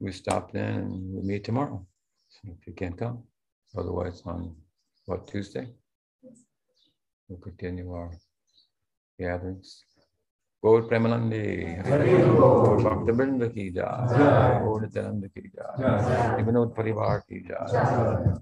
[0.00, 1.86] we stop then and we'll meet tomorrow.
[2.28, 3.24] So if you can't come.
[3.76, 4.54] Otherwise, on
[5.06, 5.68] what, Tuesday?
[7.28, 8.10] We'll continue our
[9.18, 9.84] gatherings.
[10.62, 11.82] Gaur Premanandi,
[12.36, 18.40] Gaur Bhakta Vrinda ki jai, Gaur Nityananda ki jai, Vinod Parivar ki jai.